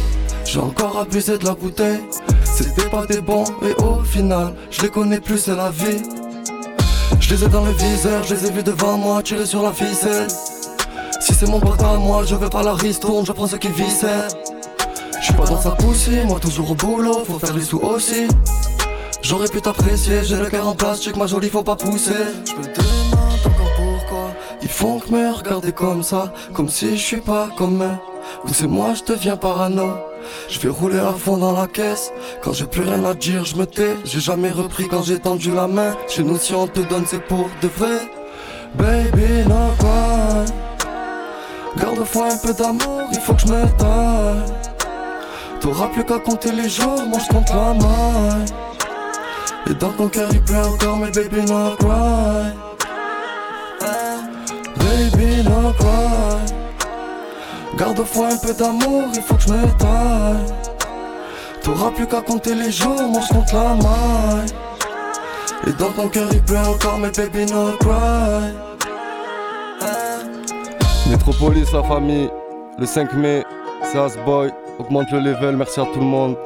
J'ai 0.50 0.60
encore 0.60 0.98
abusé 0.98 1.36
de 1.36 1.44
la 1.44 1.52
bouteille. 1.52 2.00
C'était 2.42 2.88
pas 2.88 3.04
des 3.04 3.20
bons, 3.20 3.44
et 3.62 3.74
au 3.82 4.02
final, 4.02 4.54
je 4.70 4.80
les 4.80 4.88
connais 4.88 5.20
plus, 5.20 5.36
c'est 5.36 5.54
la 5.54 5.68
vie. 5.68 6.02
Je 7.20 7.34
les 7.34 7.44
ai 7.44 7.48
dans 7.48 7.66
le 7.66 7.72
viseur, 7.72 8.24
je 8.24 8.34
les 8.34 8.46
ai 8.46 8.50
vus 8.50 8.62
devant 8.62 8.96
moi, 8.96 9.22
tirer 9.22 9.44
sur 9.44 9.62
la 9.62 9.74
ficelle. 9.74 10.26
Si 11.20 11.34
c'est 11.34 11.46
mon 11.46 11.60
pote 11.60 11.82
à 11.82 11.98
moi, 11.98 12.22
je 12.24 12.34
veux 12.34 12.48
pas 12.48 12.62
la 12.62 12.72
ristourne, 12.72 13.26
je 13.26 13.32
prends 13.32 13.46
ce 13.46 13.56
qui 13.56 13.68
vicère. 13.68 14.28
Je 15.20 15.24
suis 15.26 15.34
pas 15.34 15.44
dans 15.44 15.60
sa 15.60 15.72
poussée, 15.72 16.24
moi 16.24 16.40
toujours 16.40 16.70
au 16.70 16.74
boulot, 16.74 17.24
faut 17.26 17.38
faire 17.38 17.54
les 17.54 17.64
sous 17.64 17.80
aussi. 17.80 18.26
J'aurais 19.20 19.48
pu 19.48 19.60
t'apprécier, 19.60 20.24
j'ai 20.24 20.36
le 20.36 20.46
cœur 20.46 20.66
en 20.66 20.74
plastique, 20.74 21.18
ma 21.18 21.26
jolie, 21.26 21.50
faut 21.50 21.62
pas 21.62 21.76
pousser. 21.76 22.12
Je 22.46 22.54
me 22.54 22.62
demande 22.62 23.38
encore 23.44 23.70
pourquoi 23.76 24.30
ils 24.62 24.68
font 24.68 24.98
que 24.98 25.12
me 25.12 25.30
regarder 25.30 25.72
comme 25.72 26.02
ça, 26.02 26.32
comme 26.54 26.70
si 26.70 26.96
je 26.96 27.02
suis 27.02 27.20
pas 27.20 27.50
comme 27.58 27.82
eux. 27.82 27.98
Ou 28.46 28.54
c'est 28.54 28.66
moi, 28.66 28.94
je 28.94 29.12
deviens 29.12 29.36
parano. 29.36 29.90
Je 30.48 30.58
vais 30.60 30.68
rouler 30.68 30.98
à 30.98 31.12
fond 31.12 31.36
dans 31.36 31.52
la 31.52 31.66
caisse. 31.66 32.12
Quand 32.42 32.52
j'ai 32.52 32.66
plus 32.66 32.82
rien 32.82 33.04
à 33.04 33.14
dire, 33.14 33.44
je 33.44 33.56
me 33.56 33.66
tais. 33.66 33.96
J'ai 34.04 34.20
jamais 34.20 34.50
repris 34.50 34.88
quand 34.88 35.02
j'ai 35.02 35.18
tendu 35.18 35.50
la 35.54 35.66
main. 35.66 35.96
Chez 36.08 36.22
nous, 36.22 36.38
si 36.38 36.54
on 36.54 36.66
te 36.66 36.80
donne, 36.80 37.04
c'est 37.06 37.22
pour 37.22 37.48
de 37.62 37.68
vrai. 37.68 38.10
Baby, 38.74 39.48
no 39.48 39.72
quoi. 39.78 40.44
Garde 41.76 41.98
au 41.98 42.04
fond 42.04 42.24
un 42.24 42.36
peu 42.36 42.52
d'amour, 42.52 43.02
il 43.12 43.20
faut 43.20 43.34
que 43.34 43.40
je 43.42 43.46
me 43.46 43.64
taille. 43.78 44.52
T'auras 45.60 45.88
plus 45.88 46.04
qu'à 46.04 46.18
compter 46.18 46.52
les 46.52 46.68
jours, 46.68 47.02
moi 47.06 47.18
je 47.18 47.28
compte 47.28 47.48
la 47.50 47.74
maille. 47.74 48.46
Et 49.70 49.74
dans 49.74 49.90
ton 49.90 50.08
cœur 50.08 50.28
il 50.32 50.42
pleut 50.42 50.56
encore, 50.58 50.96
mais 50.98 51.10
baby, 51.10 51.42
no 51.42 51.76
cry. 51.76 52.67
Garde 57.78 58.00
au 58.00 58.04
fond 58.04 58.24
un 58.24 58.36
peu 58.36 58.52
d'amour, 58.52 59.04
il 59.14 59.22
faut 59.22 59.36
que 59.36 59.42
je 59.42 59.48
me 59.50 59.78
taille. 59.78 60.52
T'auras 61.62 61.90
plus 61.92 62.06
qu'à 62.06 62.20
compter 62.20 62.54
les 62.54 62.72
jours, 62.72 63.00
moi 63.02 63.20
je 63.20 63.34
compte 63.34 63.52
la 63.52 63.74
maille. 63.74 64.50
Et 65.66 65.72
dans 65.72 65.90
ton 65.90 66.08
cœur 66.08 66.28
il 66.32 66.42
pleut 66.42 66.58
encore, 66.58 66.98
mais 66.98 67.10
baby, 67.10 67.46
no 67.52 67.72
cry. 67.78 68.52
Métropolis, 71.08 71.72
la 71.72 71.82
famille, 71.84 72.28
le 72.78 72.86
5 72.86 73.12
mai, 73.14 73.44
c'est 73.84 73.98
Asboy, 73.98 74.50
augmente 74.78 75.10
le 75.12 75.20
level, 75.20 75.56
merci 75.56 75.80
à 75.80 75.84
tout 75.84 76.00
le 76.00 76.06
monde. 76.06 76.36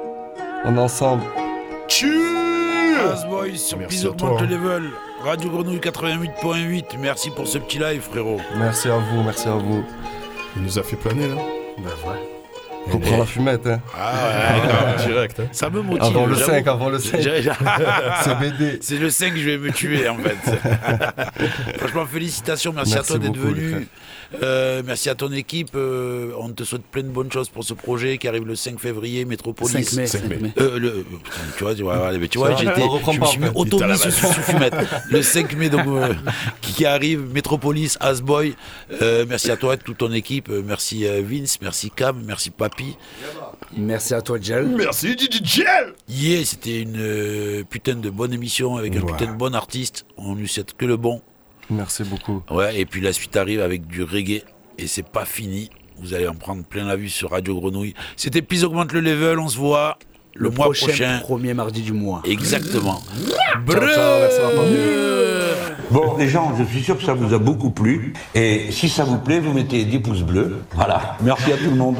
On 0.65 0.77
est 0.77 0.81
ensemble. 0.81 1.23
Boys 3.29 3.57
sur 3.89 4.17
toi, 4.17 4.31
Augmente 4.31 4.43
le 4.43 4.57
level. 4.57 4.91
Radio 5.25 5.51
Grenouille 5.51 5.79
88.8. 5.79 6.99
Merci 6.99 7.31
pour 7.31 7.47
ce 7.47 7.59
petit 7.59 7.79
live, 7.79 8.03
frérot. 8.03 8.39
Merci 8.57 8.89
à 8.89 8.99
vous, 8.99 9.23
merci 9.23 9.49
à 9.49 9.55
vous. 9.55 9.85
Il 10.57 10.63
nous 10.63 10.79
a 10.79 10.83
fait 10.83 10.97
planer 10.97 11.29
là 11.29 11.35
Bah 11.79 11.91
ouais. 12.07 12.29
On 12.93 12.99
prend 12.99 13.17
la 13.19 13.25
fumette, 13.27 13.65
hein. 13.67 13.81
Ah 13.97 14.13
ouais, 14.99 15.07
direct, 15.07 15.39
hein. 15.39 15.47
Ça 15.53 15.71
me 15.71 15.83
motive. 15.83 16.03
Avant 16.03 16.27
le 16.27 16.35
j'avoue. 16.35 16.51
5, 16.51 16.67
avant 16.67 16.89
le 16.89 16.99
5. 16.99 17.21
J'ai- 17.21 17.43
C'est 18.25 18.39
BD. 18.39 18.79
C'est 18.81 18.97
le 18.99 19.09
5 19.09 19.35
que 19.35 19.39
je 19.39 19.51
vais 19.51 19.59
me 19.59 19.71
tuer 19.71 20.09
en 20.09 20.17
fait. 20.19 20.37
Franchement, 21.79 22.07
félicitations, 22.07 22.73
merci, 22.73 22.95
Merci 22.95 23.13
à 23.13 23.17
toi 23.19 23.25
d'être 23.25 23.39
venu. 23.39 23.87
Euh, 24.43 24.83
merci 24.85 25.11
à 25.11 25.15
ton 25.15 25.31
équipe. 25.33 25.71
euh, 25.75 26.33
on 26.39 26.51
te 26.51 26.65
souhaite 26.65 26.83
plein 26.85 27.03
de 27.03 27.09
bonnes 27.09 27.31
choses 27.31 27.49
pour 27.49 27.65
ce 27.65 27.75
projet 27.75 28.19
qui 28.19 28.29
arrive 28.29 28.47
le 28.47 28.55
5 28.57 28.79
février, 28.79 29.25
Métropolis. 29.25 29.73
5 29.89 29.93
mai, 29.97 30.07
5 30.07 30.25
mai. 30.29 30.53
Euh, 30.59 30.79
le, 30.79 30.93
putain, 31.05 31.31
tu 31.57 31.65
vois, 31.65 31.75
tu 31.75 31.83
vois, 31.83 32.11
ouais, 32.11 32.19
mais 32.19 32.29
tu 32.29 32.39
vois, 32.39 32.49
Ça 32.57 32.65
va, 32.65 32.75
j'étais, 32.75 32.81
je 33.13 33.21
me 33.21 33.27
suis 33.27 33.41
mis 33.41 34.13
sous, 34.13 34.27
fumette. 34.43 34.75
Le 35.11 35.23
5 35.23 35.55
mai, 35.57 35.69
donc, 35.69 35.87
euh, 35.87 36.15
qui, 36.61 36.85
arrive, 36.87 37.21
Métropolis, 37.33 37.97
Asboy. 38.01 38.55
Euh, 39.03 39.25
merci 39.29 39.51
à 39.51 39.57
toi, 39.57 39.77
toute 39.77 39.99
ton 39.99 40.13
équipe. 40.13 40.49
Merci 40.49 41.05
Vince, 41.23 41.59
merci 41.61 41.91
Cam, 41.91 42.23
merci 42.27 42.51
Papy. 42.51 42.97
Merci 43.77 44.15
à 44.15 44.21
toi, 44.23 44.39
Gel. 44.41 44.67
Merci, 44.67 45.17
Gel 45.43 45.95
Yeah, 46.09 46.45
c'était 46.45 46.81
une 46.81 46.97
euh, 46.99 47.65
putain 47.69 47.95
de 47.95 48.11
bonne 48.11 48.33
émission 48.33 48.77
avec 48.77 48.97
un 48.97 49.01
Ouais. 49.01 49.13
putain 49.13 49.33
de 49.33 49.37
bon 49.37 49.55
artiste. 49.55 50.05
On 50.17 50.35
lui 50.35 50.49
souhaite 50.49 50.75
que 50.77 50.85
le 50.85 50.97
bon. 50.97 51.21
Merci 51.71 52.05
beaucoup. 52.05 52.43
Ouais, 52.51 52.79
et 52.79 52.87
puis 52.87 53.01
la 53.01 53.13
suite 53.13 53.37
arrive 53.37 53.61
avec 53.61 53.87
du 53.87 54.03
reggae 54.03 54.43
et 54.79 54.87
c'est 54.87 55.07
pas 55.07 55.25
fini. 55.25 55.71
Vous 56.01 56.15
allez 56.15 56.27
en 56.27 56.35
prendre 56.35 56.65
plein 56.65 56.85
la 56.85 56.97
vue 56.97 57.09
sur 57.09 57.31
Radio 57.31 57.59
Grenouille. 57.61 57.95
C'était 58.17 58.43
Pise 58.43 58.65
augmente 58.65 58.93
le 58.93 59.01
level, 59.01 59.39
on 59.39 59.49
se 59.49 59.57
voit 59.57 59.99
le, 60.35 60.51
mois 60.51 60.73
prochain. 60.73 61.19
premier 61.21 61.55
mardi 61.55 61.83
du 61.83 61.93
mois. 61.93 62.23
Exactement. 62.25 63.03
Ciao, 63.69 63.81
ciao, 63.81 64.19
merci. 64.21 65.03
Bon, 65.91 66.17
les 66.17 66.29
gens, 66.29 66.55
je 66.59 66.65
suis 66.65 66.83
sûr 66.83 66.97
que 66.97 67.05
ça 67.05 67.13
vous 67.13 67.35
a 67.35 67.39
beaucoup 67.39 67.71
plu. 67.71 68.15
Et 68.35 68.71
si 68.71 68.89
ça 68.89 69.05
vous 69.05 69.19
plaît, 69.19 69.41
vous 69.41 69.53
mettez 69.53 69.85
des 69.85 69.99
pouces 69.99 70.23
bleus. 70.23 70.63
Voilà. 70.73 71.19
Merci 71.23 71.53
à 71.53 71.59
tout 71.59 71.71
le 71.71 71.77
monde. 71.77 71.97